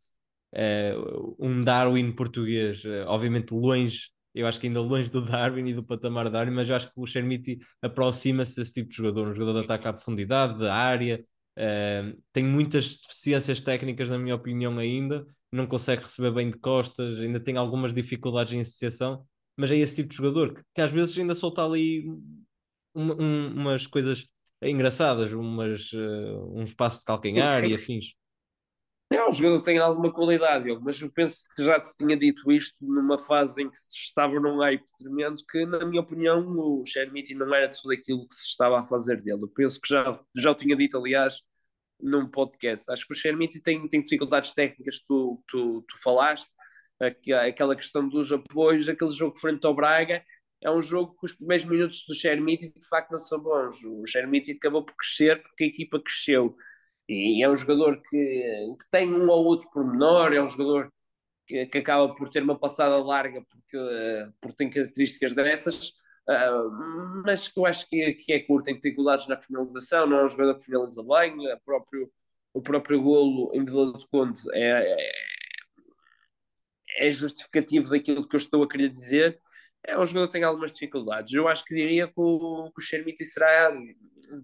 um 1.38 1.64
Darwin 1.64 2.12
português, 2.14 2.84
obviamente 3.06 3.54
longe 3.54 4.10
eu 4.34 4.48
acho 4.48 4.60
que 4.60 4.68
ainda 4.68 4.82
longe 4.82 5.10
do 5.10 5.22
Darwin 5.22 5.68
e 5.68 5.74
do 5.74 5.84
patamar 5.84 6.26
do 6.26 6.32
Darwin, 6.32 6.54
mas 6.54 6.70
eu 6.70 6.76
acho 6.76 6.88
que 6.88 6.94
o 6.96 7.06
Chermiti 7.06 7.60
aproxima-se 7.82 8.56
desse 8.56 8.74
tipo 8.74 8.89
de 8.89 8.96
jogador, 8.96 9.28
um 9.28 9.36
jogador 9.36 9.60
de 9.60 9.65
ataque 9.65 9.88
à 9.88 9.94
profundidade, 9.94 10.58
da 10.60 10.74
área, 10.74 11.24
Uh, 11.60 12.18
tem 12.32 12.46
muitas 12.46 13.02
deficiências 13.02 13.60
técnicas, 13.60 14.10
na 14.10 14.18
minha 14.18 14.36
opinião, 14.36 14.78
ainda. 14.78 15.28
Não 15.52 15.68
consegue 15.68 16.04
receber 16.04 16.32
bem 16.32 16.52
de 16.52 16.58
costas, 16.58 17.20
ainda 17.20 17.39
tem 17.39 17.58
algumas 17.58 17.94
dificuldades 17.94 18.54
em 18.54 18.62
associação. 18.62 19.26
Mas 19.58 19.70
é 19.72 19.76
esse 19.76 19.96
tipo 19.96 20.10
de 20.10 20.15
jogador 20.15 20.54
que, 20.54 20.62
que 20.74 20.82
às 20.82 20.92
vezes 20.92 21.18
ainda 21.18 21.36
solta 21.36 21.65
ali 21.65 22.08
um, 22.96 23.48
umas 23.54 23.86
coisas 23.86 24.26
engraçadas, 24.62 25.34
umas, 25.34 25.92
uh, 25.92 26.54
um 26.54 26.63
espaço 26.63 27.00
de 27.00 27.06
calcanhar 27.06 27.65
e 27.65 27.74
afins. 27.74 28.13
É 29.12 29.28
um 29.28 29.32
jogador 29.32 29.60
que 29.60 29.65
tem 29.65 29.80
alguma 29.80 30.13
qualidade, 30.13 30.69
mas 30.82 31.02
eu 31.02 31.12
penso 31.12 31.48
que 31.56 31.63
já 31.63 31.80
te 31.80 31.98
tinha 31.98 32.15
dito 32.15 32.52
isto 32.52 32.76
numa 32.80 33.17
fase 33.17 33.63
em 33.63 33.69
que 33.69 33.76
se 33.76 33.88
estava 33.89 34.39
num 34.39 34.60
hype 34.60 34.86
tremendo, 35.00 35.43
que 35.50 35.65
na 35.65 35.84
minha 35.84 36.02
opinião 36.02 36.45
o 36.48 36.86
Shermiti 36.86 37.34
não 37.34 37.52
era 37.54 37.67
tudo 37.69 37.91
aquilo 37.91 38.28
que 38.28 38.36
se 38.36 38.48
estava 38.48 38.80
a 38.80 38.86
fazer 38.86 39.19
dele. 39.22 39.43
Eu 39.43 39.48
penso 39.50 39.82
que 39.82 39.89
já, 39.89 40.19
já 40.36 40.52
o 40.52 40.56
tinha 40.56 40.76
dito, 40.76 40.95
aliás, 40.95 41.41
num 42.00 42.30
podcast. 42.30 42.89
Acho 42.91 43.08
que 43.08 43.13
o 43.13 43.15
Shermiti 43.15 43.60
tem, 43.60 43.88
tem 43.88 44.02
dificuldades 44.02 44.54
técnicas 44.54 45.00
que 45.00 45.08
tu, 45.08 45.43
tu, 45.48 45.82
tu 45.88 46.02
falaste, 46.02 46.50
aquela 47.48 47.76
questão 47.76 48.08
dos 48.08 48.32
apoios, 48.32 48.88
aquele 48.88 49.12
jogo 49.12 49.39
frente 49.39 49.65
ao 49.65 49.74
Braga, 49.74 50.24
é 50.62 50.69
um 50.69 50.82
jogo 50.82 51.15
que 51.19 51.26
os 51.26 51.34
primeiros 51.34 51.65
minutos 51.65 52.06
do 52.08 52.13
Shermiti 52.13 52.72
de 52.78 52.88
facto 52.88 53.12
não 53.12 53.19
são 53.19 53.39
bons. 53.39 53.84
O 53.84 54.06
Shermiti 54.06 54.52
acabou 54.52 54.86
por 54.86 54.95
crescer 54.95 55.41
porque 55.41 55.63
a 55.63 55.67
equipa 55.67 56.00
cresceu 56.00 56.56
e 57.10 57.43
é 57.43 57.50
um 57.50 57.56
jogador 57.56 58.00
que, 58.04 58.76
que 58.80 58.89
tem 58.91 59.12
um 59.12 59.28
ou 59.30 59.43
outro 59.43 59.67
pormenor, 59.72 60.32
é 60.32 60.41
um 60.41 60.48
jogador 60.48 60.93
que, 61.48 61.65
que, 61.65 61.80
acaba 61.80 62.13
por 62.13 62.30
ter 62.30 62.43
uma 62.43 62.58
passada 62.58 62.98
larga 62.98 63.43
porque, 63.50 63.78
porque 64.39 64.56
tem 64.56 64.69
características 64.69 65.34
dessas, 65.34 65.89
uh, 66.30 67.24
mas 67.26 67.48
que 67.48 67.60
eu 67.60 67.65
acho 67.65 67.89
que, 67.89 68.13
que 68.13 68.32
é 68.32 68.39
curto, 68.41 68.65
tem 68.65 68.76
dificuldades 68.76 69.28
na 69.28 69.36
finalização, 69.36 70.06
não 70.06 70.19
é 70.19 70.26
um 70.26 70.30
jogador 70.30 70.56
que 70.56 70.65
finaliza 70.65 71.04
bem, 71.04 71.52
o 71.52 71.60
próprio, 71.65 72.12
o 72.54 72.62
próprio 72.62 73.02
golo 73.02 73.52
em 73.56 73.65
Vila 73.65 73.91
do 73.91 74.08
Conde 74.10 74.39
é, 74.54 74.95
é, 77.00 77.08
é 77.08 77.12
justificativo 77.12 77.89
daquilo 77.89 78.30
que 78.30 78.36
eu 78.36 78.39
estou 78.39 78.62
a 78.62 78.69
querer 78.69 78.88
dizer, 78.88 79.41
é 79.84 79.98
um 79.98 80.06
jogador 80.06 80.28
que 80.28 80.34
tem 80.34 80.44
algumas 80.44 80.74
dificuldades. 80.74 81.34
Eu 81.34 81.48
acho 81.48 81.63
que 81.65 81.76
diria 81.76 82.08
que 82.08 82.13
o, 82.18 82.72
que 82.72 82.82
o 82.82 82.84
Xermiti 82.84 83.26
será 83.26 83.74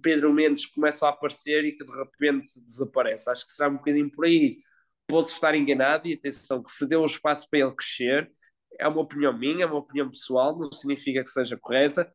Pedro 0.02 0.34
Mendes 0.34 0.66
começa 0.66 1.06
a 1.06 1.10
aparecer 1.10 1.64
e 1.66 1.74
que 1.74 1.86
de 1.86 1.92
repente 1.92 2.60
desaparece. 2.66 3.30
Acho 3.30 3.46
que 3.46 3.52
será 3.52 3.70
um 3.70 3.78
bocadinho 3.78 4.10
por 4.12 4.26
aí. 4.26 4.60
Pode 5.08 5.28
estar 5.28 5.54
enganado 5.56 6.08
e 6.08 6.14
atenção, 6.14 6.64
que 6.64 6.72
se 6.72 6.88
deu 6.88 7.02
um 7.02 7.06
espaço 7.06 7.48
para 7.50 7.60
ele 7.60 7.76
crescer, 7.76 8.32
é 8.80 8.88
uma 8.88 9.02
opinião 9.02 9.38
minha, 9.38 9.64
é 9.64 9.68
uma 9.68 9.78
opinião 9.78 10.10
pessoal, 10.10 10.58
não 10.58 10.72
significa 10.72 11.24
que 11.24 11.30
seja 11.30 11.58
correta, 11.58 12.12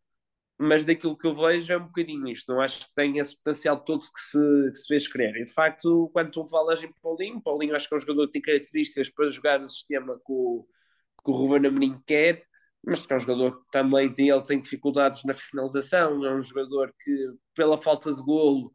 mas 0.59 0.85
daquilo 0.85 1.17
que 1.17 1.27
eu 1.27 1.35
vejo 1.35 1.73
é 1.73 1.77
um 1.77 1.87
bocadinho 1.87 2.29
isto. 2.29 2.53
Não 2.53 2.61
acho 2.61 2.81
que 2.81 2.95
tem 2.95 3.19
esse 3.19 3.37
potencial 3.37 3.81
todo 3.83 4.01
que 4.01 4.21
se, 4.21 4.39
que 4.71 4.75
se 4.77 4.89
fez 4.89 5.09
querer. 5.09 5.37
E 5.37 5.45
de 5.45 5.53
facto, 5.53 6.11
quando 6.13 6.33
tu 6.33 6.47
falas 6.49 6.83
em 6.83 6.93
Paulinho, 7.01 7.41
Paulinho 7.41 7.77
acho 7.77 7.89
que 7.89 7.95
é 7.95 7.97
um 7.97 8.01
jogador 8.01 8.27
que 8.27 8.33
tem 8.33 8.43
características 8.43 9.09
para 9.09 9.29
jogar 9.29 9.61
no 9.61 9.69
sistema 9.69 10.17
que 10.17 10.33
o, 10.33 10.67
que 11.25 11.31
o 11.31 11.35
Ruben 11.35 11.67
Amorim 11.67 12.03
quer 12.07 12.45
mas 12.85 13.05
que 13.05 13.13
é 13.13 13.17
um 13.17 13.21
jogador 13.21 13.61
que 13.61 13.71
também 13.71 14.13
tem, 14.13 14.31
ele 14.31 14.43
tem 14.43 14.61
dificuldades 14.61 15.25
na 15.25 15.35
finalização, 15.35 16.25
é 16.25 16.35
um 16.35 16.41
jogador 16.41 16.93
que, 17.03 17.31
pela 17.55 17.79
falta 17.79 18.13
de 18.13 18.23
golo, 18.23 18.73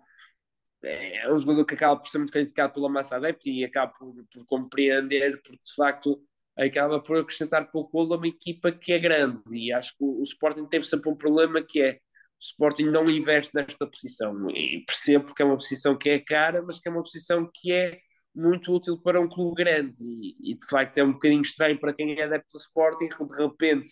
é 0.84 1.32
um 1.34 1.38
jogador 1.38 1.66
que 1.66 1.74
acaba 1.74 2.00
por 2.00 2.08
ser 2.10 2.20
muito 2.20 2.32
criticado 2.32 2.74
pela 2.74 2.90
massa 2.90 3.16
adepta 3.16 3.50
e 3.50 3.64
acaba 3.64 3.92
por, 3.98 4.14
por 4.32 4.46
compreender, 4.46 5.42
porque 5.42 5.58
de 5.58 5.76
facto 5.76 6.22
acaba 6.58 7.02
por 7.02 7.18
acrescentar 7.18 7.72
pouco 7.72 7.92
golo 7.92 8.14
a 8.14 8.18
uma 8.18 8.28
equipa 8.28 8.72
que 8.72 8.94
é 8.94 9.00
grande. 9.00 9.42
E 9.52 9.74
acho 9.74 9.98
que 9.98 10.04
o, 10.04 10.20
o 10.20 10.24
Sporting 10.24 10.66
teve 10.68 10.86
sempre 10.86 11.10
um 11.10 11.16
problema 11.16 11.62
que 11.62 11.82
é 11.82 11.94
o 11.94 12.00
Sporting 12.42 12.86
não 12.86 13.10
investe 13.10 13.54
nesta 13.56 13.88
posição. 13.88 14.50
E 14.52 14.84
percebo 14.86 15.34
que 15.34 15.42
é 15.42 15.46
uma 15.46 15.58
posição 15.58 15.98
que 15.98 16.10
é 16.10 16.20
cara, 16.20 16.62
mas 16.62 16.80
que 16.80 16.88
é 16.88 16.92
uma 16.92 17.04
posição 17.04 17.50
que 17.54 17.72
é 17.72 18.00
muito 18.36 18.74
útil 18.74 18.98
para 18.98 19.20
um 19.20 19.28
clube 19.28 19.56
grande. 19.56 20.04
E, 20.04 20.52
e, 20.52 20.56
de 20.56 20.66
facto 20.68 20.98
é 20.98 21.04
um 21.04 21.14
bocadinho 21.14 21.42
estranho 21.42 21.80
para 21.80 21.94
quem 21.94 22.20
é 22.20 22.24
adepto 22.24 22.58
do 22.58 22.60
Sporting 22.60 23.08
de 23.08 23.38
repente 23.38 23.90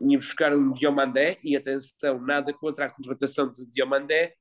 ir 0.00 0.16
buscar 0.16 0.54
um 0.54 0.72
Diomandé 0.72 1.38
e 1.44 1.56
atenção, 1.56 2.20
nada 2.20 2.52
contra 2.52 2.86
a 2.86 2.90
contratação 2.90 3.52
de 3.52 3.66
Diomandé 3.66 4.34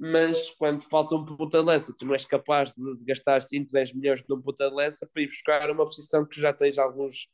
mas 0.00 0.52
quando 0.52 0.84
falta 0.84 1.16
um 1.16 1.24
ponta 1.24 1.58
de 1.58 1.64
lança, 1.64 1.92
tu 1.98 2.06
não 2.06 2.14
és 2.14 2.24
capaz 2.24 2.72
de, 2.72 2.96
de 2.98 3.04
gastar 3.04 3.42
5, 3.42 3.72
10 3.72 3.94
milhões 3.94 4.24
num 4.28 4.40
ponta 4.40 4.68
de 4.68 4.74
lança 4.74 5.08
para 5.12 5.22
ir 5.22 5.26
buscar 5.26 5.68
uma 5.70 5.84
posição 5.84 6.24
que 6.24 6.40
já 6.40 6.52
tens 6.52 6.78
alguns, 6.78 7.28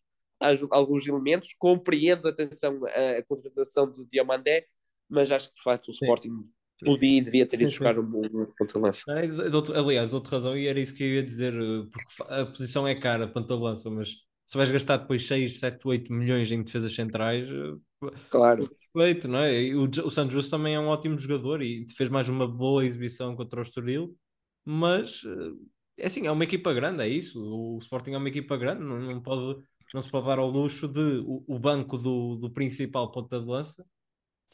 alguns 0.71 1.07
elementos, 1.07 1.55
compreendo, 1.59 2.27
atenção, 2.27 2.81
a, 2.87 3.19
a 3.19 3.23
contratação 3.25 3.91
de 3.91 4.07
Diomandé, 4.07 4.67
mas 5.11 5.31
acho 5.31 5.51
que 5.51 5.57
de 5.57 5.63
facto 5.63 5.89
o 5.89 5.91
Sporting 5.91 6.31
Sim 6.31 6.51
podia 6.83 7.19
e 7.19 7.21
devia 7.21 7.47
ter 7.47 7.61
ido 7.61 7.71
buscar 7.71 7.99
um, 7.99 8.03
um 8.03 8.47
ponta 8.59 8.79
lança. 8.79 9.05
Aliás, 9.13 10.11
dou-te 10.11 10.29
razão 10.29 10.57
e 10.57 10.67
era 10.67 10.81
isso 10.81 10.95
que 10.95 11.03
eu 11.03 11.09
ia 11.09 11.23
dizer, 11.23 11.55
eh, 11.55 11.87
porque 11.91 12.33
a 12.33 12.47
posição 12.47 12.87
é 12.87 12.95
cara, 12.95 13.29
ponta 13.29 13.55
lança, 13.55 13.91
mas 13.91 14.15
se 14.45 14.57
vais 14.57 14.71
gastar 14.71 14.99
depois 14.99 15.27
6, 15.27 15.59
7, 15.59 15.87
8 15.87 16.13
milhões 16.13 16.51
em 16.51 16.63
defesas 16.63 16.95
centrais, 16.95 17.49
eh, 17.49 18.11
claro. 18.31 18.69
Respeito, 18.95 19.29
não 19.29 19.39
é? 19.39 19.63
E 19.63 19.75
o, 19.75 19.85
o 19.85 20.11
Santos 20.11 20.35
Justo 20.35 20.51
também 20.51 20.75
é 20.75 20.81
um 20.81 20.89
ótimo 20.89 21.19
jogador 21.19 21.63
e 21.63 21.87
fez 21.97 22.09
mais 22.09 22.29
uma 22.29 22.47
boa 22.47 22.85
exibição 22.85 23.35
contra 23.35 23.61
o 23.61 23.63
Estoril, 23.63 24.17
mas 24.65 25.23
eh, 25.25 26.03
é 26.05 26.07
assim, 26.07 26.27
é 26.27 26.31
uma 26.31 26.45
equipa 26.45 26.73
grande, 26.73 27.03
é 27.03 27.09
isso. 27.09 27.41
O 27.41 27.79
Sporting 27.79 28.13
é 28.13 28.19
uma 28.19 28.29
equipa 28.29 28.57
grande, 28.57 28.83
não, 28.83 28.99
não, 29.01 29.23
pode, 29.23 29.63
não 29.93 30.01
se 30.03 30.11
pode 30.11 30.27
dar 30.27 30.39
ao 30.39 30.51
luxo 30.51 30.89
de 30.89 31.23
o, 31.27 31.45
o 31.47 31.59
banco 31.59 31.97
do, 31.97 32.37
do 32.37 32.51
principal 32.51 33.11
ponta 33.13 33.41
de 33.41 33.47
lança 33.47 33.85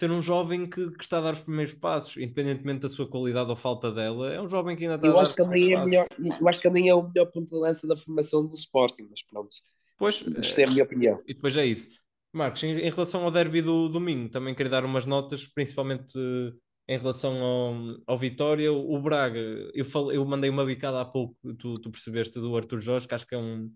ser 0.01 0.11
um 0.11 0.23
jovem 0.23 0.67
que, 0.67 0.91
que, 0.93 1.03
está 1.05 1.19
a 1.19 1.21
dar 1.21 1.35
os 1.35 1.43
primeiros 1.43 1.75
passos, 1.75 2.17
independentemente 2.17 2.81
da 2.81 2.89
sua 2.89 3.07
qualidade 3.07 3.51
ou 3.51 3.57
falta 3.57 3.93
dela, 3.93 4.33
é 4.33 4.41
um 4.41 4.49
jovem 4.49 4.75
que 4.75 4.85
ainda 4.85 4.97
está 4.97 5.07
eu 5.07 5.19
a 5.19 5.23
acho 5.23 5.37
dar 5.37 5.49
que 5.51 5.73
é 5.73 5.85
melhor, 5.85 6.07
Eu 6.19 6.49
acho 6.49 6.61
que 6.61 6.67
ele 6.67 6.89
é 6.89 6.95
o 6.95 7.03
melhor 7.03 7.27
ponto 7.27 7.51
de 7.51 7.57
lança 7.57 7.87
da 7.87 7.95
formação 7.97 8.47
do 8.47 8.55
Sporting, 8.55 9.07
mas 9.11 9.23
pronto. 9.23 9.51
Pois, 9.99 10.25
Isto 10.41 10.61
é 10.61 10.65
a 10.65 10.71
minha 10.71 10.85
opinião. 10.85 11.17
E 11.27 11.35
depois 11.35 11.55
é 11.57 11.67
isso. 11.67 11.91
Marcos, 12.33 12.63
em, 12.63 12.79
em 12.79 12.91
relação 12.91 13.25
ao 13.25 13.31
derby 13.31 13.61
do 13.61 13.89
domingo, 13.89 14.31
também 14.31 14.55
queria 14.55 14.71
dar 14.71 14.85
umas 14.87 15.05
notas, 15.05 15.47
principalmente 15.47 16.17
uh, 16.19 16.59
em 16.89 16.99
relação 16.99 17.43
ao, 17.43 17.75
ao 18.07 18.19
Vitória. 18.19 18.73
O, 18.73 18.95
o 18.95 19.03
Braga, 19.03 19.39
eu, 19.75 19.85
falei, 19.85 20.17
eu 20.17 20.25
mandei 20.25 20.49
uma 20.49 20.65
bicada 20.65 21.01
há 21.03 21.05
pouco, 21.05 21.37
tu, 21.59 21.75
tu 21.75 21.91
percebeste, 21.91 22.41
do 22.41 22.57
Arthur 22.57 22.81
Jorge, 22.81 23.07
que 23.07 23.15
acho 23.15 23.27
que 23.27 23.35
é 23.35 23.39
um, 23.39 23.71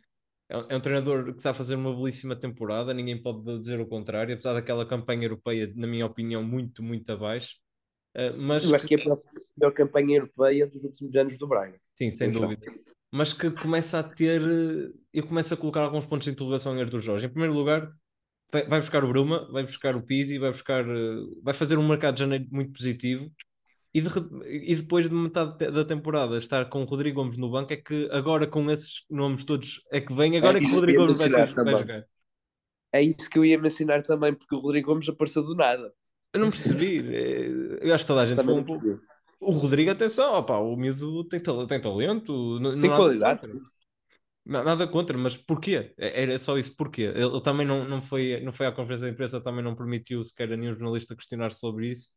é, 0.48 0.74
é 0.74 0.76
um 0.76 0.80
treinador 0.80 1.24
que 1.32 1.38
está 1.38 1.50
a 1.50 1.54
fazer 1.54 1.74
uma 1.74 1.94
belíssima 1.94 2.36
temporada, 2.36 2.92
ninguém 2.92 3.20
pode 3.22 3.60
dizer 3.60 3.80
o 3.80 3.86
contrário, 3.86 4.34
apesar 4.34 4.54
daquela 4.54 4.86
campanha 4.86 5.24
europeia, 5.24 5.72
na 5.74 5.86
minha 5.86 6.06
opinião, 6.06 6.42
muito, 6.42 6.82
muito 6.82 7.10
abaixo. 7.10 7.56
Uh, 8.16 8.36
mas... 8.38 8.64
Eu 8.64 8.74
acho 8.74 8.86
que 8.86 8.94
é 8.94 8.98
a 8.98 9.16
melhor 9.56 9.72
campanha 9.72 10.18
europeia 10.18 10.66
dos 10.66 10.84
últimos 10.84 11.16
anos 11.16 11.38
do 11.38 11.48
Braga. 11.48 11.78
Sim, 11.96 12.10
sem 12.10 12.28
dúvida. 12.28 12.64
Mas 13.12 13.32
que 13.32 13.50
começa 13.50 14.00
a 14.00 14.02
ter. 14.02 14.42
Eu 15.12 15.26
começo 15.26 15.54
a 15.54 15.56
colocar 15.56 15.80
alguns 15.82 16.04
pontos 16.04 16.24
de 16.24 16.32
interrogação 16.32 16.76
em 16.76 16.82
Arthur 16.82 17.00
Jorge. 17.00 17.26
Em 17.26 17.30
primeiro 17.30 17.54
lugar, 17.54 17.92
vai 18.50 18.80
buscar 18.80 19.04
o 19.04 19.08
Bruma, 19.08 19.48
vai 19.52 19.62
buscar 19.62 19.94
o 19.94 20.02
Pizzi, 20.02 20.36
vai 20.36 20.50
buscar. 20.50 20.84
Vai 21.40 21.54
fazer 21.54 21.78
um 21.78 21.86
mercado 21.86 22.14
de 22.14 22.20
janeiro 22.20 22.44
muito 22.50 22.72
positivo 22.72 23.30
e, 23.94 24.00
de, 24.00 24.08
e, 24.44 24.74
depois 24.74 25.08
de 25.08 25.14
metade 25.14 25.70
da 25.70 25.84
temporada 25.84 26.36
estar 26.36 26.68
com 26.68 26.82
o 26.82 26.84
Rodrigo 26.84 27.22
Gomes 27.22 27.36
no 27.36 27.48
banco, 27.48 27.72
é 27.72 27.76
que 27.76 28.08
agora 28.10 28.44
com 28.44 28.68
esses 28.68 29.04
nomes 29.08 29.44
todos 29.44 29.84
é 29.92 30.00
que 30.00 30.12
vem, 30.12 30.36
agora 30.36 30.58
é, 30.58 30.60
é 30.60 30.64
que 30.64 30.72
o 30.72 30.74
Rodrigo 30.74 31.02
Gomes 31.02 31.18
vai, 31.18 31.28
ser, 31.28 31.54
vai, 31.54 31.78
jogar. 31.78 32.04
É 32.92 33.00
isso 33.00 33.30
que 33.30 33.38
eu 33.38 33.44
ia 33.44 33.56
mencionar 33.56 34.02
também, 34.02 34.34
porque 34.34 34.52
o 34.52 34.58
Rodrigo 34.58 34.88
Gomes 34.88 35.08
apareceu 35.08 35.44
do 35.44 35.54
nada. 35.54 35.92
Eu 36.32 36.40
não 36.40 36.50
percebi. 36.50 36.98
É, 37.14 37.88
eu 37.88 37.94
acho 37.94 38.02
que 38.02 38.08
toda 38.08 38.22
a 38.22 38.26
gente 38.26 38.36
também 38.36 38.64
foi 38.64 38.94
um 38.94 39.00
O 39.38 39.52
Rodrigo, 39.52 39.92
atenção, 39.92 40.34
opa, 40.34 40.58
o 40.58 40.76
miúdo 40.76 41.22
tem, 41.28 41.40
tem 41.40 41.80
talento, 41.80 42.58
não, 42.58 42.80
tem 42.80 42.90
qualidade. 42.90 43.46
Não, 44.44 44.62
nada 44.64 44.88
contra, 44.88 45.16
mas 45.16 45.36
porquê? 45.36 45.94
É, 45.96 46.22
era 46.22 46.38
só 46.38 46.58
isso, 46.58 46.74
porquê? 46.76 47.02
Ele, 47.02 47.26
ele, 47.26 47.40
também 47.42 47.64
não, 47.64 47.88
não, 47.88 48.02
foi, 48.02 48.40
não 48.40 48.52
foi 48.52 48.66
à 48.66 48.72
conferência 48.72 49.06
de 49.06 49.12
imprensa, 49.12 49.40
também 49.40 49.62
não 49.62 49.76
permitiu 49.76 50.22
sequer 50.24 50.52
a 50.52 50.56
nenhum 50.56 50.74
jornalista 50.74 51.14
questionar 51.14 51.52
sobre 51.52 51.90
isso. 51.90 52.10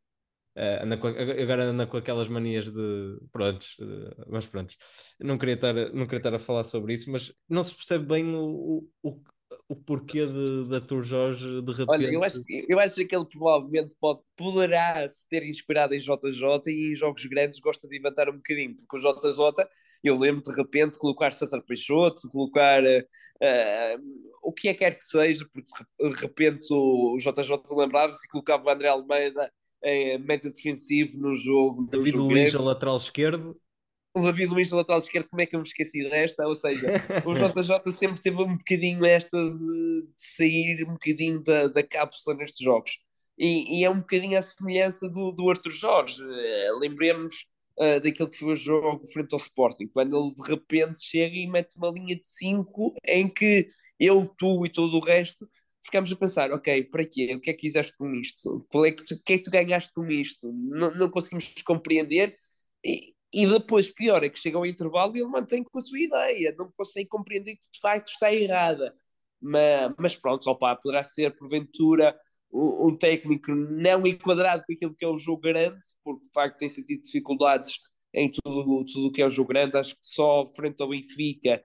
Uh, 0.57 0.83
anda 0.83 0.97
com, 0.97 1.07
agora 1.07 1.65
anda 1.65 1.85
com 1.85 1.97
aquelas 1.97 2.27
manias 2.27 2.65
de 2.65 3.19
prontos, 3.31 3.77
uh, 3.79 4.25
mas 4.27 4.47
prontos, 4.47 4.75
não 5.19 5.37
queria, 5.37 5.53
estar, 5.53 5.73
não 5.93 6.05
queria 6.05 6.17
estar 6.17 6.33
a 6.33 6.39
falar 6.39 6.63
sobre 6.63 6.95
isso, 6.95 7.11
mas 7.11 7.31
não 7.47 7.63
se 7.63 7.75
percebe 7.75 8.07
bem 8.07 8.25
o, 8.33 8.83
o, 9.03 9.21
o 9.69 9.75
porquê 9.75 10.25
de, 10.25 10.67
da 10.67 10.81
Tour 10.81 11.03
Jorge 11.03 11.61
de 11.61 11.71
repente. 11.71 11.91
Olha, 11.91 12.11
eu 12.11 12.23
acho, 12.23 12.41
eu 12.67 12.79
acho 12.79 12.95
que 13.05 13.15
ele 13.15 13.25
provavelmente 13.25 13.95
pode, 13.99 14.21
poderá 14.35 15.07
se 15.07 15.29
ter 15.29 15.43
inspirado 15.43 15.93
em 15.93 15.99
JJ 15.99 16.61
e 16.67 16.91
em 16.91 16.95
jogos 16.95 17.23
grandes 17.25 17.59
gosta 17.59 17.87
de 17.87 17.95
inventar 17.95 18.27
um 18.27 18.37
bocadinho, 18.37 18.75
porque 18.77 18.97
o 18.97 18.99
JJ, 18.99 19.67
eu 20.03 20.17
lembro 20.17 20.41
de 20.41 20.55
repente 20.55 20.97
colocar 20.97 21.31
César 21.33 21.61
Peixoto, 21.61 22.27
colocar 22.31 22.81
uh, 22.83 24.01
o 24.41 24.51
que 24.51 24.69
é 24.69 24.73
que 24.73 24.79
quer 24.79 24.97
que 24.97 25.03
seja, 25.03 25.47
porque 25.53 25.69
de 25.99 26.19
repente 26.19 26.73
o, 26.73 27.15
o 27.15 27.17
JJ 27.19 27.61
lembrava-se 27.75 28.25
e 28.25 28.29
colocava 28.29 28.65
o 28.65 28.69
André 28.71 28.87
Almeida 28.87 29.51
em 29.83 30.17
método 30.19 30.53
defensivo 30.53 31.17
no 31.19 31.35
jogo. 31.35 31.87
David 31.87 32.11
no 32.13 32.23
jogo 32.23 32.33
Luiz, 32.33 32.55
a 32.55 32.61
lateral 32.61 32.97
esquerdo. 32.97 33.59
O 34.15 34.21
David 34.21 34.47
Luiz, 34.47 34.73
a 34.73 34.77
lateral 34.77 34.99
esquerdo, 34.99 35.29
como 35.29 35.41
é 35.41 35.45
que 35.45 35.55
eu 35.55 35.59
me 35.59 35.67
esqueci 35.67 36.09
desta? 36.09 36.47
Ou 36.47 36.55
seja, 36.55 36.85
o 37.25 37.33
JJ 37.35 37.91
sempre 37.91 38.21
teve 38.21 38.41
um 38.41 38.57
bocadinho 38.57 39.05
esta 39.05 39.37
de, 39.37 40.01
de 40.01 40.13
sair 40.17 40.83
um 40.83 40.93
bocadinho 40.93 41.43
da, 41.43 41.67
da 41.67 41.83
cápsula 41.83 42.35
nestes 42.35 42.63
jogos. 42.63 42.97
E, 43.37 43.79
e, 43.79 43.85
é 43.85 43.89
um 43.89 43.99
bocadinho 43.99 44.37
a 44.37 44.41
semelhança 44.41 45.07
do, 45.07 45.31
do 45.31 45.49
Arthur 45.49 45.71
Jorge. 45.71 46.23
Uh, 46.23 46.79
lembremos 46.79 47.45
uh, 47.79 48.01
daquilo 48.01 48.29
que 48.29 48.37
foi 48.37 48.53
o 48.53 48.55
jogo 48.55 49.05
frente 49.07 49.33
ao 49.33 49.37
Sporting, 49.37 49.87
quando 49.87 50.17
ele 50.17 50.33
de 50.33 50.49
repente 50.49 51.05
chega 51.05 51.35
e 51.35 51.47
mete 51.47 51.77
uma 51.77 51.91
linha 51.91 52.15
de 52.15 52.27
5 52.27 52.95
em 53.05 53.29
que 53.29 53.67
eu, 53.99 54.25
tu 54.37 54.65
e 54.65 54.69
todo 54.69 54.97
o 54.97 54.99
resto 54.99 55.47
ficamos 55.87 56.11
a 56.11 56.15
pensar, 56.15 56.51
ok, 56.51 56.83
para 56.85 57.05
quê? 57.05 57.33
O 57.35 57.39
que 57.39 57.49
é 57.49 57.53
que 57.53 57.61
fizeste 57.61 57.95
com 57.97 58.13
isto? 58.13 58.65
Qual 58.69 58.85
é 58.85 58.91
que 58.91 59.03
tu, 59.03 59.15
o 59.15 59.23
que 59.23 59.33
é 59.33 59.37
que 59.37 59.43
tu 59.43 59.51
ganhaste 59.51 59.93
com 59.93 60.05
isto? 60.07 60.51
Não, 60.53 60.93
não 60.93 61.09
conseguimos 61.09 61.53
compreender 61.65 62.35
e, 62.85 63.13
e 63.33 63.47
depois, 63.47 63.87
pior, 63.87 64.23
é 64.23 64.29
que 64.29 64.39
chega 64.39 64.57
ao 64.57 64.65
intervalo 64.65 65.15
e 65.15 65.19
ele 65.19 65.29
mantém 65.29 65.63
com 65.63 65.77
a 65.77 65.81
sua 65.81 65.99
ideia, 65.99 66.55
não 66.57 66.71
consegue 66.77 67.07
compreender 67.07 67.55
que 67.55 67.69
de 67.71 67.79
facto 67.79 68.09
está 68.09 68.33
errada. 68.33 68.93
Mas, 69.41 69.93
mas 69.97 70.15
pronto, 70.15 70.49
opa, 70.49 70.75
poderá 70.75 71.03
ser 71.03 71.35
porventura 71.37 72.17
um, 72.51 72.87
um, 72.87 72.97
técnico 72.97 73.51
não 73.53 74.05
enquadrado 74.07 74.63
com 74.65 74.73
aquilo 74.73 74.95
que 74.95 75.05
é 75.05 75.07
o 75.07 75.17
jogo 75.17 75.41
grande, 75.41 75.79
porque 76.03 76.25
de 76.25 76.31
facto 76.33 76.57
tem 76.57 76.69
sentido 76.69 77.01
dificuldades 77.03 77.75
em 78.13 78.31
tudo 78.31 78.83
o 79.05 79.11
que 79.11 79.21
é 79.21 79.25
o 79.25 79.29
jogo 79.29 79.49
grande. 79.49 79.77
Acho 79.77 79.93
que 79.93 79.99
só 80.01 80.45
frente 80.47 80.81
ao 80.81 80.89
Benfica 80.89 81.61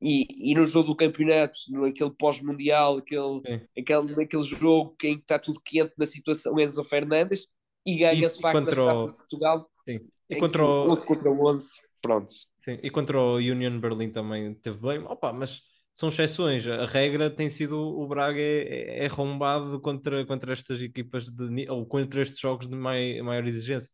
e, 0.00 0.52
e 0.52 0.54
no 0.54 0.64
jogo 0.64 0.88
do 0.88 0.96
campeonato, 0.96 1.58
naquele 1.70 2.10
pós-mundial, 2.10 2.98
aquele, 2.98 3.68
aquele, 3.76 4.16
naquele 4.16 4.42
jogo 4.44 4.94
que 4.96 5.08
está 5.08 5.38
tudo 5.38 5.60
quente 5.60 5.92
na 5.98 6.06
situação 6.06 6.58
Enzo 6.58 6.84
Fernandes 6.84 7.48
e 7.84 7.96
ganha 7.96 8.28
de 8.28 8.40
facto 8.40 8.60
contra 8.60 8.84
na 8.84 8.92
Taça 8.92 9.06
de 9.06 9.16
Portugal. 9.16 9.70
Sim. 9.88 10.00
E 10.30 10.36
contra 10.36 10.64
o 10.64 10.90
11 10.90 11.06
contra 11.06 11.30
11, 11.30 11.68
pronto. 12.00 12.32
Sim. 12.32 12.78
E 12.82 12.90
contra 12.90 13.18
o 13.18 13.36
Union 13.36 13.80
Berlin 13.80 14.10
também 14.10 14.54
teve 14.54 14.78
bem. 14.78 14.98
Opa, 15.00 15.32
mas 15.32 15.62
são 15.94 16.10
exceções. 16.10 16.66
A 16.66 16.84
regra 16.84 17.28
tem 17.28 17.50
sido 17.50 17.76
o 17.76 18.06
Braga 18.06 18.40
é, 18.40 19.04
é 19.04 19.06
arrombado 19.06 19.80
contra, 19.80 20.24
contra 20.26 20.52
estas 20.52 20.80
equipas 20.80 21.26
de, 21.28 21.68
ou 21.68 21.86
contra 21.86 22.22
estes 22.22 22.38
jogos 22.38 22.68
de 22.68 22.76
mai, 22.76 23.20
maior 23.20 23.46
exigência. 23.46 23.90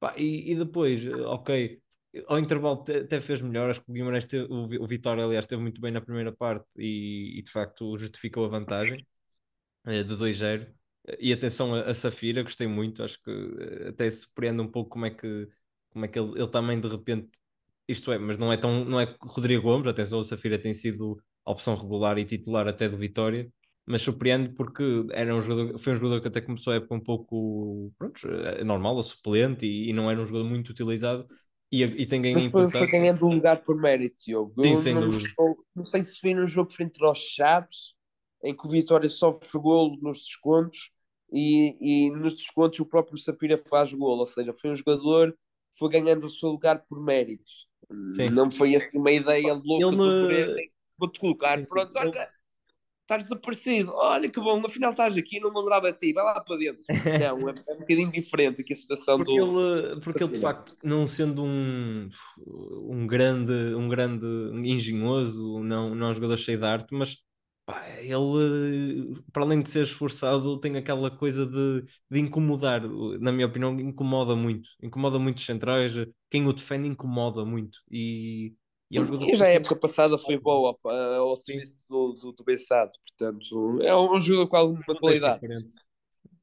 Pá, 0.00 0.14
e, 0.16 0.50
e, 0.50 0.56
depois, 0.56 1.06
ok, 1.06 1.80
ao 2.26 2.38
intervalo 2.38 2.82
até 2.82 3.20
fez 3.20 3.40
melhor. 3.40 3.70
Acho 3.70 3.80
que 3.82 3.90
o 3.90 3.94
Guimarães, 3.94 4.26
teve, 4.26 4.46
o, 4.50 4.86
Vitória, 4.86 5.24
aliás, 5.24 5.44
esteve 5.44 5.62
muito 5.62 5.80
bem 5.80 5.92
na 5.92 6.00
primeira 6.00 6.32
parte 6.32 6.66
e, 6.76 7.38
e 7.38 7.42
de 7.42 7.50
facto 7.50 7.96
justificou 7.98 8.44
a 8.44 8.48
vantagem 8.48 9.06
eh, 9.86 10.02
de 10.04 10.14
2-0. 10.16 10.66
E 11.18 11.32
atenção 11.32 11.74
a, 11.74 11.82
a, 11.90 11.94
Safira, 11.94 12.42
gostei 12.42 12.66
muito. 12.66 13.02
Acho 13.02 13.22
que 13.22 13.30
eh, 13.30 13.88
até 13.90 14.10
surpreende 14.10 14.60
um 14.62 14.70
pouco 14.70 14.90
como 14.90 15.06
é 15.06 15.10
que, 15.10 15.48
como 15.90 16.04
é 16.04 16.08
que 16.08 16.18
ele, 16.18 16.32
ele 16.40 16.50
também 16.50 16.80
de 16.80 16.88
repente 16.88 17.30
isto 17.88 18.12
é, 18.12 18.18
mas 18.18 18.38
não 18.38 18.52
é 18.52 18.56
tão, 18.56 18.84
não 18.84 19.00
é 19.00 19.16
Rodrigo 19.20 19.62
Gomes, 19.62 19.86
atenção, 19.86 20.20
o 20.20 20.24
Safira 20.24 20.58
tem 20.58 20.72
sido 20.74 21.18
opção 21.44 21.76
regular 21.76 22.18
e 22.18 22.24
titular 22.24 22.66
até 22.66 22.88
do 22.88 22.96
Vitória, 22.96 23.50
mas 23.86 24.02
surpreende 24.02 24.50
porque 24.54 25.06
era 25.12 25.34
um 25.34 25.40
jogador, 25.42 25.78
foi 25.78 25.92
um 25.92 25.96
jogador 25.96 26.20
que 26.22 26.28
até 26.28 26.40
começou 26.40 26.72
a 26.72 26.76
época 26.76 26.94
um 26.94 27.00
pouco 27.00 27.92
pronto, 27.98 28.26
é 28.28 28.64
normal, 28.64 28.98
a 28.98 29.02
suplente 29.02 29.66
e, 29.66 29.90
e, 29.90 29.92
não 29.92 30.10
era 30.10 30.20
um 30.20 30.26
jogador 30.26 30.48
muito 30.48 30.70
utilizado 30.70 31.26
e, 31.82 32.02
e 32.02 32.06
tem 32.06 32.22
ganho 32.22 32.50
foi, 32.50 32.70
foi 32.70 32.86
ganhando 32.86 33.26
um 33.26 33.34
lugar 33.34 33.62
por 33.62 33.76
mérito, 33.76 34.24
Diogo. 34.24 34.54
Sim, 34.62 34.80
sem 34.80 34.94
não, 34.94 35.08
dúvida. 35.08 35.34
não 35.74 35.84
sei 35.84 36.04
se 36.04 36.20
foi 36.20 36.34
no 36.34 36.46
jogo 36.46 36.72
frente 36.72 37.02
aos 37.02 37.18
Chaves, 37.18 37.94
em 38.42 38.54
que 38.54 38.66
o 38.66 38.70
Vitória 38.70 39.08
sofre 39.08 39.58
golo 39.58 39.98
nos 40.00 40.20
descontos 40.20 40.90
e, 41.32 41.76
e 41.80 42.10
nos 42.10 42.34
descontos 42.34 42.78
o 42.80 42.86
próprio 42.86 43.18
Safira 43.18 43.58
faz 43.58 43.92
golo, 43.92 44.20
ou 44.20 44.26
seja, 44.26 44.52
foi 44.52 44.70
um 44.70 44.76
jogador 44.76 45.32
que 45.32 45.78
foi 45.78 45.90
ganhando 45.90 46.26
o 46.26 46.30
seu 46.30 46.50
lugar 46.50 46.84
por 46.88 47.02
mérito. 47.02 47.50
Sim. 48.16 48.26
Não 48.32 48.50
foi 48.50 48.74
assim 48.74 48.98
uma 48.98 49.10
ideia 49.10 49.52
louca 49.52 49.86
Ele 49.86 49.96
do 49.96 50.22
Moreira 50.22 50.56
vou-te 50.98 51.18
colocar, 51.20 51.64
pronto, 51.66 51.98
olha, 51.98 52.28
estás 53.04 53.24
desaparecido, 53.24 53.92
olha 53.94 54.30
que 54.30 54.40
bom, 54.40 54.60
afinal 54.64 54.90
estás 54.90 55.16
aqui, 55.16 55.38
não 55.38 55.52
me 55.52 55.60
lembrava 55.60 55.92
de 55.92 55.98
ti, 55.98 56.12
vai 56.12 56.24
lá 56.24 56.40
para 56.40 56.56
dentro. 56.56 56.82
Não, 57.04 57.48
é, 57.48 57.54
é 57.68 57.74
um 57.74 57.78
bocadinho 57.78 58.10
diferente 58.10 58.62
aqui 58.62 58.72
a 58.72 58.76
situação 58.76 59.18
porque 59.18 59.38
do... 59.38 59.76
Ele, 59.76 60.00
porque 60.00 60.24
ele, 60.24 60.32
de 60.32 60.40
facto, 60.40 60.76
não 60.82 61.06
sendo 61.06 61.44
um, 61.44 62.08
um 62.46 63.06
grande, 63.06 63.52
um 63.74 63.88
grande 63.88 64.26
engenhoso, 64.54 65.60
não, 65.60 65.94
não 65.94 66.06
é 66.06 66.10
um 66.10 66.14
jogador 66.14 66.36
cheio 66.38 66.58
de 66.58 66.64
arte, 66.64 66.94
mas 66.94 67.16
pá, 67.66 67.86
ele, 68.00 69.14
para 69.32 69.42
além 69.42 69.62
de 69.62 69.70
ser 69.70 69.82
esforçado, 69.82 70.58
tem 70.58 70.76
aquela 70.76 71.10
coisa 71.10 71.46
de, 71.46 71.84
de 72.10 72.20
incomodar, 72.20 72.82
na 73.20 73.32
minha 73.32 73.46
opinião, 73.46 73.78
incomoda 73.78 74.34
muito, 74.34 74.68
incomoda 74.82 75.18
muito 75.18 75.38
os 75.38 75.46
centrais, 75.46 75.92
quem 76.30 76.46
o 76.46 76.52
defende 76.52 76.88
incomoda 76.88 77.44
muito, 77.44 77.78
e 77.90 78.54
e, 78.90 78.98
é 78.98 79.00
um 79.00 79.28
e 79.28 79.34
já 79.34 79.46
a 79.46 79.50
época 79.50 79.76
passada 79.76 80.16
foi 80.18 80.38
boa 80.38 80.78
ao 80.84 81.36
serviço 81.36 81.76
do, 81.88 82.12
do, 82.12 82.32
do 82.32 82.44
Bessado, 82.44 82.92
portanto, 83.08 83.78
é 83.82 83.96
um 83.96 84.20
jogador 84.20 84.48
com 84.48 84.56
alguma 84.56 85.00
qualidade. 85.00 85.40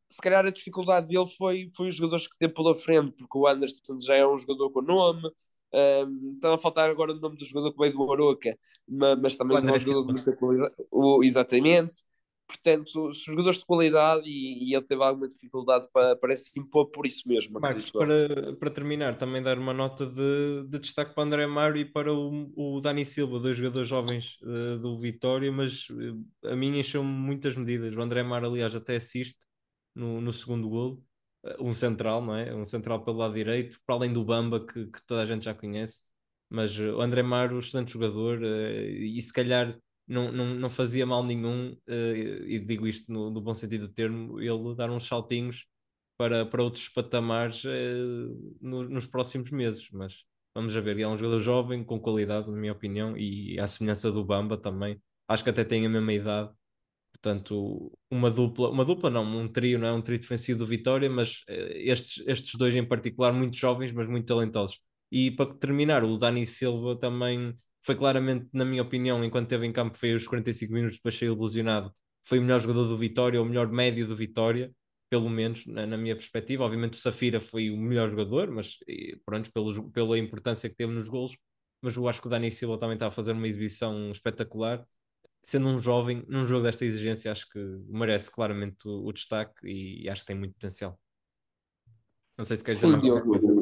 Se 0.09 0.21
calhar 0.21 0.45
a 0.45 0.51
dificuldade 0.51 1.07
dele 1.07 1.25
foi, 1.37 1.69
foi 1.75 1.87
os 1.87 1.95
jogadores 1.95 2.27
que 2.27 2.37
teve 2.37 2.53
pela 2.53 2.75
frente, 2.75 3.13
porque 3.17 3.37
o 3.37 3.47
Anderson 3.47 3.97
já 3.99 4.15
é 4.15 4.27
um 4.27 4.35
jogador 4.35 4.69
com 4.71 4.81
nome, 4.81 5.29
um, 5.73 6.33
estava 6.35 6.55
a 6.55 6.57
faltar 6.57 6.89
agora 6.89 7.13
o 7.13 7.19
nome 7.19 7.37
do 7.37 7.45
jogador 7.45 7.71
que 7.71 7.79
veio 7.79 7.93
do 7.93 8.11
Aroca, 8.11 8.57
mas, 8.87 9.19
mas 9.21 9.37
também 9.37 9.57
é 9.57 9.71
um 9.71 9.77
jogador 9.77 10.07
de 10.07 10.13
muita 10.13 10.35
qualidade. 10.35 10.73
O, 10.91 11.23
exatamente 11.23 12.03
portanto, 12.47 13.11
jogadores 13.13 13.59
de 13.59 13.65
qualidade 13.65 14.27
e, 14.27 14.69
e, 14.69 14.75
ele 14.75 14.85
teve 14.85 15.01
alguma 15.03 15.27
dificuldade 15.27 15.87
para, 15.93 16.15
para 16.15 16.35
se 16.35 16.59
impor 16.59 16.87
por 16.87 17.05
isso 17.05 17.27
mesmo. 17.27 17.59
Marcos, 17.59 17.89
para, 17.91 18.53
para 18.55 18.69
terminar, 18.69 19.17
também 19.17 19.41
dar 19.41 19.57
uma 19.57 19.73
nota 19.73 20.05
de, 20.05 20.67
de 20.67 20.79
destaque 20.79 21.15
para 21.15 21.23
André 21.23 21.47
Mário 21.47 21.81
e 21.81 21.85
para 21.85 22.13
o, 22.13 22.51
o 22.55 22.81
Dani 22.81 23.05
Silva, 23.05 23.39
dois 23.39 23.57
jogadores 23.57 23.87
jovens 23.87 24.37
uh, 24.41 24.77
do 24.79 24.99
Vitória, 24.99 25.51
mas 25.51 25.89
uh, 25.89 26.47
a 26.47 26.55
mim 26.55 26.77
encheu-me 26.77 27.09
muitas 27.09 27.55
medidas. 27.55 27.95
O 27.95 28.01
André 28.01 28.21
Mário, 28.23 28.49
aliás, 28.49 28.75
até 28.75 28.97
assiste 28.97 29.39
no, 29.95 30.19
no 30.19 30.33
segundo 30.33 30.69
golo, 30.69 31.03
uh, 31.45 31.63
um 31.63 31.73
central, 31.73 32.21
não 32.21 32.35
é? 32.35 32.53
Um 32.53 32.65
central 32.65 33.03
pelo 33.03 33.17
lado 33.17 33.33
direito, 33.33 33.79
para 33.85 33.95
além 33.95 34.11
do 34.11 34.23
Bamba, 34.23 34.65
que, 34.65 34.87
que 34.87 35.05
toda 35.05 35.21
a 35.21 35.25
gente 35.25 35.45
já 35.45 35.53
conhece. 35.53 36.01
Mas 36.49 36.77
o 36.77 36.99
André 37.01 37.23
Mário, 37.23 37.59
excelente 37.59 37.93
jogador, 37.93 38.43
e 38.43 39.21
se 39.21 39.31
calhar 39.31 39.79
não, 40.11 40.31
não, 40.31 40.53
não 40.55 40.69
fazia 40.69 41.05
mal 41.05 41.23
nenhum, 41.23 41.71
uh, 41.71 42.45
e 42.45 42.59
digo 42.59 42.85
isto 42.85 43.11
no, 43.11 43.29
no, 43.29 43.39
bom 43.39 43.53
sentido 43.53 43.87
do 43.87 43.93
termo, 43.93 44.41
ele 44.41 44.75
dar 44.75 44.91
uns 44.91 45.07
saltinhos 45.07 45.65
para, 46.17 46.45
para 46.45 46.61
outros 46.61 46.89
patamares 46.89 47.63
uh, 47.63 48.57
no, 48.61 48.89
nos 48.89 49.07
próximos 49.07 49.49
meses. 49.51 49.87
Mas 49.91 50.25
vamos 50.53 50.75
a 50.75 50.81
ver, 50.81 50.91
ele 50.91 51.03
é 51.03 51.07
um 51.07 51.17
jogador 51.17 51.39
jovem, 51.39 51.83
com 51.83 51.99
qualidade, 51.99 52.51
na 52.51 52.57
minha 52.57 52.73
opinião, 52.73 53.17
e 53.17 53.57
à 53.57 53.67
semelhança 53.67 54.11
do 54.11 54.23
Bamba 54.25 54.57
também. 54.57 55.01
Acho 55.29 55.43
que 55.45 55.49
até 55.49 55.63
tem 55.63 55.85
a 55.85 55.89
mesma 55.89 56.13
idade. 56.13 56.51
Portanto, 57.13 57.97
uma 58.09 58.29
dupla, 58.29 58.69
uma 58.69 58.83
dupla 58.83 59.09
não, 59.09 59.23
um 59.23 59.47
trio, 59.47 59.79
não 59.79 59.87
é 59.87 59.93
um 59.93 60.01
trio 60.01 60.19
defensivo 60.19 60.59
do 60.59 60.65
Vitória, 60.65 61.09
mas 61.09 61.37
uh, 61.49 61.71
estes, 61.73 62.21
estes 62.27 62.55
dois 62.55 62.75
em 62.75 62.85
particular, 62.85 63.31
muito 63.31 63.55
jovens, 63.55 63.93
mas 63.93 64.07
muito 64.09 64.25
talentosos. 64.25 64.77
E 65.09 65.31
para 65.31 65.53
terminar, 65.55 66.03
o 66.03 66.17
Dani 66.17 66.45
Silva 66.45 66.97
também 66.99 67.57
foi 67.83 67.95
claramente, 67.95 68.47
na 68.53 68.63
minha 68.63 68.81
opinião, 68.81 69.23
enquanto 69.23 69.45
esteve 69.45 69.65
em 69.65 69.73
campo, 69.73 69.97
foi 69.97 70.13
os 70.13 70.27
45 70.27 70.73
minutos, 70.73 70.97
depois 70.97 71.17
saiu 71.17 71.33
ilusionado. 71.33 71.93
Foi 72.23 72.37
o 72.37 72.41
melhor 72.41 72.61
jogador 72.61 72.87
do 72.87 72.97
Vitória, 72.97 73.41
o 73.41 73.45
melhor 73.45 73.67
médio 73.67 74.07
do 74.07 74.15
Vitória, 74.15 74.71
pelo 75.09 75.29
menos 75.29 75.65
na, 75.65 75.87
na 75.87 75.97
minha 75.97 76.15
perspectiva. 76.15 76.63
Obviamente, 76.63 76.93
o 76.93 77.01
Safira 77.01 77.39
foi 77.39 77.71
o 77.71 77.77
melhor 77.77 78.09
jogador, 78.09 78.51
mas 78.51 78.77
pronto, 79.25 79.51
pelo, 79.51 79.91
pela 79.91 80.17
importância 80.17 80.69
que 80.69 80.75
teve 80.75 80.93
nos 80.93 81.09
golos. 81.09 81.35
Mas 81.81 81.95
eu 81.95 82.07
acho 82.07 82.21
que 82.21 82.27
o 82.27 82.29
Dani 82.29 82.51
Silva 82.51 82.77
também 82.77 82.93
está 82.93 83.07
a 83.07 83.11
fazer 83.11 83.31
uma 83.31 83.47
exibição 83.47 84.11
espetacular. 84.11 84.85
Sendo 85.41 85.67
um 85.67 85.79
jovem, 85.79 86.23
num 86.27 86.47
jogo 86.47 86.63
desta 86.63 86.85
exigência, 86.85 87.31
acho 87.31 87.49
que 87.49 87.59
merece 87.89 88.29
claramente 88.29 88.87
o, 88.87 89.07
o 89.07 89.11
destaque 89.11 89.67
e, 89.67 90.07
acho 90.07 90.21
que 90.21 90.27
tem 90.27 90.35
muito 90.35 90.53
potencial. 90.53 90.99
Não 92.37 92.45
sei 92.45 92.57
se 92.57 92.63
queres 92.63 92.79
dizer 92.79 92.91
mais 92.91 93.03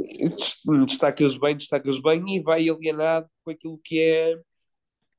Destacas 0.86 1.38
bem, 1.38 1.56
destacas 1.56 2.02
bem 2.02 2.38
e 2.38 2.41
vai 2.41 2.68
alienado 2.70 3.30
com 3.43 3.52
aquilo 3.52 3.80
que 3.84 4.00
é, 4.00 4.36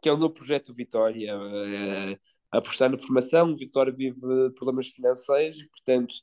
que 0.03 0.09
é 0.09 0.12
o 0.12 0.18
meu 0.18 0.31
projeto 0.31 0.72
Vitória. 0.72 1.33
É, 1.33 2.18
apostar 2.51 2.91
na 2.91 2.99
formação, 2.99 3.55
Vitória 3.55 3.93
vive 3.97 4.20
problemas 4.55 4.89
financeiros 4.89 5.61
e, 5.61 5.68
portanto, 5.68 6.14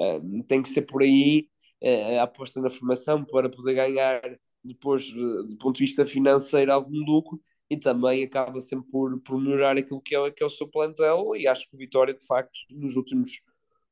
é, 0.00 0.20
tem 0.48 0.62
que 0.62 0.68
ser 0.68 0.82
por 0.82 1.02
aí 1.02 1.48
é, 1.80 2.18
a 2.18 2.24
aposta 2.24 2.60
na 2.60 2.70
formação 2.70 3.24
para 3.24 3.48
poder 3.48 3.74
ganhar 3.74 4.20
depois, 4.64 5.10
do 5.12 5.56
ponto 5.58 5.76
de 5.76 5.84
vista 5.84 6.06
financeiro, 6.06 6.72
algum 6.72 7.04
lucro 7.04 7.40
e 7.70 7.76
também 7.76 8.24
acaba 8.24 8.58
sempre 8.60 8.88
por, 8.90 9.20
por 9.20 9.40
melhorar 9.40 9.76
aquilo 9.76 10.00
que 10.00 10.16
é, 10.16 10.30
que 10.30 10.42
é 10.42 10.46
o 10.46 10.50
seu 10.50 10.68
plantel 10.68 11.32
e 11.36 11.46
acho 11.46 11.68
que 11.68 11.74
o 11.74 11.78
Vitória, 11.78 12.14
de 12.14 12.24
facto, 12.24 12.58
nos 12.70 12.96
últimos, 12.96 13.42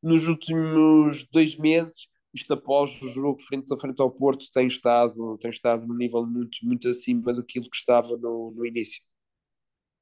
nos 0.03 0.27
últimos 0.29 1.27
dois 1.27 1.57
meses 1.57 2.09
isto 2.35 2.53
após 2.53 3.01
o 3.01 3.09
jogo 3.09 3.41
frente, 3.41 3.78
frente 3.80 4.03
ao 4.03 4.11
Porto 4.11 4.51
tem 4.53 4.66
estado, 4.66 5.39
tem 5.39 5.51
estado 5.51 5.87
num 5.87 5.95
nível 5.95 6.26
muito, 6.26 6.59
muito 6.64 6.89
acima 6.89 7.32
daquilo 7.32 7.70
que 7.70 7.76
estava 7.76 8.16
no, 8.16 8.53
no 8.55 8.66
início. 8.66 9.03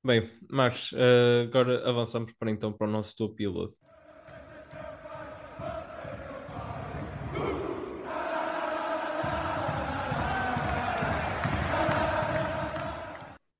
Bem, 0.05 0.29
Marcos, 0.51 0.91
uh, 0.93 1.45
agora 1.45 1.89
avançamos 1.89 2.33
para 2.33 2.51
então 2.51 2.73
para 2.73 2.89
o 2.89 2.91
nosso 2.91 3.15
top 3.15 3.37
piloto. 3.37 3.77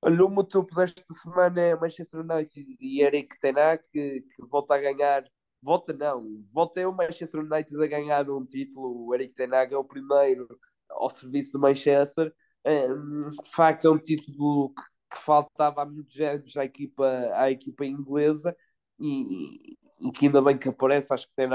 Olha, 0.05 0.25
o 0.25 0.29
meu 0.29 0.43
topo 0.43 0.75
desta 0.75 1.01
semana 1.13 1.61
é 1.61 1.75
Manchester 1.77 2.19
United 2.19 2.75
e 2.77 3.01
Eric 3.01 3.39
Tenak, 3.39 3.85
que, 3.89 4.21
que 4.21 4.45
volta 4.49 4.75
a 4.75 4.77
ganhar 4.77 5.23
volta 5.63 5.93
não, 5.93 6.43
volta 6.51 6.79
é 6.79 6.87
o 6.87 6.93
Manchester 6.93 7.41
United 7.41 7.81
a 7.81 7.87
ganhar 7.87 8.29
um 8.29 8.45
título, 8.45 9.07
o 9.07 9.15
Eric 9.15 9.33
Ten 9.33 9.53
Hag 9.53 9.73
é 9.73 9.77
o 9.77 9.83
primeiro 9.83 10.47
ao 10.89 11.09
serviço 11.09 11.53
do 11.53 11.59
Manchester. 11.59 12.33
Um, 12.65 13.29
de 13.29 13.49
facto, 13.49 13.87
é 13.87 13.91
um 13.91 13.97
título 13.97 14.73
que, 14.73 14.83
faltava 15.15 15.83
há 15.83 15.85
muitos 15.85 16.19
anos 16.19 16.57
à 16.57 16.65
equipa, 16.65 17.07
à 17.35 17.51
equipa 17.51 17.85
inglesa 17.85 18.55
e, 18.99 19.77
e, 20.01 20.11
que 20.11 20.25
ainda 20.25 20.41
bem 20.41 20.57
que 20.57 20.67
aparece. 20.69 21.13
Acho 21.13 21.27
que 21.27 21.35
tem, 21.35 21.47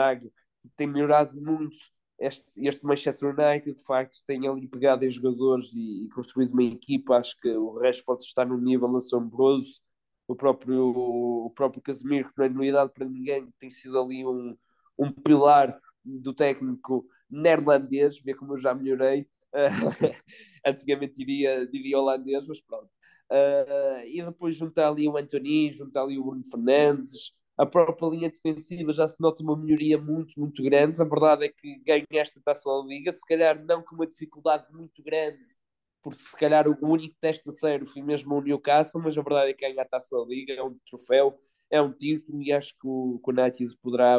tem 0.77 0.87
melhorado 0.87 1.41
muito 1.41 1.77
este, 2.21 2.45
este 2.57 2.85
Manchester 2.87 3.35
United. 3.37 3.75
De 3.75 3.85
facto, 3.85 4.23
tem 4.25 4.47
ali 4.47 4.69
pegado 4.69 5.05
em 5.05 5.11
jogadores 5.11 5.73
e, 5.75 6.05
e 6.05 6.09
construído 6.11 6.53
uma 6.53 6.63
equipa. 6.63 7.17
Acho 7.17 7.37
que 7.41 7.49
o 7.49 7.79
Rashford 7.79 8.23
está 8.23 8.45
num 8.45 8.59
nível 8.59 8.97
assombroso 8.97 9.81
o 10.29 10.37
próprio, 10.37 10.87
o 11.47 11.51
próprio 11.51 11.83
Casemiro, 11.83 12.29
que 12.29 12.39
não 12.39 12.45
é 12.45 12.49
novidade 12.51 12.93
para 12.93 13.07
ninguém, 13.07 13.49
tem 13.59 13.71
sido 13.71 13.99
ali 13.99 14.25
um, 14.25 14.57
um 14.99 15.11
pilar 15.11 15.81
do 16.05 16.35
técnico 16.35 17.05
neerlandês, 17.29 18.21
vê 18.21 18.35
como 18.35 18.53
eu 18.53 18.59
já 18.59 18.75
melhorei. 18.75 19.27
antigamente 20.65 21.17
diria, 21.17 21.67
diria 21.67 21.99
holandês, 21.99 22.47
mas 22.47 22.61
pronto. 22.61 22.91
Uh, 23.31 24.07
e 24.07 24.23
depois 24.23 24.55
juntar 24.55 24.89
ali 24.89 25.09
o 25.09 25.17
Antoni, 25.17 25.73
juntar 25.73 26.03
ali 26.03 26.19
o 26.19 26.25
Bruno 26.25 26.45
Fernandes, 26.45 27.33
a 27.57 27.67
própria 27.67 28.09
linha 28.09 28.31
defensiva 28.31 28.93
já 28.93 29.09
se 29.09 29.21
nota 29.21 29.43
uma 29.43 29.57
melhoria 29.57 29.99
muito, 29.99 30.39
muito 30.39 30.63
grande. 30.63 31.03
A 31.03 31.05
verdade 31.05 31.47
é 31.47 31.49
que 31.49 31.79
ganha 31.81 32.05
esta 32.13 32.41
taça 32.41 32.71
da 32.71 32.87
Liga, 32.87 33.13
se 33.13 33.27
calhar 33.27 33.63
não 33.65 33.83
com 33.83 33.97
uma 33.97 34.07
dificuldade 34.07 34.67
muito 34.73 35.03
grande, 35.03 35.43
porque 36.03 36.19
se 36.19 36.37
calhar 36.37 36.69
o 36.69 36.77
único 36.83 37.17
teste 37.21 37.49
a 37.49 37.53
sério 37.53 37.87
foi 37.87 38.03
mesmo 38.03 38.35
o 38.35 38.41
Newcastle, 38.41 39.01
mas 39.03 39.17
a 39.17 39.23
verdade 39.23 39.51
é 39.51 39.55
que 39.55 39.69
ganha 39.69 39.83
a 39.83 39.85
taça 39.85 40.17
da 40.17 40.25
Liga, 40.25 40.53
é 40.53 40.63
um 40.63 40.77
troféu, 40.89 41.39
é 41.71 41.81
um 41.81 41.93
título 41.93 42.43
e 42.43 42.53
acho 42.53 42.73
que 42.79 42.87
o, 42.87 43.21
que 43.23 43.31
o 43.31 43.35
United 43.35 43.77
poderá 43.83 44.19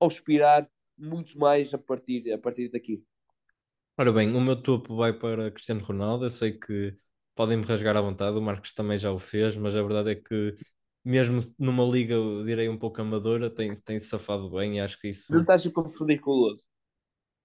aspirar 0.00 0.68
muito 0.96 1.38
mais 1.38 1.72
a 1.72 1.78
partir, 1.78 2.32
a 2.32 2.38
partir 2.38 2.68
daqui. 2.68 3.02
Ora 3.96 4.12
bem, 4.12 4.34
o 4.34 4.40
meu 4.40 4.60
topo 4.60 4.96
vai 4.96 5.12
para 5.12 5.50
Cristiano 5.50 5.84
Ronaldo. 5.84 6.26
Eu 6.26 6.30
sei 6.30 6.52
que 6.52 6.96
podem 7.34 7.56
me 7.56 7.64
rasgar 7.64 7.96
à 7.96 8.00
vontade, 8.00 8.36
o 8.36 8.42
Marcos 8.42 8.72
também 8.72 8.98
já 8.98 9.12
o 9.12 9.18
fez, 9.18 9.56
mas 9.56 9.74
a 9.74 9.82
verdade 9.82 10.10
é 10.10 10.14
que, 10.16 10.56
mesmo 11.04 11.40
numa 11.58 11.84
liga, 11.84 12.16
direi 12.44 12.68
um 12.68 12.78
pouco 12.78 13.00
amadora, 13.00 13.50
tem, 13.50 13.74
tem 13.74 13.98
safado 13.98 14.50
bem 14.50 14.76
e 14.76 14.80
acho 14.80 15.00
que 15.00 15.08
isso. 15.08 15.32
Não 15.32 15.40
estás 15.40 15.66
a 15.66 15.72
confundir 15.72 16.20
com 16.20 16.30
o 16.30 16.34
Loso. 16.34 16.66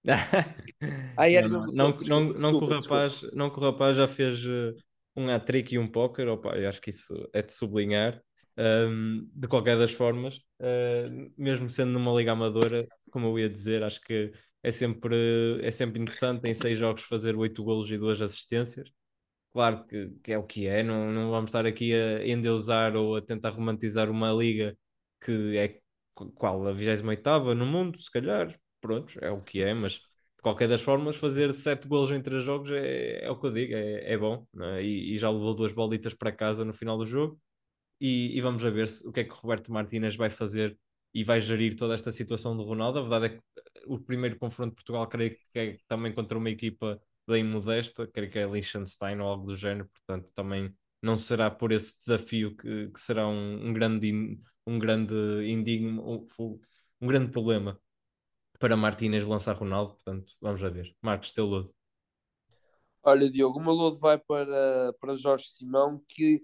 Ai, 1.16 1.40
não, 1.42 1.66
não, 1.66 1.90
não, 2.06 2.20
não, 2.32 2.58
que 2.58 2.64
o 2.64 2.68
rapaz, 2.68 3.22
não 3.34 3.50
que 3.50 3.58
o 3.58 3.62
rapaz 3.62 3.96
já 3.96 4.08
fez 4.08 4.44
uh, 4.44 4.74
um 5.16 5.28
hat-trick 5.28 5.74
e 5.74 5.78
um 5.78 5.86
póquer, 5.86 6.28
opa, 6.28 6.56
eu 6.56 6.68
acho 6.68 6.80
que 6.80 6.90
isso 6.90 7.14
é 7.32 7.42
de 7.42 7.52
sublinhar. 7.52 8.20
Um, 8.58 9.26
de 9.32 9.48
qualquer 9.48 9.78
das 9.78 9.92
formas, 9.92 10.36
uh, 10.60 11.32
mesmo 11.36 11.70
sendo 11.70 11.92
numa 11.92 12.12
liga 12.12 12.32
amadora, 12.32 12.86
como 13.10 13.28
eu 13.28 13.38
ia 13.38 13.48
dizer, 13.48 13.82
acho 13.82 14.00
que 14.02 14.32
é 14.62 14.70
sempre, 14.70 15.60
é 15.62 15.70
sempre 15.70 16.00
interessante 16.00 16.46
em 16.46 16.54
seis 16.54 16.78
jogos 16.78 17.02
fazer 17.04 17.36
oito 17.36 17.64
golos 17.64 17.90
e 17.90 17.96
duas 17.96 18.20
assistências. 18.20 18.90
Claro 19.52 19.84
que, 19.86 20.10
que, 20.22 20.32
é 20.32 20.38
o 20.38 20.44
que 20.44 20.66
é, 20.66 20.82
não, 20.82 21.10
não 21.10 21.30
vamos 21.30 21.48
estar 21.48 21.66
aqui 21.66 21.94
a 21.94 22.26
endeusar 22.26 22.94
ou 22.96 23.16
a 23.16 23.22
tentar 23.22 23.50
romantizar 23.50 24.10
uma 24.10 24.30
liga 24.30 24.76
que 25.24 25.56
é 25.56 25.80
qual 26.34 26.66
a 26.66 26.72
28 26.72 27.54
no 27.54 27.66
mundo, 27.66 27.98
se 27.98 28.10
calhar, 28.10 28.59
pronto, 28.80 29.18
é 29.20 29.30
o 29.30 29.40
que 29.42 29.62
é, 29.62 29.74
mas 29.74 29.92
de 30.40 30.42
qualquer 30.42 30.68
das 30.68 30.80
formas, 30.80 31.16
fazer 31.16 31.54
sete 31.54 31.86
golos 31.86 32.10
em 32.10 32.22
três 32.22 32.42
jogos 32.42 32.70
é, 32.70 33.24
é 33.24 33.30
o 33.30 33.38
que 33.38 33.46
eu 33.46 33.52
digo, 33.52 33.74
é, 33.74 34.12
é 34.12 34.18
bom, 34.18 34.46
é? 34.58 34.82
e, 34.82 35.14
e, 35.14 35.18
já 35.18 35.30
levou 35.30 35.54
duas 35.54 35.72
bolitas 35.72 36.14
para 36.14 36.32
casa 36.32 36.64
no 36.64 36.72
final 36.72 36.96
do 36.96 37.06
jogo. 37.06 37.38
E, 38.00 38.36
e 38.36 38.40
vamos 38.40 38.64
a 38.64 38.70
ver 38.70 38.88
se, 38.88 39.06
o 39.06 39.12
que 39.12 39.20
é 39.20 39.24
que 39.24 39.32
o 39.32 39.36
Roberto 39.36 39.72
Martínez 39.72 40.16
vai 40.16 40.30
fazer 40.30 40.78
e 41.12 41.22
vai 41.24 41.40
gerir 41.40 41.76
toda 41.76 41.94
esta 41.94 42.10
situação 42.12 42.56
do 42.56 42.64
Ronaldo. 42.64 42.98
A 42.98 43.02
verdade 43.02 43.26
é 43.26 43.28
que 43.30 43.42
o 43.86 43.98
primeiro 44.00 44.38
confronto 44.38 44.70
de 44.70 44.76
Portugal, 44.76 45.06
creio 45.08 45.36
que 45.52 45.58
é 45.58 45.78
também 45.86 46.12
contra 46.14 46.38
uma 46.38 46.50
equipa 46.50 47.00
bem 47.28 47.44
modesta, 47.44 48.06
creio 48.06 48.30
que 48.30 48.38
é 48.38 48.46
Liechtenstein 48.46 49.20
ou 49.20 49.28
algo 49.28 49.46
do 49.46 49.56
género, 49.56 49.88
portanto, 49.88 50.32
também 50.34 50.74
não 51.02 51.16
será 51.16 51.50
por 51.50 51.72
esse 51.72 51.98
desafio 51.98 52.56
que, 52.56 52.88
que 52.90 53.00
será 53.00 53.28
um, 53.28 53.68
um, 53.68 53.72
grande, 53.72 54.40
um 54.66 54.78
grande 54.78 55.14
indigno, 55.46 56.26
um, 56.38 56.60
um 57.00 57.06
grande 57.06 57.30
problema 57.30 57.78
para 58.60 58.76
Martínez 58.76 59.24
lançar 59.24 59.56
Ronaldo, 59.56 59.94
portanto, 59.94 60.34
vamos 60.38 60.62
a 60.62 60.68
ver. 60.68 60.94
Marcos, 61.00 61.32
teu 61.32 61.46
lodo. 61.46 61.74
Olha, 63.02 63.28
Diogo, 63.30 63.58
o 63.58 63.62
meu 63.62 63.72
lodo 63.72 63.98
vai 63.98 64.18
para, 64.18 64.92
para 65.00 65.16
Jorge 65.16 65.48
Simão, 65.48 66.04
que 66.06 66.42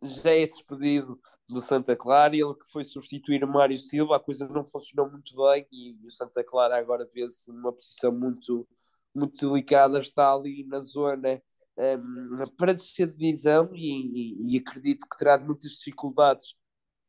já 0.00 0.30
é 0.30 0.46
despedido 0.46 1.20
do 1.48 1.60
Santa 1.60 1.96
Clara, 1.96 2.36
ele 2.36 2.54
que 2.54 2.70
foi 2.70 2.84
substituir 2.84 3.44
Mário 3.44 3.76
Silva, 3.76 4.16
a 4.16 4.20
coisa 4.20 4.46
não 4.46 4.64
funcionou 4.64 5.10
muito 5.10 5.34
bem 5.34 5.66
e, 5.72 5.98
o 6.06 6.10
Santa 6.10 6.44
Clara 6.44 6.78
agora 6.78 7.08
vê-se 7.12 7.50
numa 7.50 7.72
posição 7.72 8.12
muito, 8.12 8.68
muito 9.12 9.48
delicada, 9.48 9.98
está 9.98 10.32
ali 10.32 10.62
na 10.64 10.78
zona 10.78 11.42
um, 11.76 12.46
para 12.56 12.74
descer 12.74 13.08
de 13.08 13.16
divisão 13.16 13.70
e, 13.74 14.52
e, 14.52 14.54
e 14.54 14.58
acredito 14.58 15.06
que 15.10 15.16
terá 15.16 15.36
muitas 15.38 15.72
dificuldades 15.72 16.54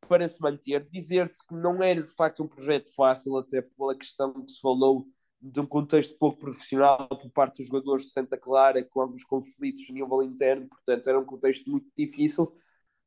para 0.08 0.28
se 0.28 0.40
manter. 0.40 0.84
Dizer-te 0.86 1.38
que 1.46 1.54
não 1.54 1.82
era 1.82 2.02
de 2.02 2.14
facto 2.14 2.42
um 2.42 2.48
projeto 2.48 2.94
fácil, 2.94 3.36
até 3.36 3.62
pela 3.62 3.96
questão 3.96 4.32
que 4.44 4.52
se 4.52 4.60
falou 4.60 5.06
de 5.40 5.60
um 5.60 5.66
contexto 5.66 6.18
pouco 6.18 6.38
profissional 6.38 7.08
por 7.08 7.30
parte 7.30 7.58
dos 7.58 7.66
jogadores 7.68 8.04
de 8.04 8.10
Santa 8.10 8.36
Clara, 8.36 8.84
com 8.84 9.00
alguns 9.00 9.24
conflitos 9.24 9.88
no 9.88 9.94
nível 9.94 10.22
interno, 10.22 10.68
portanto 10.68 11.08
era 11.08 11.18
um 11.18 11.24
contexto 11.24 11.70
muito 11.70 11.88
difícil. 11.96 12.52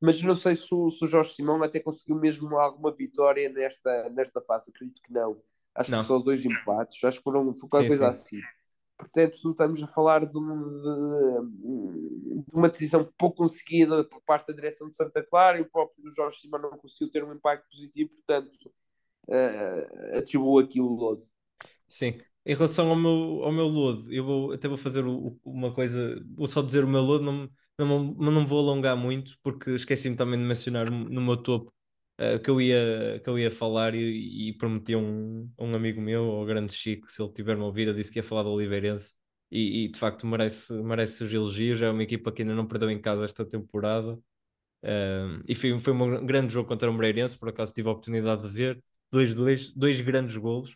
Mas 0.02 0.22
não 0.22 0.36
sei 0.36 0.56
se 0.56 0.74
o, 0.74 0.89
se 0.89 1.04
o 1.04 1.08
Jorge 1.08 1.34
Simão 1.34 1.62
até 1.64 1.80
conseguiu 1.80 2.16
mesmo 2.16 2.58
alguma 2.58 2.91
vitória 2.91 3.50
nesta, 3.50 4.10
nesta 4.10 4.41
fase, 4.41 4.72
acredito 4.72 5.02
que 5.02 5.14
não. 5.14 5.41
Acho 5.76 5.91
não. 5.91 5.98
que 6.00 6.04
só 6.04 6.20
dois 6.20 6.46
empates, 6.46 7.04
acho 7.04 7.20
que 7.20 7.24
foram, 7.24 7.54
foi 7.54 7.70
qualquer 7.70 7.88
coisa 7.88 8.12
sim. 8.12 8.38
assim. 8.38 8.48
Portanto, 9.04 9.51
estamos 9.51 9.84
a 9.84 9.88
falar 9.88 10.26
de, 10.26 10.32
de, 10.32 10.39
de, 12.47 12.56
uma 12.56 12.70
decisão 12.70 13.08
pouco 13.18 13.38
conseguida 13.38 14.04
por 14.04 14.22
parte 14.22 14.47
da 14.47 14.54
direção 14.54 14.89
de 14.89 14.97
Santa 14.97 15.24
Clara 15.24 15.58
e 15.58 15.62
o 15.62 15.70
próprio 15.70 16.10
Jorge 16.10 16.38
Simão 16.39 16.62
não 16.62 16.78
conseguiu 16.78 17.12
ter 17.12 17.24
um 17.24 17.34
impacto 17.34 17.68
positivo, 17.70 18.10
portanto, 18.10 18.72
uh, 19.28 20.18
atribuo 20.18 20.60
aqui 20.60 20.80
o 20.80 20.88
Lodo. 20.88 21.22
Sim, 21.89 22.20
em 22.45 22.56
relação 22.56 22.89
ao 22.89 22.95
meu, 22.95 23.43
ao 23.43 23.51
meu 23.51 23.68
lodo, 23.68 24.12
eu 24.12 24.26
vou, 24.26 24.51
até 24.51 24.68
vou 24.68 24.78
fazer 24.78 25.06
o, 25.06 25.39
uma 25.45 25.74
coisa, 25.74 26.20
vou 26.36 26.47
só 26.47 26.62
dizer 26.62 26.84
o 26.84 26.88
meu 26.88 27.01
lodo, 27.01 27.24
não, 27.24 27.49
não, 27.78 28.14
não 28.14 28.47
vou 28.47 28.60
alongar 28.60 28.97
muito, 28.97 29.38
porque 29.43 29.72
esqueci-me 29.72 30.16
também 30.16 30.39
de 30.39 30.45
mencionar 30.45 30.89
no 30.89 31.22
meu 31.22 31.38
topo 31.38 31.72
uh, 32.20 32.39
que, 32.41 32.49
eu 32.49 32.61
ia, 32.61 33.22
que 33.24 33.30
eu 33.30 33.38
ia 33.39 33.51
falar 33.51 33.95
e, 33.95 34.49
e 34.49 34.53
prometi 34.57 34.93
a 34.93 34.97
um, 34.97 35.49
um 35.59 35.76
amigo 35.76 36.01
meu, 36.01 36.24
o 36.24 36.45
grande 36.45 36.74
Chico, 36.74 37.11
se 37.11 37.22
ele 37.22 37.34
tiver-me 37.34 37.64
a 37.66 37.93
disse 37.93 38.11
que 38.11 38.20
ia 38.20 38.24
falar 38.24 38.43
do 38.43 38.51
Oliveirense 38.51 39.14
e, 39.51 39.86
e, 39.86 39.88
de 39.89 39.99
facto 39.99 40.26
merece, 40.28 40.74
merece 40.74 41.24
os 41.24 41.34
elogios. 41.34 41.82
É 41.82 41.89
uma 41.89 42.03
equipa 42.03 42.32
que 42.32 42.41
ainda 42.41 42.55
não 42.55 42.68
perdeu 42.68 42.89
em 42.89 42.99
casa 43.01 43.26
esta 43.26 43.45
temporada. 43.45 44.18
E 45.47 45.55
foi, 45.55 45.80
foi 45.80 45.93
um 45.93 46.26
grande 46.26 46.53
jogo 46.53 46.68
contra 46.68 46.89
o 46.89 46.93
Moreirense, 46.93 47.38
por 47.38 47.49
acaso 47.49 47.74
tive 47.74 47.88
a 47.88 47.91
oportunidade 47.91 48.41
de 48.43 48.49
ver. 48.49 48.84
Dois, 49.11 49.34
dois, 49.34 49.70
dois 49.74 50.01
grandes 50.01 50.36
golos. 50.38 50.76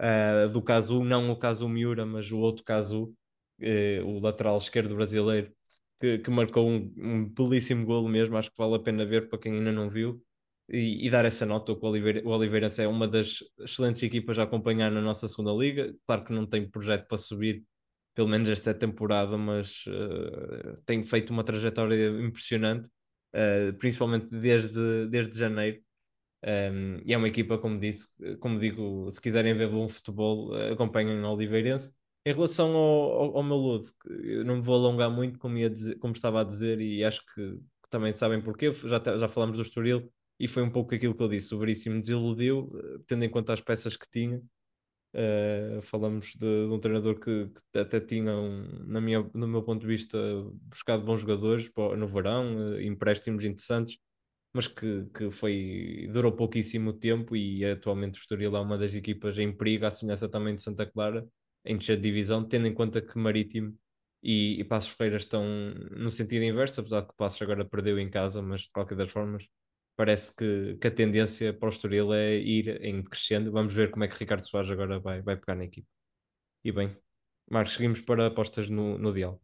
Uh, 0.00 0.48
do 0.50 0.62
Cazu, 0.62 1.02
não 1.02 1.30
o 1.30 1.36
Cazu 1.36 1.68
Miura, 1.68 2.06
mas 2.06 2.30
o 2.30 2.38
outro 2.38 2.64
Cazu, 2.64 3.12
uh, 3.60 4.04
o 4.04 4.20
lateral 4.20 4.56
esquerdo 4.56 4.94
brasileiro, 4.94 5.52
que, 6.00 6.18
que 6.18 6.30
marcou 6.30 6.68
um, 6.68 6.92
um, 6.96 7.28
belíssimo 7.28 7.84
golo 7.84 8.08
mesmo. 8.08 8.36
Acho 8.36 8.50
que 8.50 8.58
vale 8.58 8.76
a 8.76 8.78
pena 8.80 9.04
ver 9.04 9.28
para 9.28 9.38
quem 9.38 9.54
ainda 9.54 9.72
não 9.72 9.90
viu 9.90 10.22
e, 10.68 11.06
e 11.06 11.10
dar 11.10 11.24
essa 11.24 11.46
nota. 11.46 11.72
O 11.72 12.28
Oliveirense 12.30 12.82
é 12.82 12.88
uma 12.88 13.08
das 13.08 13.38
excelentes 13.58 14.02
equipas 14.02 14.38
a 14.38 14.42
acompanhar 14.44 14.90
na 14.90 15.00
nossa 15.00 15.26
segunda 15.26 15.52
liga. 15.52 15.94
Claro 16.06 16.24
que 16.24 16.32
não 16.32 16.46
tem 16.46 16.68
projeto 16.68 17.06
para 17.08 17.18
subir, 17.18 17.64
pelo 18.14 18.28
menos 18.28 18.48
esta 18.48 18.74
temporada, 18.74 19.36
mas 19.38 19.84
uh, 19.86 20.80
tem 20.84 21.02
feito 21.02 21.30
uma 21.30 21.44
trajetória 21.44 22.08
impressionante, 22.20 22.88
uh, 23.34 23.72
principalmente 23.78 24.28
desde, 24.28 25.08
desde 25.08 25.38
janeiro. 25.38 25.80
Um, 26.44 27.00
e 27.04 27.12
é 27.12 27.16
uma 27.16 27.28
equipa, 27.28 27.58
como 27.58 27.80
disse, 27.80 28.08
como 28.38 28.60
digo, 28.60 29.10
se 29.10 29.20
quiserem 29.20 29.54
ver 29.54 29.68
bom 29.68 29.88
futebol, 29.88 30.54
acompanhem 30.72 31.20
o 31.20 31.32
Oliveirense. 31.32 31.92
Em 32.24 32.32
relação 32.32 32.76
ao, 32.76 33.12
ao, 33.12 33.36
ao 33.38 33.42
meu 33.42 33.56
lodo, 33.56 33.88
eu 34.06 34.44
não 34.44 34.56
me 34.56 34.62
vou 34.62 34.74
alongar 34.74 35.10
muito, 35.10 35.38
como, 35.38 35.56
dizer, 35.68 35.98
como 35.98 36.12
estava 36.12 36.42
a 36.42 36.44
dizer, 36.44 36.80
e 36.80 37.02
acho 37.02 37.24
que, 37.34 37.52
que 37.52 37.90
também 37.90 38.12
sabem 38.12 38.40
porquê. 38.40 38.72
Já, 38.72 39.02
já 39.18 39.28
falamos 39.28 39.56
do 39.56 39.62
Estoril 39.62 40.12
e 40.38 40.46
foi 40.48 40.62
um 40.62 40.70
pouco 40.70 40.94
aquilo 40.94 41.14
que 41.14 41.22
eu 41.22 41.28
disse. 41.28 41.54
O 41.54 41.58
Veríssimo 41.58 42.00
desiludiu, 42.00 42.70
eh, 42.74 43.00
tendo 43.06 43.24
em 43.24 43.30
conta 43.30 43.52
as 43.52 43.60
peças 43.60 43.96
que 43.96 44.08
tinha. 44.10 44.40
Uh, 45.14 45.80
falamos 45.82 46.34
de, 46.34 46.38
de, 46.38 46.72
um 46.72 46.78
treinador 46.78 47.18
que, 47.18 47.50
que 47.72 47.78
até 47.78 47.98
tinha, 47.98 48.30
um, 48.36 48.84
na 48.86 49.00
minha, 49.00 49.28
no 49.34 49.48
meu 49.48 49.62
ponto 49.62 49.80
de 49.80 49.86
vista, 49.86 50.18
buscado 50.68 51.02
bons 51.02 51.22
jogadores 51.22 51.70
no 51.96 52.06
verão, 52.06 52.74
uh, 52.74 52.80
empréstimos 52.82 53.42
interessantes, 53.44 53.98
mas 54.52 54.68
que, 54.68 55.06
que 55.14 55.30
foi, 55.30 56.08
durou 56.12 56.32
pouquíssimo 56.32 56.92
tempo 56.92 57.34
e 57.34 57.64
atualmente 57.64 58.18
o 58.18 58.20
Estoril 58.20 58.54
é 58.56 58.60
uma 58.60 58.76
das 58.78 58.92
equipas 58.94 59.38
em 59.38 59.50
perigo, 59.50 59.86
à 59.86 59.90
semelhança 59.90 60.28
também 60.28 60.54
de 60.54 60.62
Santa 60.62 60.84
Clara, 60.86 61.26
em 61.64 61.78
de 61.78 61.96
divisão, 61.96 62.44
tendo 62.46 62.66
em 62.66 62.74
conta 62.74 63.00
que 63.00 63.18
Marítimo 63.18 63.74
e, 64.22 64.60
e 64.60 64.64
Passos 64.64 64.92
Ferreira 64.92 65.16
estão 65.16 65.44
no 65.96 66.10
sentido 66.10 66.44
inverso, 66.44 66.80
apesar 66.80 67.02
que 67.06 67.16
Passos 67.16 67.40
agora 67.42 67.64
perdeu 67.64 67.98
em 67.98 68.10
casa, 68.10 68.42
mas 68.42 68.62
de 68.62 68.70
qualquer 68.70 68.96
das 68.96 69.10
formas 69.10 69.48
parece 69.98 70.32
que, 70.34 70.76
que 70.80 70.86
a 70.86 70.90
tendência 70.92 71.52
para 71.52 71.66
o 71.66 71.70
Estoril 71.70 72.14
é 72.14 72.36
ir 72.36 72.80
em 72.84 73.02
crescendo. 73.02 73.50
Vamos 73.50 73.74
ver 73.74 73.90
como 73.90 74.04
é 74.04 74.08
que 74.08 74.16
Ricardo 74.16 74.46
Soares 74.46 74.70
agora 74.70 75.00
vai, 75.00 75.20
vai 75.22 75.36
pegar 75.36 75.56
na 75.56 75.64
equipe. 75.64 75.88
E 76.64 76.70
bem, 76.70 76.96
Marcos, 77.50 77.74
seguimos 77.74 78.00
para 78.00 78.28
apostas 78.28 78.68
no, 78.70 78.96
no 78.96 79.12
Dial. 79.12 79.42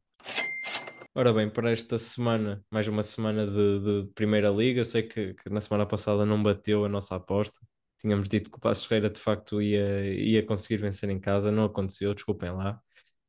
Ora 1.12 1.32
bem, 1.32 1.50
para 1.50 1.72
esta 1.72 1.98
semana, 1.98 2.64
mais 2.70 2.86
uma 2.86 3.02
semana 3.02 3.46
de, 3.46 4.04
de 4.04 4.12
Primeira 4.14 4.48
Liga. 4.50 4.80
Eu 4.80 4.84
sei 4.84 5.02
que, 5.02 5.34
que 5.34 5.50
na 5.50 5.60
semana 5.60 5.86
passada 5.86 6.24
não 6.24 6.40
bateu 6.40 6.84
a 6.84 6.88
nossa 6.88 7.16
aposta. 7.16 7.58
Tínhamos 7.98 8.28
dito 8.28 8.48
que 8.48 8.56
o 8.56 8.60
Passos 8.60 8.84
Ferreira 8.84 9.10
de 9.10 9.20
facto 9.20 9.60
ia, 9.60 10.14
ia 10.14 10.46
conseguir 10.46 10.76
vencer 10.78 11.10
em 11.10 11.18
casa. 11.18 11.50
Não 11.50 11.64
aconteceu, 11.64 12.14
desculpem 12.14 12.52
lá. 12.52 12.80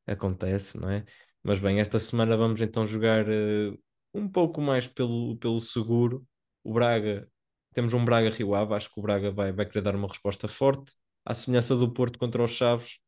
Acontece, 0.06 0.78
não 0.78 0.90
é? 0.90 1.04
Mas 1.42 1.58
bem, 1.58 1.80
esta 1.80 1.98
semana 1.98 2.36
vamos 2.36 2.60
então 2.60 2.86
jogar 2.86 3.26
uh, 3.28 3.78
um 4.14 4.28
pouco 4.28 4.60
mais 4.60 4.86
pelo, 4.86 5.36
pelo 5.38 5.60
seguro. 5.60 6.24
O 6.66 6.72
Braga, 6.72 7.28
temos 7.72 7.94
um 7.94 8.04
Braga 8.04 8.28
Rio 8.28 8.52
Ave. 8.54 8.74
Acho 8.74 8.92
que 8.92 8.98
o 8.98 9.02
Braga 9.02 9.30
vai, 9.30 9.52
vai 9.52 9.64
querer 9.66 9.82
dar 9.82 9.94
uma 9.94 10.08
resposta 10.08 10.48
forte. 10.48 10.92
À 11.24 11.32
semelhança 11.32 11.76
do 11.76 11.92
Porto 11.92 12.18
contra 12.18 12.42
os 12.42 12.50
Chaves, 12.50 12.98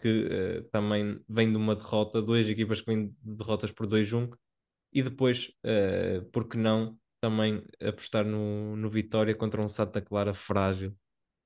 que 0.00 0.08
uh, 0.26 0.64
também 0.70 1.20
vem 1.28 1.50
de 1.50 1.56
uma 1.56 1.76
derrota, 1.76 2.20
duas 2.20 2.48
equipas 2.48 2.80
que 2.80 2.92
vêm 2.92 3.08
de 3.08 3.36
derrotas 3.36 3.70
por 3.70 3.86
2-1, 3.86 4.30
e 4.92 5.02
depois, 5.02 5.52
uh, 5.64 6.24
por 6.32 6.48
que 6.48 6.56
não, 6.56 6.98
também 7.20 7.62
apostar 7.80 8.24
no, 8.24 8.74
no 8.76 8.90
Vitória 8.90 9.34
contra 9.34 9.62
um 9.62 9.68
Santa 9.68 10.00
Clara 10.02 10.34
frágil. 10.34 10.90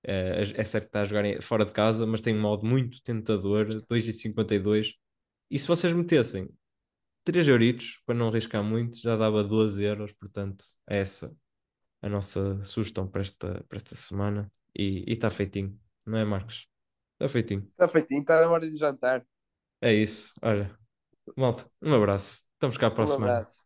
Uh, 0.07 0.57
é 0.57 0.65
certo 0.65 0.85
que 0.85 0.89
está 0.89 1.03
a 1.03 1.05
jogar 1.05 1.43
fora 1.43 1.67
de 1.67 1.73
casa, 1.73 2.07
mas 2.07 2.23
tem 2.23 2.35
um 2.35 2.41
modo 2.41 2.65
muito 2.65 3.03
tentador, 3.03 3.67
2,52. 3.67 4.95
E 5.51 5.59
se 5.59 5.69
vocês 5.69 5.93
metessem 5.93 6.49
3 7.25 7.49
euritos, 7.49 8.01
para 8.07 8.15
não 8.15 8.29
arriscar 8.29 8.65
muito, 8.65 8.99
já 9.01 9.17
dava 9.17 9.45
12 9.45 9.85
euros, 9.85 10.13
portanto, 10.15 10.65
é 10.89 11.01
essa 11.01 11.37
a 12.03 12.09
nossa 12.09 12.63
sugestão 12.65 13.07
para 13.09 13.23
esta, 13.23 13.65
para 13.69 13.77
esta 13.79 13.95
semana. 13.97 14.53
E 14.77 15.05
está 15.09 15.31
feitinho, 15.31 15.79
não 16.07 16.19
é, 16.19 16.25
Marcos? 16.25 16.69
Está 17.15 17.29
feitinho. 17.29 17.71
Está 17.73 17.87
feitinho, 17.89 18.21
está 18.23 18.41
na 18.41 18.51
hora 18.51 18.71
de 18.71 18.79
jantar. 18.79 19.27
É 19.81 19.93
isso. 19.93 20.33
Olha, 20.43 20.77
malta, 21.37 21.71
um 21.83 21.95
abraço. 21.95 22.45
Estamos 22.55 22.79
cá 22.79 22.91
para 22.91 23.05
a 23.05 23.07
Um 23.07 23.09
semana. 23.09 23.37
abraço. 23.37 23.61